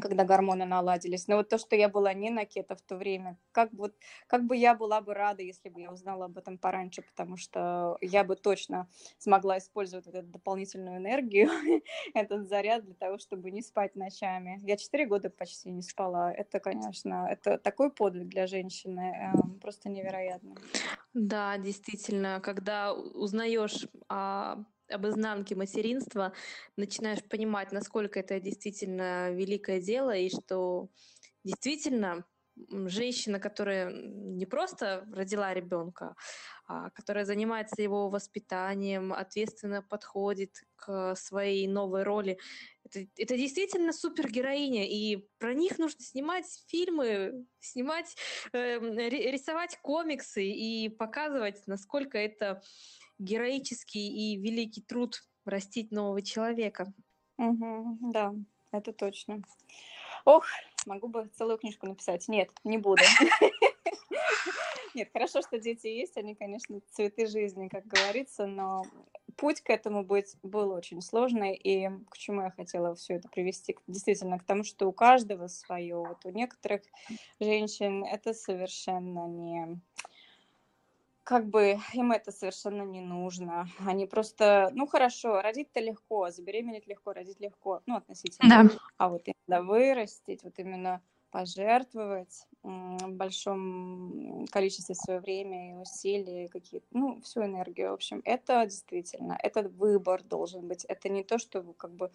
когда 0.00 0.24
гормоны 0.24 0.64
наладились. 0.64 1.28
Но 1.28 1.36
вот 1.36 1.48
то, 1.48 1.58
что 1.58 1.76
я 1.76 1.88
была 1.88 2.14
не 2.14 2.30
на 2.30 2.44
кето 2.44 2.76
в 2.76 2.82
то 2.82 2.96
время, 2.96 3.38
как 3.52 3.72
вот, 3.72 3.94
как 4.26 4.44
бы 4.44 4.56
я 4.56 4.74
была 4.74 5.00
бы 5.00 5.14
рада, 5.14 5.42
если 5.42 5.68
бы 5.68 5.80
я 5.80 5.92
узнала 5.92 6.26
об 6.26 6.38
этом 6.38 6.58
пораньше, 6.58 7.02
потому 7.02 7.36
что 7.36 7.98
я 8.00 8.24
бы 8.24 8.36
точно 8.36 8.88
смогла 9.18 9.58
использовать 9.58 10.06
эту 10.06 10.22
дополнительную 10.22 10.98
энергию, 10.98 11.50
этот 12.14 12.48
заряд 12.48 12.84
для 12.84 12.94
того, 12.94 13.18
чтобы 13.18 13.50
не 13.50 13.62
спать 13.62 13.94
ночами. 13.94 14.60
Я 14.62 14.76
четыре 14.76 15.06
года 15.06 15.30
почти 15.30 15.70
не 15.70 15.82
спала. 15.82 16.32
Это, 16.32 16.60
конечно, 16.60 17.28
это 17.30 17.58
такой 17.58 17.90
подвиг 17.90 18.28
для 18.28 18.46
женщины, 18.46 19.34
э, 19.34 19.58
просто 19.60 19.88
невероятно. 19.88 20.54
Да, 21.12 21.58
действительно, 21.58 22.40
когда 22.40 22.94
узнаешь 22.94 23.86
о 24.08 24.64
об 24.92 25.06
изнанке 25.06 25.54
материнства, 25.54 26.32
начинаешь 26.76 27.22
понимать, 27.24 27.72
насколько 27.72 28.20
это 28.20 28.40
действительно 28.40 29.30
великое 29.32 29.80
дело, 29.80 30.14
и 30.14 30.28
что 30.28 30.88
действительно 31.44 32.24
женщина, 32.56 33.38
которая 33.38 33.90
не 33.92 34.46
просто 34.46 35.06
родила 35.12 35.52
ребенка, 35.54 36.14
а 36.66 36.90
которая 36.90 37.24
занимается 37.24 37.82
его 37.82 38.08
воспитанием, 38.08 39.12
ответственно 39.12 39.82
подходит 39.82 40.62
к 40.76 41.14
своей 41.16 41.66
новой 41.66 42.02
роли. 42.02 42.38
Это, 42.84 43.06
это 43.16 43.36
действительно 43.36 43.92
супергероиня, 43.92 44.86
и 44.88 45.28
про 45.38 45.54
них 45.54 45.78
нужно 45.78 46.00
снимать 46.00 46.46
фильмы, 46.68 47.46
снимать, 47.60 48.14
э, 48.52 48.78
рисовать 48.78 49.78
комиксы 49.82 50.44
и 50.44 50.88
показывать, 50.88 51.66
насколько 51.66 52.18
это 52.18 52.62
героический 53.18 54.34
и 54.34 54.36
великий 54.36 54.82
труд 54.82 55.22
растить 55.44 55.90
нового 55.90 56.22
человека. 56.22 56.92
Угу, 57.38 58.12
да, 58.12 58.32
это 58.72 58.92
точно. 58.92 59.42
Ох, 60.24 60.46
могу 60.86 61.08
бы 61.08 61.28
целую 61.36 61.58
книжку 61.58 61.86
написать. 61.86 62.28
Нет, 62.28 62.50
не 62.64 62.78
буду. 62.78 63.02
Нет, 64.94 65.08
хорошо, 65.12 65.40
что 65.40 65.58
дети 65.58 65.86
есть, 65.86 66.18
они, 66.18 66.34
конечно, 66.34 66.80
цветы 66.90 67.26
жизни, 67.26 67.68
как 67.68 67.86
говорится, 67.86 68.46
но 68.46 68.84
путь 69.36 69.62
к 69.62 69.70
этому 69.70 70.04
быть 70.04 70.36
был 70.42 70.70
очень 70.70 71.00
сложный, 71.00 71.54
и 71.54 71.88
к 72.10 72.18
чему 72.18 72.42
я 72.42 72.50
хотела 72.50 72.94
все 72.94 73.14
это 73.14 73.28
привести? 73.28 73.76
Действительно, 73.86 74.38
к 74.38 74.44
тому, 74.44 74.64
что 74.64 74.86
у 74.86 74.92
каждого 74.92 75.46
свое. 75.46 75.96
Вот 75.96 76.24
у 76.24 76.30
некоторых 76.30 76.82
женщин 77.40 78.04
это 78.04 78.34
совершенно 78.34 79.26
не 79.26 79.80
как 81.24 81.46
бы 81.48 81.78
им 81.92 82.12
это 82.12 82.32
совершенно 82.32 82.82
не 82.82 83.00
нужно. 83.00 83.68
Они 83.86 84.06
просто, 84.06 84.70
ну 84.74 84.86
хорошо, 84.86 85.40
родить-то 85.40 85.80
легко, 85.80 86.30
забеременеть 86.30 86.86
легко, 86.86 87.12
родить 87.12 87.40
легко, 87.40 87.80
ну 87.86 87.96
относительно. 87.96 88.64
Да. 88.64 88.70
А 88.98 89.08
вот 89.08 89.22
именно 89.26 89.62
вырастить, 89.62 90.42
вот 90.42 90.58
именно 90.58 91.02
пожертвовать 91.30 92.46
в 92.62 93.08
большом 93.08 94.46
количестве 94.52 94.94
своего 94.94 95.22
времени, 95.22 95.74
усилий, 95.80 96.48
какие 96.48 96.82
ну, 96.90 97.20
всю 97.22 97.42
энергию, 97.44 97.90
в 97.90 97.94
общем, 97.94 98.20
это 98.24 98.64
действительно, 98.66 99.38
этот 99.42 99.72
выбор 99.72 100.22
должен 100.22 100.68
быть. 100.68 100.84
Это 100.84 101.08
не 101.08 101.24
то, 101.24 101.38
что 101.38 101.62
как 101.72 101.92
бы 101.94 102.10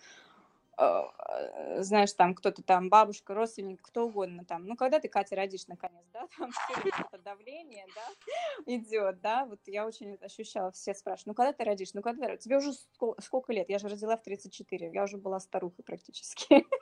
знаешь, 0.77 2.13
там 2.13 2.35
кто-то 2.35 2.61
там, 2.61 2.89
бабушка, 2.89 3.33
родственник, 3.33 3.81
кто 3.81 4.05
угодно 4.05 4.45
там. 4.45 4.65
Ну, 4.65 4.75
когда 4.75 4.99
ты, 4.99 5.07
Катя, 5.07 5.35
родишь 5.35 5.67
наконец, 5.67 6.05
да, 6.13 6.27
там 6.37 6.51
все 6.51 6.89
это 6.89 7.17
давление, 7.23 7.85
да, 7.95 8.73
идет, 8.73 9.21
да, 9.21 9.45
вот 9.45 9.59
я 9.65 9.85
очень 9.85 10.15
ощущала, 10.15 10.71
все 10.71 10.93
спрашивают, 10.93 11.27
ну, 11.27 11.33
когда 11.33 11.53
ты 11.53 11.63
родишь, 11.63 11.93
ну, 11.93 12.01
когда 12.01 12.37
Тебе 12.37 12.57
уже 12.57 12.73
сколько 13.19 13.53
лет? 13.53 13.69
Я 13.69 13.79
же 13.79 13.87
родила 13.87 14.15
в 14.15 14.23
34, 14.23 14.91
я 14.93 15.03
уже 15.03 15.17
была 15.17 15.39
старухой 15.39 15.83
практически. 15.83 16.65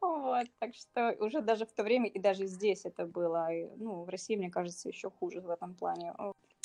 Вот, 0.00 0.46
так 0.60 0.74
что 0.74 1.16
уже 1.18 1.40
даже 1.40 1.66
в 1.66 1.72
то 1.72 1.82
время, 1.82 2.08
и 2.08 2.20
даже 2.20 2.46
здесь 2.46 2.84
это 2.84 3.04
было, 3.06 3.48
ну, 3.76 4.04
в 4.04 4.08
России, 4.08 4.36
мне 4.36 4.50
кажется, 4.50 4.88
еще 4.88 5.10
хуже 5.10 5.40
в 5.40 5.50
этом 5.50 5.74
плане. 5.74 6.14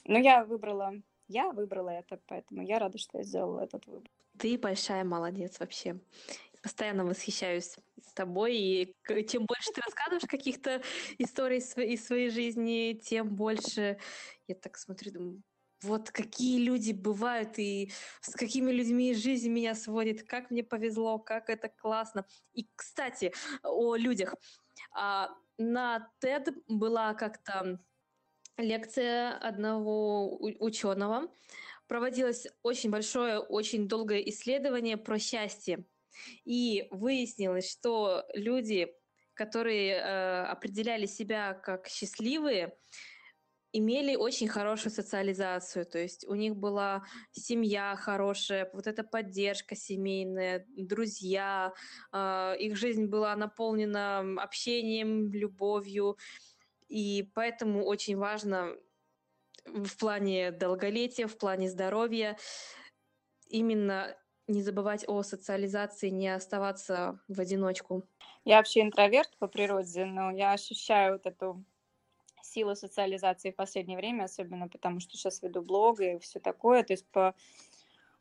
Но 0.05 0.19
я 0.19 0.45
выбрала, 0.45 0.93
я 1.27 1.51
выбрала 1.51 1.89
это, 1.89 2.19
поэтому 2.27 2.61
я 2.61 2.77
рада, 2.77 2.99
что 2.99 3.17
я 3.17 3.23
сделала 3.23 3.61
этот 3.61 3.87
выбор. 3.87 4.11
Ты 4.37 4.57
большая 4.57 5.03
молодец 5.03 5.59
вообще. 5.59 5.99
Постоянно 6.61 7.05
восхищаюсь 7.05 7.75
тобой, 8.13 8.55
и 8.55 8.95
чем 9.27 9.45
больше 9.45 9.71
ты 9.73 9.81
рассказываешь 9.85 10.29
каких-то 10.29 10.81
историй 11.17 11.57
из 11.57 12.05
своей 12.05 12.29
жизни, 12.29 12.99
тем 13.03 13.35
больше 13.35 13.97
я 14.47 14.55
так 14.55 14.77
смотрю, 14.77 15.11
думаю, 15.11 15.43
вот 15.81 16.11
какие 16.11 16.59
люди 16.63 16.93
бывают 16.93 17.59
и 17.59 17.91
с 18.21 18.33
какими 18.33 18.71
людьми 18.71 19.13
жизнь 19.13 19.49
меня 19.49 19.75
сводит, 19.75 20.23
как 20.23 20.49
мне 20.49 20.63
повезло, 20.63 21.19
как 21.19 21.49
это 21.49 21.67
классно. 21.67 22.25
И, 22.53 22.69
кстати, 22.75 23.33
о 23.63 23.95
людях. 23.95 24.35
А, 24.95 25.29
на 25.57 26.09
TED 26.21 26.53
была 26.67 27.13
как-то 27.15 27.79
лекция 28.57 29.37
одного 29.37 30.37
ученого. 30.39 31.33
Проводилось 31.87 32.47
очень 32.61 32.89
большое, 32.89 33.39
очень 33.39 33.87
долгое 33.87 34.27
исследование 34.29 34.97
про 34.97 35.19
счастье. 35.19 35.85
И 36.45 36.87
выяснилось, 36.91 37.69
что 37.71 38.23
люди, 38.33 38.93
которые 39.33 39.95
э, 39.95 40.43
определяли 40.45 41.05
себя 41.05 41.53
как 41.53 41.87
счастливые, 41.87 42.77
имели 43.73 44.15
очень 44.15 44.47
хорошую 44.47 44.93
социализацию, 44.93 45.85
то 45.87 45.97
есть 45.97 46.27
у 46.27 46.35
них 46.35 46.55
была 46.55 47.03
семья 47.31 47.95
хорошая, 47.95 48.69
вот 48.71 48.85
эта 48.85 49.03
поддержка 49.03 49.75
семейная, 49.75 50.65
друзья, 50.77 51.73
э, 52.11 52.55
их 52.59 52.77
жизнь 52.77 53.07
была 53.07 53.35
наполнена 53.35 54.19
общением, 54.41 55.31
любовью, 55.31 56.17
и 56.87 57.31
поэтому 57.33 57.83
очень 57.83 58.15
важно 58.15 58.75
в 59.65 59.97
плане 59.97 60.51
долголетия, 60.51 61.27
в 61.27 61.37
плане 61.37 61.69
здоровья. 61.69 62.37
Именно 63.47 64.15
не 64.47 64.61
забывать 64.61 65.05
о 65.07 65.23
социализации, 65.23 66.09
не 66.09 66.27
оставаться 66.27 67.19
в 67.27 67.39
одиночку. 67.39 68.03
Я 68.43 68.57
вообще 68.57 68.81
интроверт 68.81 69.37
по 69.37 69.47
природе, 69.47 70.05
но 70.05 70.31
я 70.31 70.51
ощущаю 70.51 71.13
вот 71.13 71.25
эту 71.25 71.63
сила 72.41 72.75
социализации 72.75 73.51
в 73.51 73.55
последнее 73.55 73.97
время, 73.97 74.25
особенно 74.25 74.67
потому 74.67 74.99
что 74.99 75.17
сейчас 75.17 75.41
веду 75.41 75.61
блог 75.61 75.99
и 76.01 76.19
все 76.19 76.39
такое, 76.39 76.83
то 76.83 76.93
есть 76.93 77.07
по, 77.07 77.33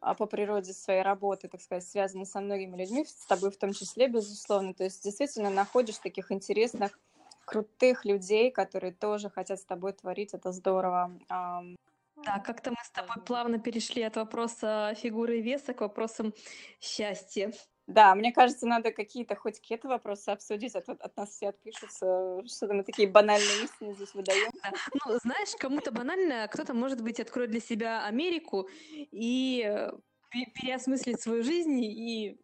а, 0.01 0.15
по 0.15 0.27
природе 0.27 0.73
своей 0.73 1.03
работы, 1.03 1.49
так 1.49 1.61
сказать, 1.61 1.85
связаны 1.85 2.25
со 2.25 2.41
многими 2.41 2.77
людьми, 2.77 3.05
с 3.05 3.27
тобой 3.27 3.51
в 3.51 3.57
том 3.57 3.73
числе, 3.73 4.07
безусловно, 4.07 4.75
то 4.75 4.85
есть 4.85 5.03
действительно 5.03 5.51
находишь 5.51 5.99
таких 5.99 6.31
интересных, 6.31 6.99
крутых 7.45 8.05
людей, 8.05 8.51
которые 8.51 8.93
тоже 8.93 9.31
хотят 9.31 9.59
с 9.61 9.65
тобой 9.65 9.93
творить, 9.93 10.35
это 10.35 10.53
здорово. 10.53 11.19
Да, 11.29 12.39
как-то 12.39 12.71
мы 12.71 12.77
с 12.85 12.91
тобой 12.91 13.17
плавно 13.25 13.59
перешли 13.59 14.03
от 14.03 14.17
вопроса 14.17 14.95
фигуры 14.97 15.39
и 15.39 15.43
веса 15.43 15.75
к 15.75 15.81
вопросам 15.81 16.35
счастья. 16.81 17.53
Да, 17.89 18.15
мне 18.15 18.33
кажется, 18.33 18.67
надо 18.67 18.93
какие-то 18.93 19.35
хоть 19.35 19.59
какие-то 19.59 19.89
вопросы 19.89 20.29
обсудить, 20.29 20.77
а 20.77 20.81
то 20.83 20.93
от 20.93 21.17
нас 21.17 21.31
все 21.31 21.49
отпишутся, 21.49 22.41
что-то 22.47 22.75
мы 22.75 22.85
такие 22.85 23.09
банальные 23.09 23.65
истины 23.65 23.93
здесь 23.95 24.15
выдаем. 24.15 24.53
Да. 24.63 24.71
Ну, 25.05 25.19
знаешь, 25.23 25.51
кому-то 25.59 25.91
банально, 25.91 26.49
кто-то, 26.49 26.75
может 26.75 27.03
быть, 27.03 27.19
откроет 27.19 27.51
для 27.51 27.61
себя 27.61 28.07
Америку 28.07 28.69
и 28.93 29.65
э, 29.67 29.91
переосмыслит 30.31 31.21
свою 31.21 31.43
жизнь, 31.43 31.83
и 31.83 32.41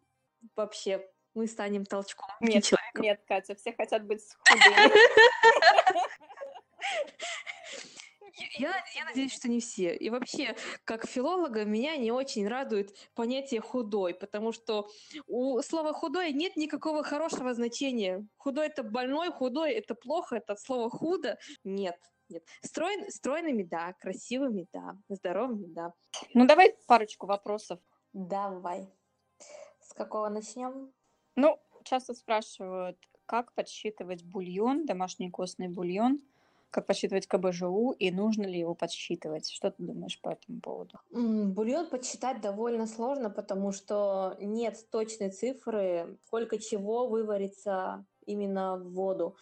вообще 0.57 1.09
мы 1.33 1.47
станем 1.47 1.85
толчком 1.85 2.29
нет, 2.41 2.63
человека. 2.63 2.79
Нет, 3.01 3.21
Катя, 3.27 3.55
все 3.55 3.73
хотят 3.73 4.05
быть 4.05 4.21
худыми. 4.47 4.91
Я, 8.57 8.73
я 8.95 9.05
надеюсь, 9.05 9.33
что 9.33 9.49
не 9.49 9.59
все. 9.59 9.95
И 9.95 10.09
вообще, 10.09 10.55
как 10.85 11.05
филолога, 11.05 11.65
меня 11.65 11.97
не 11.97 12.11
очень 12.11 12.47
радует 12.47 12.95
понятие 13.13 13.61
худой, 13.61 14.13
потому 14.13 14.51
что 14.51 14.89
у 15.27 15.61
слова 15.61 15.93
худой 15.93 16.31
нет 16.31 16.55
никакого 16.55 17.03
хорошего 17.03 17.53
значения. 17.53 18.25
Худой 18.37 18.67
это 18.67 18.83
больной, 18.83 19.31
худой 19.31 19.73
это 19.73 19.95
плохо, 19.95 20.37
это 20.37 20.55
слово 20.55 20.89
худо. 20.89 21.37
Нет, 21.63 21.97
нет. 22.29 22.43
Строй, 22.63 23.09
стройными, 23.09 23.63
да, 23.63 23.93
красивыми, 23.99 24.67
да, 24.73 24.97
здоровыми, 25.09 25.67
да. 25.67 25.93
Ну, 26.33 26.45
давай 26.47 26.75
парочку 26.87 27.27
вопросов. 27.27 27.79
Давай. 28.13 28.89
С 29.81 29.93
какого 29.93 30.29
начнем? 30.29 30.93
Ну, 31.39 31.57
часто 31.83 32.13
спрашивают, 32.13 32.97
как 33.25 33.53
подсчитывать 33.53 34.25
бульон, 34.25 34.85
домашний 34.85 35.29
костный 35.29 35.69
бульон, 35.69 36.21
как 36.69 36.85
подсчитывать 36.85 37.27
КБЖУ 37.27 37.91
и 37.97 38.11
нужно 38.11 38.43
ли 38.43 38.59
его 38.59 38.75
подсчитывать? 38.75 39.49
Что 39.49 39.71
ты 39.71 39.81
думаешь 39.81 40.19
по 40.19 40.29
этому 40.29 40.59
поводу? 40.59 40.99
Бульон 41.11 41.89
подсчитать 41.89 42.41
довольно 42.41 42.87
сложно, 42.87 43.29
потому 43.29 43.71
что 43.71 44.35
нет 44.41 44.85
точной 44.91 45.31
цифры, 45.31 46.17
сколько 46.25 46.59
чего 46.59 47.07
выварится 47.07 48.05
именно 48.25 48.75
в 48.75 48.91
воду. 48.91 49.37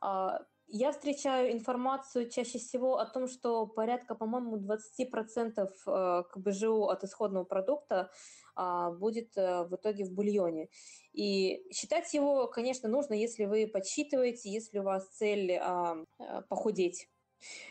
А, 0.00 0.40
я 0.68 0.90
встречаю 0.90 1.52
информацию 1.52 2.30
чаще 2.30 2.58
всего 2.58 2.96
о 2.96 3.04
том, 3.04 3.28
что 3.28 3.66
порядка, 3.66 4.14
по-моему, 4.14 4.56
20% 4.56 5.68
э, 5.86 6.22
КБЖУ 6.32 6.84
от 6.84 7.04
исходного 7.04 7.44
продукта 7.44 8.10
будет 8.54 9.36
э, 9.36 9.64
в 9.64 9.74
итоге 9.76 10.04
в 10.04 10.12
бульоне. 10.12 10.68
И 11.12 11.62
считать 11.72 12.12
его, 12.14 12.46
конечно, 12.48 12.88
нужно, 12.88 13.14
если 13.14 13.44
вы 13.44 13.66
подсчитываете, 13.66 14.50
если 14.50 14.78
у 14.78 14.82
вас 14.82 15.08
цель 15.08 15.52
а, 15.52 15.96
э, 16.18 16.42
похудеть. 16.48 17.08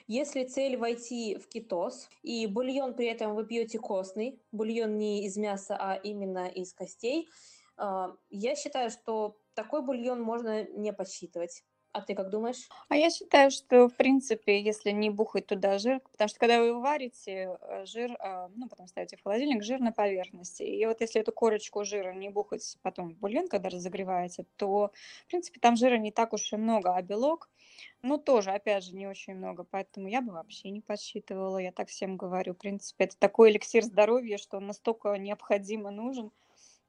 Если 0.08 0.44
цель 0.44 0.78
войти 0.78 1.38
в 1.38 1.48
кетоз, 1.48 2.10
и 2.24 2.46
бульон 2.46 2.94
при 2.94 3.08
этом 3.08 3.36
вы 3.36 3.46
пьете 3.46 3.80
костный, 3.80 4.42
бульон 4.52 4.98
не 4.98 5.26
из 5.26 5.38
мяса, 5.38 5.78
а 5.80 5.96
именно 5.96 6.48
из 6.48 6.74
костей, 6.74 7.30
а, 7.78 8.16
я 8.30 8.56
считаю, 8.56 8.90
что 8.90 9.38
такой 9.54 9.82
бульон 9.82 10.22
можно 10.22 10.64
не 10.64 10.94
подсчитывать. 10.94 11.64
А 11.94 12.02
ты 12.02 12.16
как 12.16 12.30
думаешь? 12.30 12.70
А 12.88 12.96
я 12.96 13.10
считаю, 13.10 13.52
что, 13.52 13.89
в 13.89 13.96
принципе, 13.96 14.62
если 14.62 14.92
не 14.92 15.10
бухать 15.10 15.46
туда 15.46 15.78
жир, 15.78 16.00
потому 16.12 16.30
что 16.30 16.39
когда 16.39 16.62
вы 16.62 16.68
его 16.68 16.80
варите, 16.80 17.58
э, 17.60 17.86
жир, 17.86 18.16
а, 18.20 18.50
ну, 18.56 18.70
потом 18.70 18.88
ставите 18.88 19.18
в 19.18 19.24
холодильник, 19.24 19.62
жир 19.62 19.82
на 19.82 19.92
поверхности. 19.92 20.64
И 20.64 20.86
вот 20.86 21.02
если 21.02 21.20
эту 21.20 21.34
корочку 21.34 21.84
жира 21.84 22.14
не 22.14 22.30
бухать 22.30 22.78
потом 22.82 23.10
в 23.10 23.18
бульон, 23.18 23.50
когда 23.50 23.68
разогреваете, 23.68 24.46
то, 24.56 24.92
в 25.26 25.28
принципе, 25.28 25.60
там 25.60 25.76
жира 25.76 25.98
не 25.98 26.12
так 26.12 26.32
уж 26.32 26.54
и 26.54 26.56
много, 26.56 26.96
а 26.96 27.02
белок, 27.02 27.50
ну, 28.02 28.18
тоже, 28.18 28.52
опять 28.52 28.86
же, 28.86 28.96
не 28.96 29.08
очень 29.08 29.36
много, 29.36 29.66
поэтому 29.70 30.08
я 30.08 30.22
бы 30.22 30.32
вообще 30.32 30.70
не 30.70 30.80
подсчитывала, 30.80 31.58
я 31.58 31.74
так 31.74 31.89
всем 31.89 32.16
говорю. 32.16 32.54
В 32.54 32.58
принципе, 32.58 33.04
это 33.04 33.18
такой 33.18 33.52
эликсир 33.52 33.84
здоровья, 33.84 34.38
что 34.38 34.58
он 34.58 34.68
настолько 34.68 35.14
необходимо 35.16 35.92
нужен, 35.92 36.32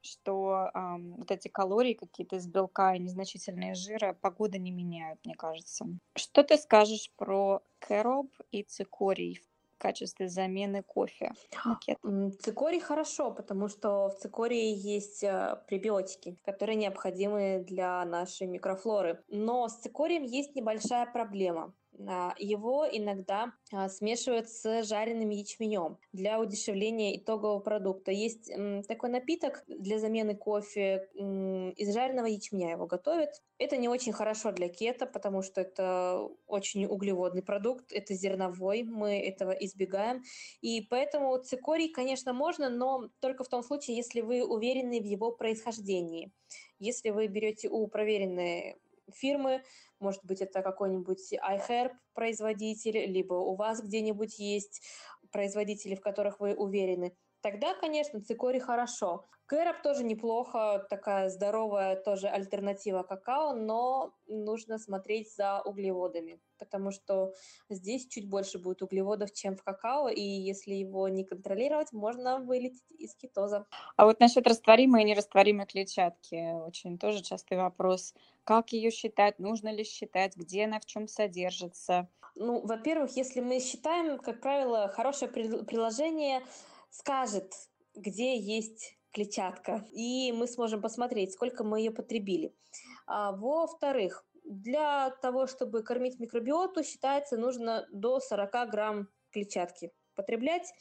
что 0.02 0.70
ам, 0.74 1.14
вот 1.16 1.30
эти 1.30 1.48
калории 1.48 1.94
какие-то 1.94 2.36
из 2.36 2.46
белка 2.46 2.94
и 2.94 2.98
незначительные 2.98 3.74
жира 3.74 4.12
погода 4.20 4.58
не 4.58 4.70
меняют, 4.70 5.20
мне 5.24 5.34
кажется. 5.34 5.86
Что 6.16 6.42
ты 6.42 6.56
скажешь 6.58 7.10
про 7.16 7.62
кэроб 7.78 8.28
и 8.50 8.62
цикорий 8.62 9.40
в 9.76 9.78
качестве 9.78 10.28
замены 10.28 10.82
кофе? 10.82 11.32
Макет. 11.64 11.98
М, 12.04 12.32
Цикорий 12.32 12.80
хорошо, 12.80 13.30
потому 13.32 13.68
что 13.68 14.08
в 14.08 14.18
цикории 14.18 14.74
есть 14.74 15.22
э, 15.22 15.56
пребиотики, 15.68 16.36
которые 16.44 16.76
необходимы 16.76 17.64
для 17.66 18.04
нашей 18.04 18.46
микрофлоры. 18.46 19.22
Но 19.28 19.68
с 19.68 19.76
цикорием 19.78 20.24
есть 20.24 20.54
небольшая 20.56 21.06
проблема. 21.06 21.74
А, 22.08 22.34
Его 22.38 22.86
иногда 22.90 23.52
а, 23.72 23.88
смешивают 23.88 24.48
с 24.48 24.84
жареным 24.84 25.30
ячменем 25.30 25.98
для 26.12 26.40
удешевления 26.40 27.16
итогового 27.16 27.60
продукта. 27.60 28.10
Есть 28.10 28.50
такой 28.88 29.10
напиток 29.10 29.64
для 29.66 29.98
замены 29.98 30.36
кофе 30.36 31.08
из 31.14 31.94
жареного 31.94 32.26
ячменя 32.26 32.72
его 32.72 32.86
готовят. 32.86 33.30
Это 33.58 33.76
не 33.76 33.88
очень 33.88 34.12
хорошо 34.12 34.50
для 34.52 34.68
кето, 34.68 35.06
потому 35.06 35.42
что 35.42 35.60
это 35.60 36.28
очень 36.46 36.86
углеводный 36.86 37.42
продукт, 37.42 37.92
это 37.92 38.14
зерновой, 38.14 38.82
мы 38.82 39.20
этого 39.20 39.52
избегаем. 39.52 40.22
И 40.60 40.80
поэтому 40.82 41.38
цикорий, 41.38 41.88
конечно, 41.88 42.32
можно, 42.32 42.68
но 42.68 43.08
только 43.20 43.44
в 43.44 43.48
том 43.48 43.62
случае, 43.62 43.96
если 43.96 44.20
вы 44.20 44.44
уверены 44.44 45.00
в 45.00 45.04
его 45.04 45.30
происхождении. 45.30 46.32
Если 46.78 47.10
вы 47.10 47.28
берете 47.28 47.68
у 47.68 47.86
проверенной 47.86 48.76
фирмы, 49.12 49.62
может 50.00 50.24
быть, 50.24 50.40
это 50.40 50.62
какой-нибудь 50.62 51.32
iHerb 51.32 51.92
производитель, 52.14 53.10
либо 53.10 53.34
у 53.34 53.56
вас 53.56 53.82
где-нибудь 53.82 54.38
есть 54.38 54.82
производители, 55.30 55.94
в 55.94 56.00
которых 56.00 56.40
вы 56.40 56.54
уверены, 56.54 57.16
тогда, 57.42 57.74
конечно, 57.74 58.22
цикорий 58.22 58.60
хорошо. 58.60 59.26
Кэроп 59.46 59.82
тоже 59.82 60.02
неплохо, 60.04 60.86
такая 60.88 61.28
здоровая 61.28 61.96
тоже 61.96 62.28
альтернатива 62.28 63.02
какао, 63.02 63.52
но 63.52 64.14
нужно 64.26 64.78
смотреть 64.78 65.34
за 65.34 65.60
углеводами, 65.60 66.40
потому 66.58 66.90
что 66.90 67.34
здесь 67.68 68.06
чуть 68.06 68.30
больше 68.30 68.58
будет 68.58 68.80
углеводов, 68.80 69.32
чем 69.32 69.56
в 69.56 69.62
какао, 69.62 70.08
и 70.08 70.22
если 70.22 70.72
его 70.72 71.06
не 71.08 71.24
контролировать, 71.24 71.92
можно 71.92 72.38
вылететь 72.38 72.90
из 72.92 73.14
кетоза. 73.14 73.66
А 73.96 74.06
вот 74.06 74.20
насчет 74.20 74.46
растворимой 74.46 75.02
и 75.02 75.06
нерастворимой 75.06 75.66
клетчатки 75.66 76.54
очень 76.64 76.96
тоже 76.96 77.22
частый 77.22 77.58
вопрос. 77.58 78.14
Как 78.44 78.72
ее 78.72 78.90
считать? 78.90 79.38
Нужно 79.38 79.70
ли 79.70 79.84
считать? 79.84 80.34
Где 80.34 80.64
она 80.64 80.80
в 80.80 80.86
чем 80.86 81.08
содержится? 81.08 82.08
Ну, 82.34 82.64
во-первых, 82.64 83.14
если 83.16 83.40
мы 83.40 83.60
считаем, 83.60 84.18
как 84.18 84.40
правило, 84.40 84.88
хорошее 84.88 85.30
прил- 85.30 85.64
приложение 85.64 86.42
скажет, 86.92 87.52
где 87.94 88.38
есть 88.38 88.96
клетчатка, 89.12 89.84
и 89.92 90.32
мы 90.32 90.46
сможем 90.46 90.80
посмотреть, 90.80 91.32
сколько 91.32 91.64
мы 91.64 91.80
ее 91.80 91.90
потребили. 91.90 92.54
А, 93.06 93.32
во-вторых, 93.32 94.24
для 94.44 95.10
того, 95.22 95.46
чтобы 95.46 95.82
кормить 95.82 96.20
микробиоту, 96.20 96.84
считается, 96.84 97.36
нужно 97.36 97.86
до 97.92 98.20
40 98.20 98.70
грамм 98.70 99.08
клетчатки 99.30 99.92
потреблять. 100.14 100.72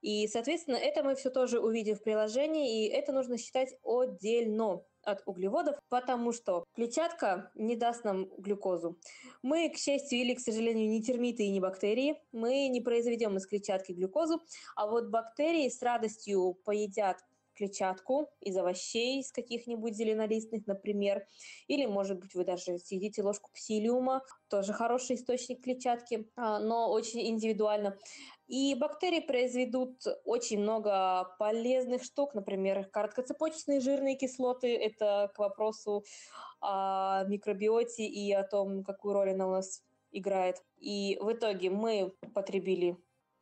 И, 0.00 0.26
соответственно, 0.28 0.76
это 0.76 1.02
мы 1.04 1.14
все 1.14 1.30
тоже 1.30 1.60
увидим 1.60 1.96
в 1.96 2.02
приложении, 2.02 2.84
и 2.84 2.88
это 2.88 3.12
нужно 3.12 3.38
считать 3.38 3.74
отдельно 3.84 4.84
от 5.04 5.22
углеводов, 5.26 5.76
потому 5.88 6.32
что 6.32 6.64
клетчатка 6.74 7.50
не 7.54 7.76
даст 7.76 8.04
нам 8.04 8.26
глюкозу. 8.38 8.98
Мы, 9.42 9.68
к 9.68 9.76
счастью 9.76 10.18
или 10.18 10.34
к 10.34 10.40
сожалению, 10.40 10.88
не 10.88 11.02
термиты 11.02 11.44
и 11.44 11.50
не 11.50 11.60
бактерии, 11.60 12.20
мы 12.32 12.68
не 12.68 12.80
произведем 12.80 13.36
из 13.36 13.46
клетчатки 13.46 13.92
глюкозу, 13.92 14.42
а 14.76 14.86
вот 14.86 15.08
бактерии 15.08 15.68
с 15.68 15.82
радостью 15.82 16.58
поедят 16.64 17.18
клетчатку 17.62 18.28
из 18.40 18.56
овощей, 18.56 19.20
из 19.20 19.30
каких-нибудь 19.30 19.94
зеленолистных, 19.94 20.66
например. 20.66 21.24
Или, 21.68 21.86
может 21.86 22.18
быть, 22.18 22.34
вы 22.34 22.44
даже 22.44 22.78
съедите 22.78 23.22
ложку 23.22 23.50
псилиума, 23.54 24.22
тоже 24.48 24.72
хороший 24.72 25.16
источник 25.16 25.62
клетчатки, 25.62 26.28
а, 26.36 26.58
но 26.58 26.90
очень 26.90 27.20
индивидуально. 27.28 27.96
И 28.48 28.74
бактерии 28.74 29.20
произведут 29.20 30.02
очень 30.24 30.60
много 30.60 31.36
полезных 31.38 32.02
штук, 32.02 32.34
например, 32.34 32.84
короткоцепочечные 32.90 33.80
жирные 33.80 34.16
кислоты. 34.16 34.76
Это 34.76 35.30
к 35.34 35.38
вопросу 35.38 36.04
о 36.60 37.24
микробиоте 37.28 38.04
и 38.04 38.32
о 38.32 38.42
том, 38.42 38.82
какую 38.82 39.14
роль 39.14 39.30
она 39.30 39.46
у 39.46 39.52
нас 39.52 39.82
играет. 40.10 40.56
И 40.78 41.16
в 41.20 41.32
итоге 41.32 41.70
мы 41.70 42.12
потребили 42.34 42.96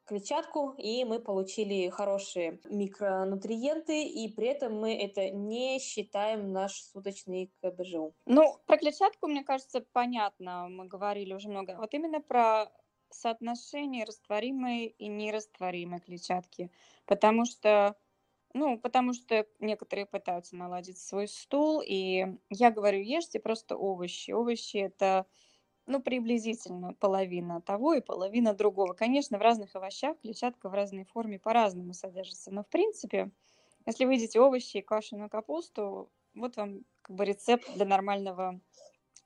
клетчатку, 0.07 0.75
и 0.79 1.05
мы 1.05 1.21
получили 1.21 1.89
хорошие 1.89 2.61
микронутриенты, 2.65 4.05
и 4.05 4.29
при 4.35 4.49
этом 4.49 4.79
мы 4.81 4.97
это 4.97 5.31
не 5.31 5.79
считаем 5.79 6.53
наш 6.53 6.83
суточный 6.83 7.53
КБЖУ. 7.63 8.15
Ну, 8.27 8.57
про 8.67 8.79
клетчатку, 8.79 9.29
мне 9.29 9.45
кажется, 9.45 9.85
понятно, 9.93 10.69
мы 10.69 10.87
говорили 10.87 11.33
уже 11.33 11.49
много. 11.49 11.77
Вот 11.79 11.95
именно 11.95 12.21
про 12.21 12.71
соотношение 13.11 14.05
растворимой 14.05 14.87
и 14.87 15.09
нерастворимой 15.09 16.01
клетчатки, 16.01 16.71
потому 17.07 17.45
что 17.45 17.97
ну, 18.53 18.79
потому 18.79 19.13
что 19.13 19.47
некоторые 19.61 20.07
пытаются 20.07 20.57
наладить 20.57 20.99
свой 20.99 21.29
стул, 21.29 21.83
и 21.87 22.27
я 22.49 22.71
говорю, 22.73 23.01
ешьте 23.01 23.39
просто 23.39 23.77
овощи. 23.77 24.33
Овощи 24.33 24.79
это 24.79 25.27
ну, 25.91 26.01
приблизительно 26.03 26.95
половина 26.95 27.61
того 27.61 27.95
и 27.95 28.01
половина 28.01 28.55
другого. 28.55 28.95
Конечно, 28.95 29.39
в 29.39 29.43
разных 29.43 29.75
овощах 29.77 30.19
клетчатка 30.21 30.69
в 30.69 30.75
разной 30.75 31.05
форме 31.05 31.39
по-разному 31.39 31.93
содержится, 31.95 32.51
но 32.53 32.63
в 32.65 32.69
принципе, 32.69 33.31
если 33.87 34.05
вы 34.05 34.15
едите 34.15 34.41
овощи 34.41 34.79
и 34.79 34.83
квашеную 34.83 35.31
капусту, 35.31 36.11
вот 36.35 36.57
вам 36.57 36.81
как 37.03 37.17
бы 37.17 37.25
рецепт 37.25 37.73
для 37.75 37.87
нормального 37.87 38.61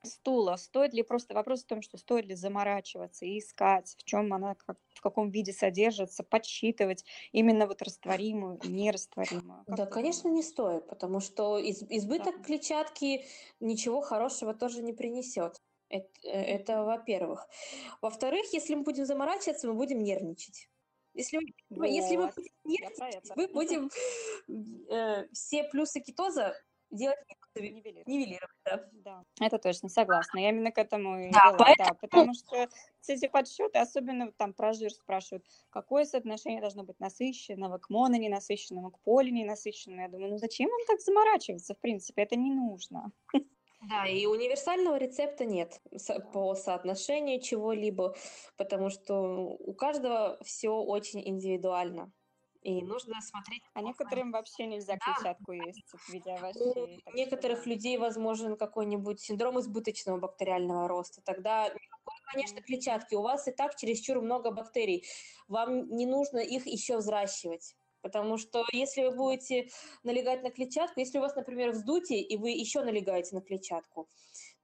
стула. 0.02 0.56
Стоит 0.56 0.94
ли 0.94 1.02
просто 1.02 1.34
вопрос 1.34 1.64
в 1.64 1.66
том, 1.66 1.82
что 1.82 1.98
стоит 1.98 2.26
ли 2.26 2.34
заморачиваться 2.34 3.24
и 3.26 3.38
искать, 3.38 3.96
в 3.98 4.04
чем 4.04 4.32
она, 4.34 4.54
как, 4.54 4.78
в 4.94 5.00
каком 5.00 5.30
виде 5.30 5.52
содержится, 5.52 6.22
подсчитывать 6.24 7.04
именно 7.32 7.66
вот 7.66 7.82
растворимую 7.82 8.58
и 8.62 8.68
нерастворимую. 8.68 9.66
Как 9.68 9.78
Да, 9.78 9.86
конечно, 9.86 10.28
не 10.28 10.42
стоит, 10.42 10.86
потому 10.88 11.20
что 11.20 11.58
из- 11.58 11.82
Да. 11.82 11.90
избыток 11.90 12.42
клетчатки 12.42 13.24
ничего 13.60 14.00
хорошего 14.02 14.54
тоже 14.54 14.82
не 14.82 14.92
принесет. 14.92 15.56
Это, 15.95 16.28
это 16.28 16.84
во-первых. 16.84 17.47
Во-вторых, 18.01 18.53
если 18.53 18.74
мы 18.74 18.82
будем 18.82 19.05
заморачиваться, 19.07 19.68
мы 19.68 19.74
будем 19.74 20.03
нервничать. 20.03 20.68
Если 21.14 21.38
мы, 21.70 21.88
если 21.88 22.16
мы 22.16 22.24
Вот, 22.26 22.34
будем 22.34 22.53
нервничать, 22.64 23.36
мы 23.36 23.49
будем 23.49 23.90
э, 24.90 25.28
все 25.32 25.64
плюсы 25.64 26.01
кетоза 26.01 26.57
делать 26.90 27.18
Нивелировать. 27.57 28.07
нивелировать. 28.09 28.51
Да. 28.64 29.24
Да, 29.38 29.47
это 29.47 29.59
точно, 29.59 29.88
согласна. 29.88 30.38
Я 30.38 30.49
именно 30.49 30.72
к 30.72 30.78
этому 30.78 31.20
и 31.20 31.30
Да, 31.30 31.51
вела, 31.51 31.59
поэтому 31.59 31.88
да, 31.88 31.95
потому 32.01 32.34
что 32.34 32.68
все 33.01 33.14
эти 33.14 33.28
подсчеты, 33.28 33.78
особенно 33.78 34.26
вот 34.26 34.36
там 34.36 34.53
про 34.55 34.72
жир 34.72 34.90
спрашивают, 34.90 35.45
какое 35.70 36.05
соотношение 36.05 36.61
должно 36.61 36.82
быть 36.82 36.99
насыщенного 36.99 37.78
к 37.78 37.90
мононенасыщенному, 37.90 38.90
к 38.90 38.99
полиненасыщенному. 39.03 40.03
Я 40.03 40.09
думаю, 40.09 40.32
ну 40.32 40.38
зачем 40.38 40.68
вам 40.68 40.80
так 40.88 41.01
заморачиваться, 41.01 41.74
в 41.74 41.78
принципе, 41.78 42.22
это 42.22 42.34
не 42.34 42.51
нужно. 42.51 43.12
Да, 43.89 44.07
и 44.07 44.26
универсального 44.26 44.97
рецепта 44.97 45.45
нет 45.45 45.80
Да. 46.16 46.20
по 46.32 46.55
соотношению 46.55 47.41
чего-либо, 47.41 48.14
потому 48.57 48.89
что 48.91 49.14
у 49.59 49.74
каждого 49.74 50.39
все 50.43 50.70
очень 50.70 51.26
индивидуально. 51.28 52.12
И 52.62 52.80
нужно 52.82 53.20
смотреть 53.20 53.62
А 53.74 53.82
некоторым 53.82 54.32
вообще 54.32 54.66
нельзя 54.66 54.95
Да. 54.95 55.01
клетчатку 55.05 55.53
есть 55.53 55.82
в 55.93 56.09
виде 56.09 56.30
У 56.55 56.72
что 56.72 56.87
некоторых 57.12 57.64
да. 57.64 57.70
людей 57.70 57.99
возможен 57.99 58.57
какой-нибудь 58.57 59.20
синдром 59.20 59.61
избыточного 59.61 60.18
бактериального 60.18 60.89
роста. 60.89 61.20
Тогда 61.22 61.68
никакой, 61.68 62.14
конечно, 62.32 62.62
клетчатки. 62.62 63.14
У 63.14 63.22
вас 63.22 63.47
и 63.49 63.53
так 63.53 63.76
чересчур 63.76 64.20
много 64.22 64.51
бактерий. 64.51 65.05
Вам 65.49 65.91
не 65.91 66.07
нужно 66.07 66.39
их 66.39 66.66
еще 66.66 66.97
взращивать. 66.99 67.76
Потому 68.05 68.36
что 68.36 68.62
если 68.70 69.02
вы 69.07 69.16
будете 69.16 69.70
налегать 70.02 70.42
на 70.42 70.50
клетчатку, 70.50 71.00
если 71.00 71.16
у 71.16 71.22
вас, 71.22 71.34
например, 71.36 71.70
вздутие, 71.70 72.20
и 72.20 72.36
вы 72.36 72.50
еще 72.50 72.84
налегаете 72.84 73.34
на 73.34 73.40
клетчатку, 73.40 74.11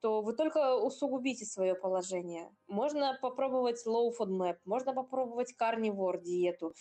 то 0.00 0.20
вы 0.20 0.34
только 0.34 0.76
усугубите 0.76 1.46
свое 1.46 1.74
положение. 1.74 2.54
Можно 2.68 3.18
попробовать 3.22 3.86
low 3.86 4.10
FODMAP, 4.12 4.58
можно 4.66 4.92
попробовать 4.92 5.54
carnivore 5.58 6.20
диету, 6.20 6.74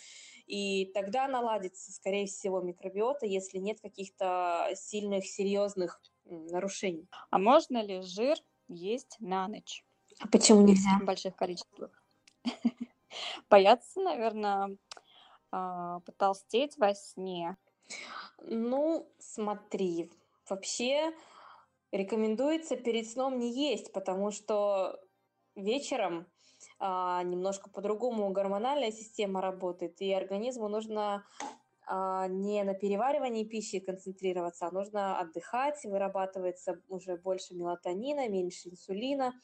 и 0.46 0.92
тогда 0.92 1.28
наладится, 1.28 1.92
скорее 1.92 2.26
всего, 2.26 2.60
микробиота, 2.60 3.24
если 3.24 3.56
нет 3.56 3.80
каких-то 3.80 4.68
сильных, 4.74 5.24
серьезных 5.24 6.02
нарушений. 6.26 7.08
А 7.30 7.38
можно 7.38 7.82
ли 7.82 8.02
жир 8.02 8.36
есть 8.68 9.16
на 9.18 9.48
ночь. 9.48 9.82
А 10.18 10.28
почему 10.28 10.60
нельзя? 10.60 10.98
В 11.00 11.06
больших 11.06 11.36
количествах. 11.36 12.04
Боятся, 13.48 14.02
наверное, 14.02 14.76
потолстеть 15.50 16.78
во 16.78 16.94
сне. 16.94 17.56
Ну, 18.42 19.10
смотри, 19.18 20.10
вообще 20.48 21.12
рекомендуется 21.92 22.76
перед 22.76 23.08
сном 23.08 23.38
не 23.38 23.70
есть, 23.70 23.92
потому 23.92 24.30
что 24.30 25.00
вечером 25.56 26.26
а, 26.78 27.22
немножко 27.22 27.70
по-другому 27.70 28.30
гормональная 28.30 28.92
система 28.92 29.40
работает, 29.40 30.00
и 30.00 30.12
организму 30.12 30.68
нужно 30.68 31.24
а, 31.86 32.28
не 32.28 32.62
на 32.62 32.74
переваривании 32.74 33.44
пищи 33.44 33.80
концентрироваться, 33.80 34.66
а 34.66 34.70
нужно 34.70 35.18
отдыхать, 35.18 35.84
вырабатывается 35.84 36.80
уже 36.88 37.16
больше 37.16 37.54
мелатонина, 37.54 38.28
меньше 38.28 38.68
инсулина, 38.68 39.34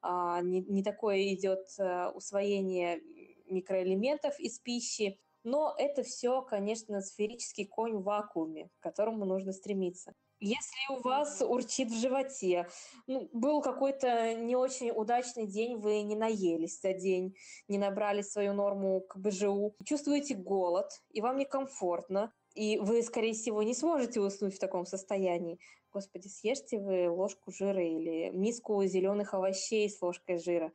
а, 0.00 0.40
не, 0.40 0.62
не 0.62 0.82
такое 0.82 1.34
идет 1.34 1.66
э, 1.78 2.08
усвоение 2.08 3.02
микроэлементов 3.50 4.40
из 4.40 4.58
пищи. 4.58 5.20
Но 5.42 5.74
это 5.78 6.02
все, 6.02 6.42
конечно, 6.42 7.00
сферический 7.00 7.66
конь 7.66 7.94
в 7.94 8.02
вакууме, 8.02 8.68
к 8.78 8.82
которому 8.82 9.24
нужно 9.24 9.52
стремиться. 9.52 10.14
Если 10.42 10.94
у 10.94 11.02
вас 11.02 11.42
урчит 11.42 11.90
в 11.90 12.00
животе, 12.00 12.66
ну, 13.06 13.28
был 13.32 13.60
какой-то 13.60 14.32
не 14.34 14.56
очень 14.56 14.90
удачный 14.90 15.46
день, 15.46 15.76
вы 15.76 16.00
не 16.00 16.16
наелись 16.16 16.80
за 16.80 16.94
день, 16.94 17.34
не 17.68 17.76
набрали 17.76 18.22
свою 18.22 18.54
норму 18.54 19.02
к 19.02 19.18
БЖУ, 19.18 19.74
чувствуете 19.84 20.34
голод, 20.34 20.90
и 21.10 21.20
вам 21.20 21.36
некомфортно, 21.36 22.32
и 22.54 22.78
вы, 22.78 23.02
скорее 23.02 23.34
всего, 23.34 23.62
не 23.62 23.74
сможете 23.74 24.20
уснуть 24.20 24.56
в 24.56 24.58
таком 24.58 24.86
состоянии. 24.86 25.58
Господи, 25.92 26.28
съешьте 26.28 26.78
вы 26.78 27.10
ложку 27.10 27.50
жира 27.50 27.84
или 27.84 28.30
миску 28.30 28.82
зеленых 28.84 29.34
овощей 29.34 29.90
с 29.90 30.00
ложкой 30.00 30.38
жира, 30.38 30.72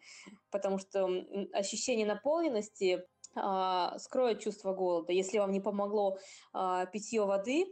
потому 0.51 0.77
что 0.77 1.09
ощущение 1.53 2.05
наполненности 2.05 3.03
скроет 3.99 4.39
чувство 4.39 4.73
голода. 4.73 5.11
Если 5.11 5.39
вам 5.39 5.51
не 5.51 5.59
помогло 5.59 6.17
а, 6.53 6.85
питье 6.85 7.25
воды, 7.25 7.65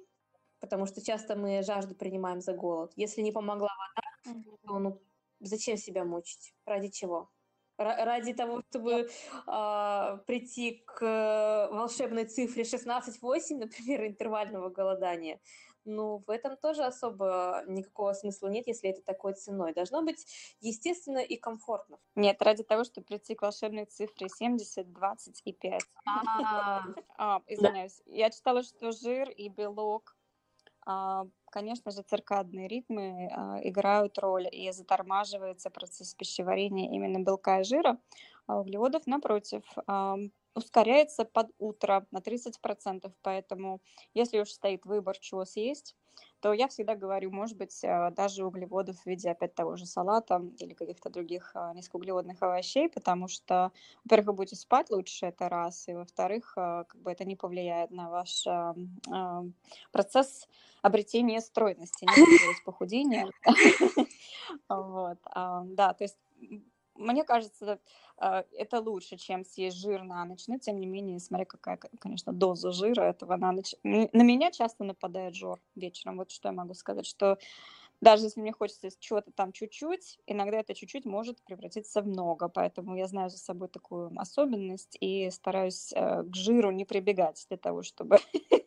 потому 0.60 0.86
что 0.86 1.02
часто 1.02 1.36
мы 1.36 1.62
жажду 1.62 1.94
принимаем 1.94 2.40
за 2.40 2.54
голод. 2.54 2.94
Если 2.96 3.22
не 3.22 3.32
помогла 3.34 3.68
вода, 3.68 4.40
то 4.64 4.80
ну, 4.80 5.02
зачем 5.42 5.76
себя 5.76 6.06
мучить? 6.06 6.54
Ради 6.66 6.88
чего? 6.88 7.30
Ради 7.78 8.34
того, 8.34 8.62
чтобы 8.70 8.92
э, 8.92 10.18
прийти 10.26 10.84
к 10.86 11.70
волшебной 11.72 12.26
цифре 12.26 12.64
16-8, 12.64 13.58
например, 13.58 14.06
интервального 14.08 14.70
голодания. 14.70 15.40
Ну, 15.86 16.24
в 16.26 16.30
этом 16.30 16.56
тоже 16.58 16.84
особо 16.84 17.64
никакого 17.68 18.14
смысла 18.14 18.48
нет, 18.48 18.68
если 18.68 18.90
это 18.90 19.02
такой 19.02 19.34
ценой. 19.34 19.74
Должно 19.74 20.02
быть 20.02 20.26
естественно 20.62 21.20
и 21.20 21.36
комфортно. 21.36 22.00
Нет, 22.16 22.42
ради 22.42 22.64
того, 22.64 22.84
чтобы 22.84 23.06
прийти 23.06 23.36
к 23.36 23.42
волшебной 23.42 23.86
цифре 23.86 24.30
70, 24.30 24.92
20 24.92 25.42
и 25.44 25.54
5. 25.54 25.82
А, 27.18 27.42
извиняюсь. 27.48 28.02
Я 28.06 28.30
читала, 28.30 28.64
что 28.64 28.92
жир 28.92 29.30
и 29.30 29.50
белок 29.50 30.16
а, 30.86 31.26
конечно 31.46 31.92
же, 31.92 32.02
циркадные 32.02 32.68
ритмы 32.68 33.30
а, 33.32 33.60
играют 33.64 34.18
роль, 34.20 34.48
и 34.52 34.72
затормаживается 34.72 35.70
процесс 35.70 36.14
пищеварения 36.14 36.92
именно 36.92 37.24
белка 37.24 37.62
и 37.62 37.64
жира, 37.64 37.98
а 38.48 38.60
углеводов, 38.60 39.08
напротив, 39.08 39.64
ускоряется 40.56 41.26
под 41.26 41.52
утро 41.60 42.06
на 42.12 42.20
30%, 42.20 43.12
поэтому 43.22 43.82
если 44.14 44.40
уж 44.40 44.50
стоит 44.50 44.86
выбор, 44.86 45.18
чего 45.18 45.46
съесть, 45.46 45.96
то 46.40 46.52
я 46.52 46.68
всегда 46.68 46.96
говорю, 46.96 47.32
может 47.32 47.58
быть, 47.58 47.84
э, 47.84 48.12
даже 48.12 48.46
углеводов 48.46 48.98
в 48.98 49.06
виде 49.06 49.32
опять 49.32 49.56
того 49.56 49.78
же 49.78 49.86
салата 49.86 50.42
или 50.60 50.74
каких-то 50.74 51.10
других 51.10 51.52
э, 51.56 51.72
низкоуглеводных 51.74 52.42
овощей, 52.44 52.90
потому 52.90 53.30
что, 53.30 53.72
во-первых, 54.04 54.28
вы 54.28 54.34
будете 54.34 54.58
спать 54.58 54.90
лучше, 54.92 55.28
это 55.28 55.48
раз, 55.48 55.88
и 55.88 55.94
во-вторых, 55.94 56.54
э, 56.58 56.84
как 56.88 57.02
бы 57.02 57.12
это 57.12 57.24
не 57.24 57.36
повлияет 57.38 57.92
на 57.92 58.10
ваш 58.10 58.44
процесс 59.92 60.50
обретения 60.82 61.40
стройности, 61.40 62.04
не 62.04 62.06
похудения. 62.66 63.30
Вот, 64.70 65.18
да, 65.34 65.94
то 65.94 66.04
есть 66.04 66.18
мне 66.96 67.24
кажется, 67.24 67.80
а, 68.18 68.46
это 68.52 68.80
лучше, 68.82 69.18
чем 69.18 69.44
съесть 69.46 69.78
жир 69.78 70.04
на 70.04 70.24
ночь. 70.26 70.48
Но, 70.48 70.58
тем 70.58 70.80
не 70.80 70.88
менее, 70.88 71.20
смотря 71.20 71.46
какая, 71.46 71.80
конечно, 72.00 72.34
доза 72.34 72.72
жира 72.72 73.02
этого 73.04 73.36
на 73.38 73.52
ночь. 73.52 73.76
На 73.84 74.24
меня 74.24 74.52
часто 74.52 74.84
нападает 74.84 75.36
жор 75.36 75.60
вечером. 75.76 76.18
Вот 76.18 76.32
что 76.32 76.50
я 76.50 76.54
могу 76.54 76.74
сказать, 76.74 77.06
что 77.06 77.38
даже 78.02 78.26
если 78.26 78.42
мне 78.42 78.52
хочется 78.52 78.90
чего-то 79.00 79.32
там 79.32 79.52
чуть-чуть, 79.54 80.20
иногда 80.28 80.60
это 80.60 80.74
чуть-чуть 80.76 81.06
может 81.06 81.42
превратиться 81.44 82.02
в 82.02 82.08
много. 82.08 82.50
Поэтому 82.50 82.96
я 82.98 83.08
знаю 83.08 83.30
за 83.30 83.38
собой 83.38 83.70
такую 83.70 84.12
особенность 84.20 84.98
и 85.00 85.30
стараюсь 85.32 85.94
э, 85.94 86.24
к 86.24 86.36
жиру 86.36 86.72
не 86.72 86.86
прибегать 86.86 87.46
для 87.50 87.58
того, 87.58 87.84
чтобы 87.84 88.18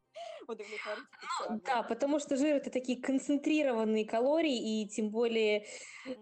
удовлетворить. 0.49 1.05
Ну, 1.49 1.61
да, 1.65 1.83
потому 1.83 2.19
что 2.19 2.37
жир 2.37 2.57
это 2.57 2.71
такие 2.71 3.01
концентрированные 3.01 4.05
калории, 4.05 4.83
и 4.83 4.89
тем 4.89 5.11
более 5.11 5.67
э, 6.07 6.13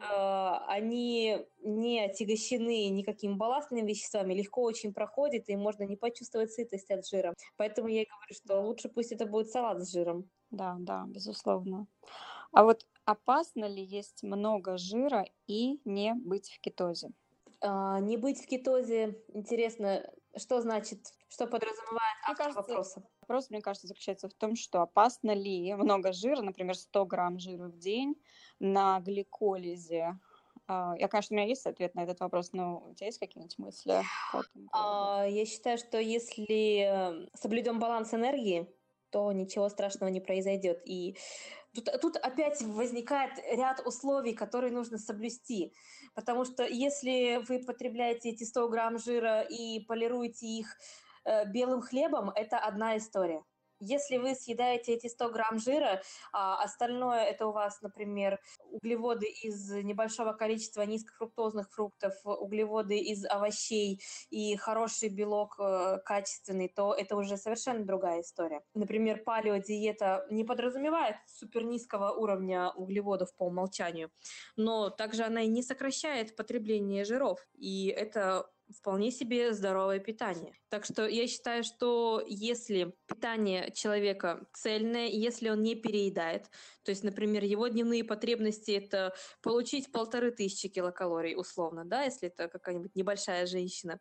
они 0.69 1.47
не 1.63 2.01
отягощены 2.05 2.89
никакими 2.89 3.35
балластными 3.35 3.87
веществами, 3.87 4.35
легко 4.35 4.63
очень 4.63 4.93
проходит, 4.93 5.49
и 5.49 5.57
можно 5.57 5.85
не 5.85 5.97
почувствовать 5.97 6.53
сытость 6.53 6.91
от 6.91 7.07
жира. 7.07 7.35
Поэтому 7.57 7.89
я 7.89 8.03
и 8.03 8.07
говорю, 8.07 8.35
что 8.35 8.61
лучше 8.61 8.89
пусть 8.89 9.13
это 9.13 9.27
будет 9.27 9.51
салат 9.51 9.83
с 9.83 9.93
жиром. 9.93 10.29
Да, 10.51 10.77
да, 10.79 11.05
безусловно. 11.07 11.87
А 12.53 12.65
вот 12.65 12.87
опасно 13.05 13.65
ли 13.65 13.83
есть 13.83 14.23
много 14.23 14.79
жира 14.79 15.27
и 15.47 15.81
не 15.85 16.15
быть 16.15 16.51
в 16.51 16.61
кетозе? 16.61 17.11
А, 17.61 17.99
не 18.01 18.17
быть 18.17 18.41
в 18.41 18.47
кетозе, 18.47 19.19
интересно, 19.33 20.09
что 20.37 20.61
значит, 20.61 21.01
что 21.29 21.47
подразумевает 21.47 22.17
автор 22.23 22.37
кажется, 22.37 22.61
вопроса? 22.61 23.03
Вопрос, 23.25 23.49
мне 23.49 23.63
кажется, 23.63 23.87
заключается 23.87 24.29
в 24.29 24.35
том, 24.35 24.55
что 24.55 24.83
опасно 24.83 25.31
ли 25.31 25.73
много 25.75 26.13
жира, 26.13 26.43
например, 26.43 26.77
100 26.77 27.07
грамм 27.07 27.39
жира 27.39 27.69
в 27.69 27.79
день 27.79 28.17
на 28.61 29.01
гликолизе. 29.01 30.19
А, 30.67 30.95
я, 30.99 31.09
конечно, 31.09 31.35
у 31.35 31.39
меня 31.39 31.49
есть 31.49 31.65
ответ 31.65 31.95
на 31.95 32.01
этот 32.01 32.21
вопрос, 32.21 32.53
но 32.53 32.85
у 32.91 32.95
тебя 32.95 33.07
есть 33.07 33.19
какие-нибудь 33.19 33.59
мысли? 33.59 34.03
А, 34.73 35.25
я 35.27 35.47
считаю, 35.47 35.79
что 35.79 35.99
если 35.99 37.27
соблюдем 37.35 37.79
баланс 37.79 38.13
энергии, 38.13 38.69
то 39.09 39.33
ничего 39.33 39.71
страшного 39.71 40.11
не 40.11 40.21
произойдет. 40.21 40.83
И 40.85 41.17
тут, 41.75 41.89
тут 42.03 42.17
опять 42.19 42.61
возникает 42.61 43.33
ряд 43.53 43.81
условий, 43.87 44.35
которые 44.35 44.71
нужно 44.71 44.99
соблюсти. 44.99 45.73
Потому 46.15 46.45
что 46.45 46.67
если 46.67 47.43
вы 47.49 47.65
потребляете 47.65 48.29
эти 48.29 48.45
100 48.45 48.69
грамм 48.69 48.99
жира 48.99 49.41
и 49.41 49.81
полируете 49.81 50.47
их 50.47 50.77
белым 51.47 51.81
хлебом, 51.81 52.31
это 52.31 52.59
одна 52.59 52.97
история. 52.97 53.43
Если 53.81 54.17
вы 54.17 54.35
съедаете 54.35 54.95
эти 54.95 55.09
100 55.09 55.31
грамм 55.31 55.59
жира, 55.59 56.03
а 56.33 56.63
остальное 56.63 57.25
это 57.25 57.47
у 57.47 57.53
вас, 57.53 57.83
например, 57.83 58.41
углеводы 58.71 59.27
из 59.27 59.71
небольшого 59.71 60.33
количества 60.33 60.83
низкофруктозных 60.83 61.71
фруктов, 61.71 62.15
углеводы 62.25 62.99
из 62.99 63.25
овощей 63.27 64.01
и 64.31 64.57
хороший 64.57 65.09
белок 65.09 65.57
э, 65.59 65.99
качественный, 66.05 66.69
то 66.69 66.95
это 66.95 67.17
уже 67.17 67.37
совершенно 67.37 67.85
другая 67.85 68.23
история. 68.23 68.63
Например, 68.75 69.23
палеодиета 69.23 70.27
не 70.31 70.45
подразумевает 70.45 71.17
супер 71.27 71.65
низкого 71.65 72.13
уровня 72.13 72.71
углеводов 72.71 73.35
по 73.37 73.45
умолчанию, 73.45 74.11
но 74.57 74.89
также 74.89 75.25
она 75.25 75.43
и 75.43 75.49
не 75.49 75.63
сокращает 75.63 76.37
потребление 76.37 77.05
жиров. 77.05 77.47
И 77.55 77.89
это 77.89 78.49
вполне 78.75 79.11
себе 79.11 79.53
здоровое 79.53 79.99
питание. 79.99 80.55
Так 80.69 80.85
что 80.85 81.07
я 81.07 81.27
считаю, 81.27 81.65
что 81.65 82.23
если 82.27 82.95
питание 83.07 83.73
человека 83.73 84.47
цельное, 84.53 85.07
если 85.07 85.49
он 85.49 85.63
не 85.63 85.75
переедает, 85.75 86.51
то 86.85 86.91
есть, 86.91 87.05
например, 87.05 87.45
его 87.45 87.69
дневные 87.69 88.05
потребности 88.05 88.73
это 88.73 89.15
получить 89.43 89.93
полторы 89.93 90.31
тысячи 90.31 90.69
килокалорий 90.69 91.35
условно, 91.37 91.85
да, 91.85 92.03
если 92.03 92.29
это 92.29 92.49
какая-нибудь 92.49 92.95
небольшая 92.95 93.47
женщина, 93.47 94.01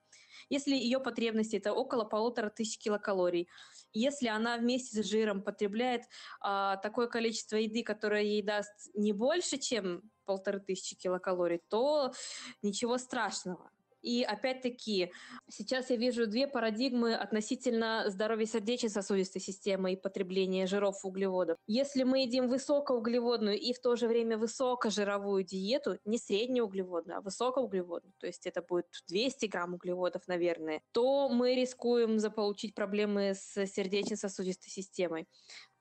если 0.49 0.76
ее 0.76 0.99
потребности 0.99 1.55
это 1.55 1.74
около 1.74 2.03
полутора 2.03 2.49
тысяч 2.49 2.78
килокалорий, 2.78 3.47
если 3.93 4.28
она 4.28 4.57
вместе 4.57 5.03
с 5.03 5.05
жиром 5.05 5.43
потребляет 5.43 6.03
а, 6.41 6.78
такое 6.78 7.07
количество 7.07 7.57
еды, 7.57 7.84
которое 7.84 8.24
ей 8.24 8.41
даст 8.41 8.89
не 8.95 9.13
больше, 9.13 9.57
чем 9.57 10.01
полторы 10.26 10.59
тысячи 10.59 10.95
килокалорий, 10.95 11.61
то 11.69 12.13
ничего 12.61 12.97
страшного. 12.97 13.72
И 14.03 14.21
опять-таки, 14.21 15.13
сейчас 15.49 15.89
я 15.89 15.95
вижу 15.95 16.27
две 16.27 16.45
парадигмы 16.45 17.15
относительно 17.15 18.03
здоровья 18.09 18.45
сердечно-сосудистой 18.45 19.41
системы 19.41 19.93
и 19.93 19.95
потребления 19.95 20.67
жиров 20.67 21.03
и 21.03 21.07
углеводов. 21.07 21.57
Если 21.67 22.03
мы 22.03 22.23
едим 22.23 22.49
высокоуглеводную 22.49 23.57
и 23.57 23.73
в 23.73 23.79
то 23.79 23.95
же 23.95 24.09
время 24.09 24.37
высокожировую 24.37 25.45
диету, 25.45 25.97
не 26.03 26.17
среднеуглеводную, 26.17 27.19
а 27.19 27.21
высокоуглеводную, 27.21 28.13
то 28.19 28.27
есть 28.27 28.45
это 28.45 28.61
будет 28.61 28.87
200 29.07 29.45
грамм 29.45 29.75
углеводов, 29.75 30.27
наверное, 30.27 30.81
то 30.91 31.29
мы 31.29 31.55
рискуем 31.55 32.19
заполучить 32.19 32.75
проблемы 32.75 33.33
с 33.35 33.65
сердечно-сосудистой 33.65 34.69
системой. 34.69 35.27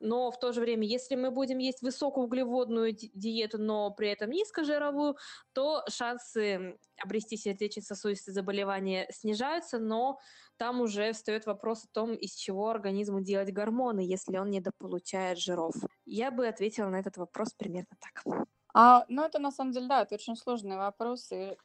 Но 0.03 0.31
в 0.31 0.39
то 0.39 0.53
же 0.53 0.61
время, 0.61 0.87
если 0.87 1.15
мы 1.15 1.31
будем 1.31 1.59
есть 1.59 1.81
высокоуглеводную 1.81 2.93
диету, 2.93 3.59
но 3.59 3.91
при 3.91 4.09
этом 4.09 4.31
низкожировую, 4.31 5.17
то 5.53 5.85
шансы 5.89 6.79
обрести 7.03 7.37
сердечно-сосудистые 7.37 8.35
заболевания 8.35 9.09
снижаются, 9.11 9.79
но 9.79 10.19
там 10.57 10.81
уже 10.81 11.13
встает 11.13 11.47
вопрос 11.47 11.85
о 11.85 11.89
том, 11.93 12.15
из 12.15 12.35
чего 12.35 12.69
организму 12.69 13.21
делать 13.21 13.53
гормоны, 13.53 14.01
если 14.01 14.37
он 14.37 14.51
недополучает 14.51 15.39
жиров. 15.39 15.75
Я 16.05 16.31
бы 16.31 16.47
ответила 16.47 16.89
на 16.89 17.01
этот 17.01 17.17
вопрос 17.17 17.55
примерно 17.57 17.97
так. 18.01 18.47
А, 18.75 19.05
ну, 19.09 19.25
это 19.25 19.39
на 19.39 19.51
самом 19.51 19.73
деле, 19.73 19.87
да, 19.87 20.03
это 20.03 20.15
очень 20.15 20.37
сложный 20.37 20.77
вопрос, 20.77 21.31
и 21.31 21.57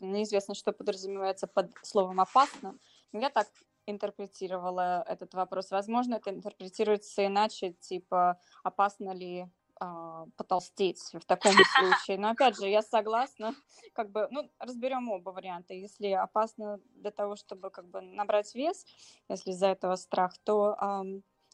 неизвестно, 0.00 0.54
что 0.54 0.72
подразумевается 0.72 1.46
под 1.46 1.70
словом 1.82 2.20
«опасно». 2.20 2.74
Я 3.12 3.30
так 3.30 3.46
интерпретировала 3.90 5.04
этот 5.06 5.34
вопрос. 5.34 5.70
Возможно, 5.70 6.16
это 6.16 6.30
интерпретируется 6.30 7.26
иначе, 7.26 7.72
типа, 7.72 8.38
опасно 8.62 9.12
ли 9.12 9.48
а, 9.80 10.26
потолстеть 10.36 11.00
в 11.12 11.24
таком 11.24 11.52
случае. 11.78 12.18
Но 12.18 12.30
опять 12.30 12.56
же, 12.56 12.68
я 12.68 12.82
согласна, 12.82 13.54
как 13.92 14.10
бы, 14.10 14.26
ну, 14.30 14.50
разберем 14.58 15.08
оба 15.08 15.30
варианта. 15.30 15.74
Если 15.74 16.08
опасно 16.08 16.80
для 16.96 17.12
того, 17.12 17.36
чтобы 17.36 17.70
как 17.70 17.86
бы 17.88 18.00
набрать 18.00 18.54
вес, 18.54 18.84
если 19.28 19.52
из-за 19.52 19.68
этого 19.68 19.94
страх, 19.96 20.36
то 20.44 20.76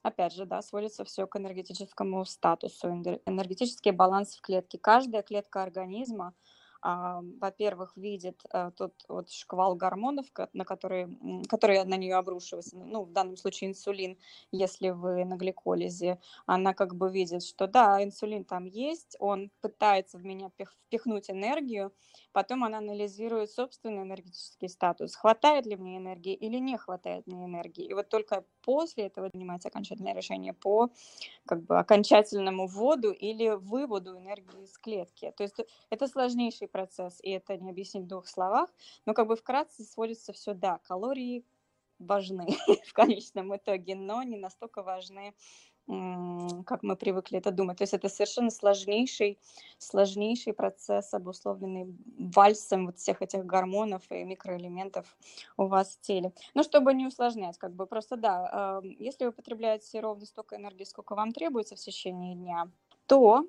опять 0.02 0.34
же, 0.34 0.44
да, 0.46 0.62
сводится 0.62 1.04
все 1.04 1.26
к 1.26 1.36
энергетическому 1.36 2.24
статусу, 2.24 2.88
энергетический 3.26 3.90
баланс 3.90 4.36
в 4.36 4.40
клетке. 4.40 4.78
Каждая 4.78 5.22
клетка 5.22 5.62
организма 5.62 6.28
а, 6.28 6.32
во-первых, 6.84 7.96
видит 7.96 8.42
а, 8.50 8.70
тот 8.70 8.92
вот 9.08 9.30
шквал 9.30 9.74
гормонов, 9.74 10.26
на 10.52 10.64
которые, 10.64 11.08
которые 11.48 11.84
на 11.84 11.96
нее 11.96 12.16
обрушиваются, 12.16 12.76
ну, 12.76 13.04
в 13.04 13.12
данном 13.12 13.36
случае 13.36 13.70
инсулин, 13.70 14.18
если 14.52 14.90
вы 14.90 15.24
на 15.24 15.36
гликолизе, 15.36 16.20
она 16.46 16.74
как 16.74 16.94
бы 16.94 17.10
видит, 17.10 17.42
что 17.42 17.66
да, 17.66 18.02
инсулин 18.04 18.44
там 18.44 18.66
есть, 18.66 19.16
он 19.18 19.50
пытается 19.62 20.18
в 20.18 20.24
меня 20.24 20.50
впихнуть 20.88 21.30
энергию, 21.30 21.92
потом 22.32 22.64
она 22.64 22.78
анализирует 22.78 23.50
собственный 23.50 24.02
энергетический 24.02 24.68
статус, 24.68 25.14
хватает 25.16 25.66
ли 25.66 25.76
мне 25.76 25.96
энергии 25.98 26.34
или 26.34 26.58
не 26.58 26.76
хватает 26.76 27.26
мне 27.26 27.46
энергии, 27.46 27.86
и 27.86 27.94
вот 27.94 28.08
только 28.10 28.44
после 28.64 29.06
этого 29.06 29.28
принимается 29.28 29.68
окончательное 29.68 30.14
решение 30.14 30.52
по 30.52 30.90
как 31.46 31.62
бы 31.62 31.78
окончательному 31.78 32.66
вводу 32.66 33.12
или 33.12 33.50
выводу 33.50 34.16
энергии 34.18 34.64
из 34.64 34.78
клетки. 34.78 35.32
То 35.36 35.42
есть 35.42 35.56
это 35.90 36.08
сложнейший 36.08 36.68
процесс, 36.68 37.18
и 37.22 37.30
это 37.30 37.56
не 37.56 37.70
объяснить 37.70 38.04
в 38.04 38.08
двух 38.08 38.26
словах, 38.26 38.70
но 39.06 39.14
как 39.14 39.26
бы 39.26 39.36
вкратце 39.36 39.84
сводится 39.84 40.32
все, 40.32 40.54
да, 40.54 40.78
калории 40.78 41.44
важны 41.98 42.46
в 42.88 42.92
конечном 42.92 43.56
итоге, 43.56 43.94
но 43.94 44.22
не 44.22 44.36
настолько 44.36 44.82
важны, 44.82 45.34
как 45.86 46.82
мы 46.82 46.96
привыкли 46.96 47.38
это 47.38 47.50
думать. 47.50 47.78
То 47.78 47.82
есть 47.82 47.94
это 47.94 48.08
совершенно 48.08 48.50
сложнейший, 48.50 49.38
сложнейший 49.78 50.52
процесс, 50.52 51.12
обусловленный 51.12 51.94
вальсом 52.18 52.86
вот 52.86 52.98
всех 52.98 53.22
этих 53.22 53.44
гормонов 53.44 54.02
и 54.10 54.24
микроэлементов 54.24 55.16
у 55.56 55.66
вас 55.66 55.96
в 55.96 56.00
теле. 56.00 56.32
Ну, 56.54 56.62
чтобы 56.62 56.94
не 56.94 57.06
усложнять, 57.06 57.58
как 57.58 57.74
бы 57.74 57.86
просто, 57.86 58.16
да, 58.16 58.80
если 58.98 59.26
вы 59.26 59.32
потребляете 59.32 60.00
ровно 60.00 60.26
столько 60.26 60.56
энергии, 60.56 60.84
сколько 60.84 61.14
вам 61.14 61.32
требуется 61.32 61.76
в 61.76 61.80
течение 61.80 62.34
дня, 62.34 62.70
то 63.06 63.44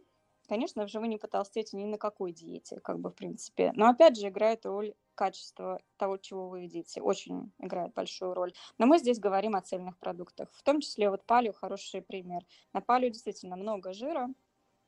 Конечно 0.48 0.88
же, 0.88 1.00
вы 1.00 1.08
не 1.08 1.18
потолстеете 1.18 1.76
ни 1.76 1.86
на 1.86 1.98
какой 1.98 2.32
диете, 2.32 2.80
как 2.80 3.00
бы, 3.00 3.10
в 3.10 3.16
принципе. 3.16 3.72
Но, 3.76 3.90
опять 3.90 4.16
же, 4.16 4.28
играет 4.28 4.64
роль 4.66 4.94
качество 5.16 5.82
того, 5.98 6.18
чего 6.18 6.50
вы 6.50 6.62
едите, 6.62 7.02
очень 7.02 7.52
играет 7.60 7.94
большую 7.94 8.34
роль. 8.34 8.54
Но 8.78 8.86
мы 8.86 9.00
здесь 9.00 9.20
говорим 9.20 9.56
о 9.56 9.62
цельных 9.62 9.98
продуктах. 9.98 10.50
В 10.54 10.64
том 10.64 10.82
числе 10.82 11.10
вот 11.10 11.26
палю 11.26 11.54
хороший 11.54 12.02
пример. 12.02 12.44
На 12.74 12.82
палю 12.82 13.10
действительно 13.10 13.56
много 13.56 13.94
жира, 13.94 14.30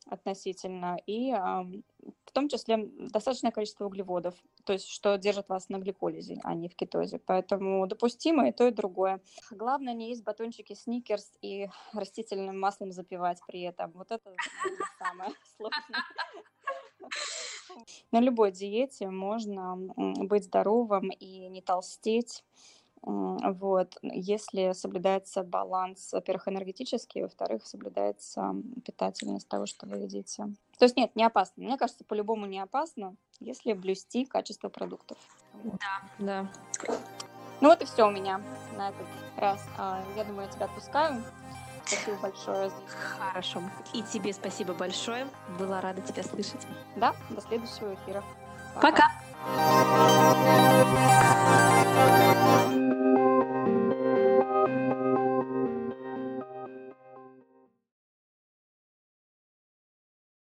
относительно, 0.10 0.98
и 1.06 1.32
в 1.32 2.32
том 2.32 2.50
числе 2.50 2.78
достаточное 2.78 3.52
количество 3.52 3.86
углеводов, 3.86 4.36
то 4.64 4.74
есть 4.74 4.88
что 4.88 5.18
держит 5.18 5.50
вас 5.50 5.70
на 5.70 5.80
гликолизе, 5.80 6.40
а 6.44 6.54
не 6.54 6.70
в 6.70 6.76
кетозе. 6.76 7.20
Поэтому 7.20 7.86
допустимо 7.88 8.48
и 8.48 8.52
то, 8.52 8.68
и 8.68 8.72
другое. 8.72 9.22
Главное 9.52 9.94
не 9.94 10.10
есть 10.10 10.24
батончики 10.24 10.74
сникерс 10.74 11.34
и 11.42 11.68
растительным 11.94 12.60
маслом 12.60 12.92
запивать 12.92 13.40
при 13.48 13.62
этом. 13.62 13.92
Вот 13.92 14.12
это 14.12 14.34
самое 15.00 15.32
сложное. 15.58 16.04
На 18.11 18.20
любой 18.20 18.51
диете 18.51 19.09
можно 19.09 19.76
быть 19.97 20.45
здоровым 20.45 21.09
и 21.09 21.47
не 21.49 21.61
толстеть 21.61 22.43
вот, 23.01 23.97
если 24.01 24.74
соблюдается 24.74 25.43
баланс, 25.43 26.11
во-первых, 26.11 26.47
энергетический, 26.47 27.22
во-вторых, 27.22 27.65
соблюдается 27.65 28.55
питательность 28.86 29.47
того, 29.47 29.65
что 29.65 29.86
вы 29.88 29.97
едите. 29.99 30.45
То 30.78 30.86
есть 30.86 30.97
нет, 30.97 31.15
не 31.15 31.24
опасно. 31.24 31.63
Мне 31.63 31.78
кажется, 31.78 32.03
по-любому 32.03 32.47
не 32.47 32.59
опасно, 32.59 33.15
если 33.39 33.74
блюсти 33.74 34.26
качество 34.26 34.70
продуктов. 34.70 35.18
Вот. 35.53 35.80
Да, 35.80 36.09
да. 36.20 36.51
Ну 37.61 37.70
вот 37.70 37.82
и 37.82 37.86
все 37.86 38.07
у 38.07 38.11
меня 38.11 38.41
на 38.76 38.89
этот 38.89 39.07
раз. 39.38 39.63
А, 39.78 40.03
я 40.15 40.24
думаю, 40.24 40.47
я 40.47 40.51
тебя 40.51 40.65
отпускаю. 40.65 41.24
Спасибо 41.88 42.18
большое. 42.22 42.72
Хорошо. 43.18 43.62
И 43.94 44.02
тебе 44.04 44.34
спасибо 44.34 44.74
большое. 44.74 45.28
Была 45.58 45.82
рада 45.82 46.02
тебя 46.02 46.24
слышать. 46.24 46.68
Да, 46.96 47.16
до 47.30 47.42
следующего 47.42 47.94
эфира. 47.94 48.24
Пока. 48.76 49.12
Пока. 52.06 52.77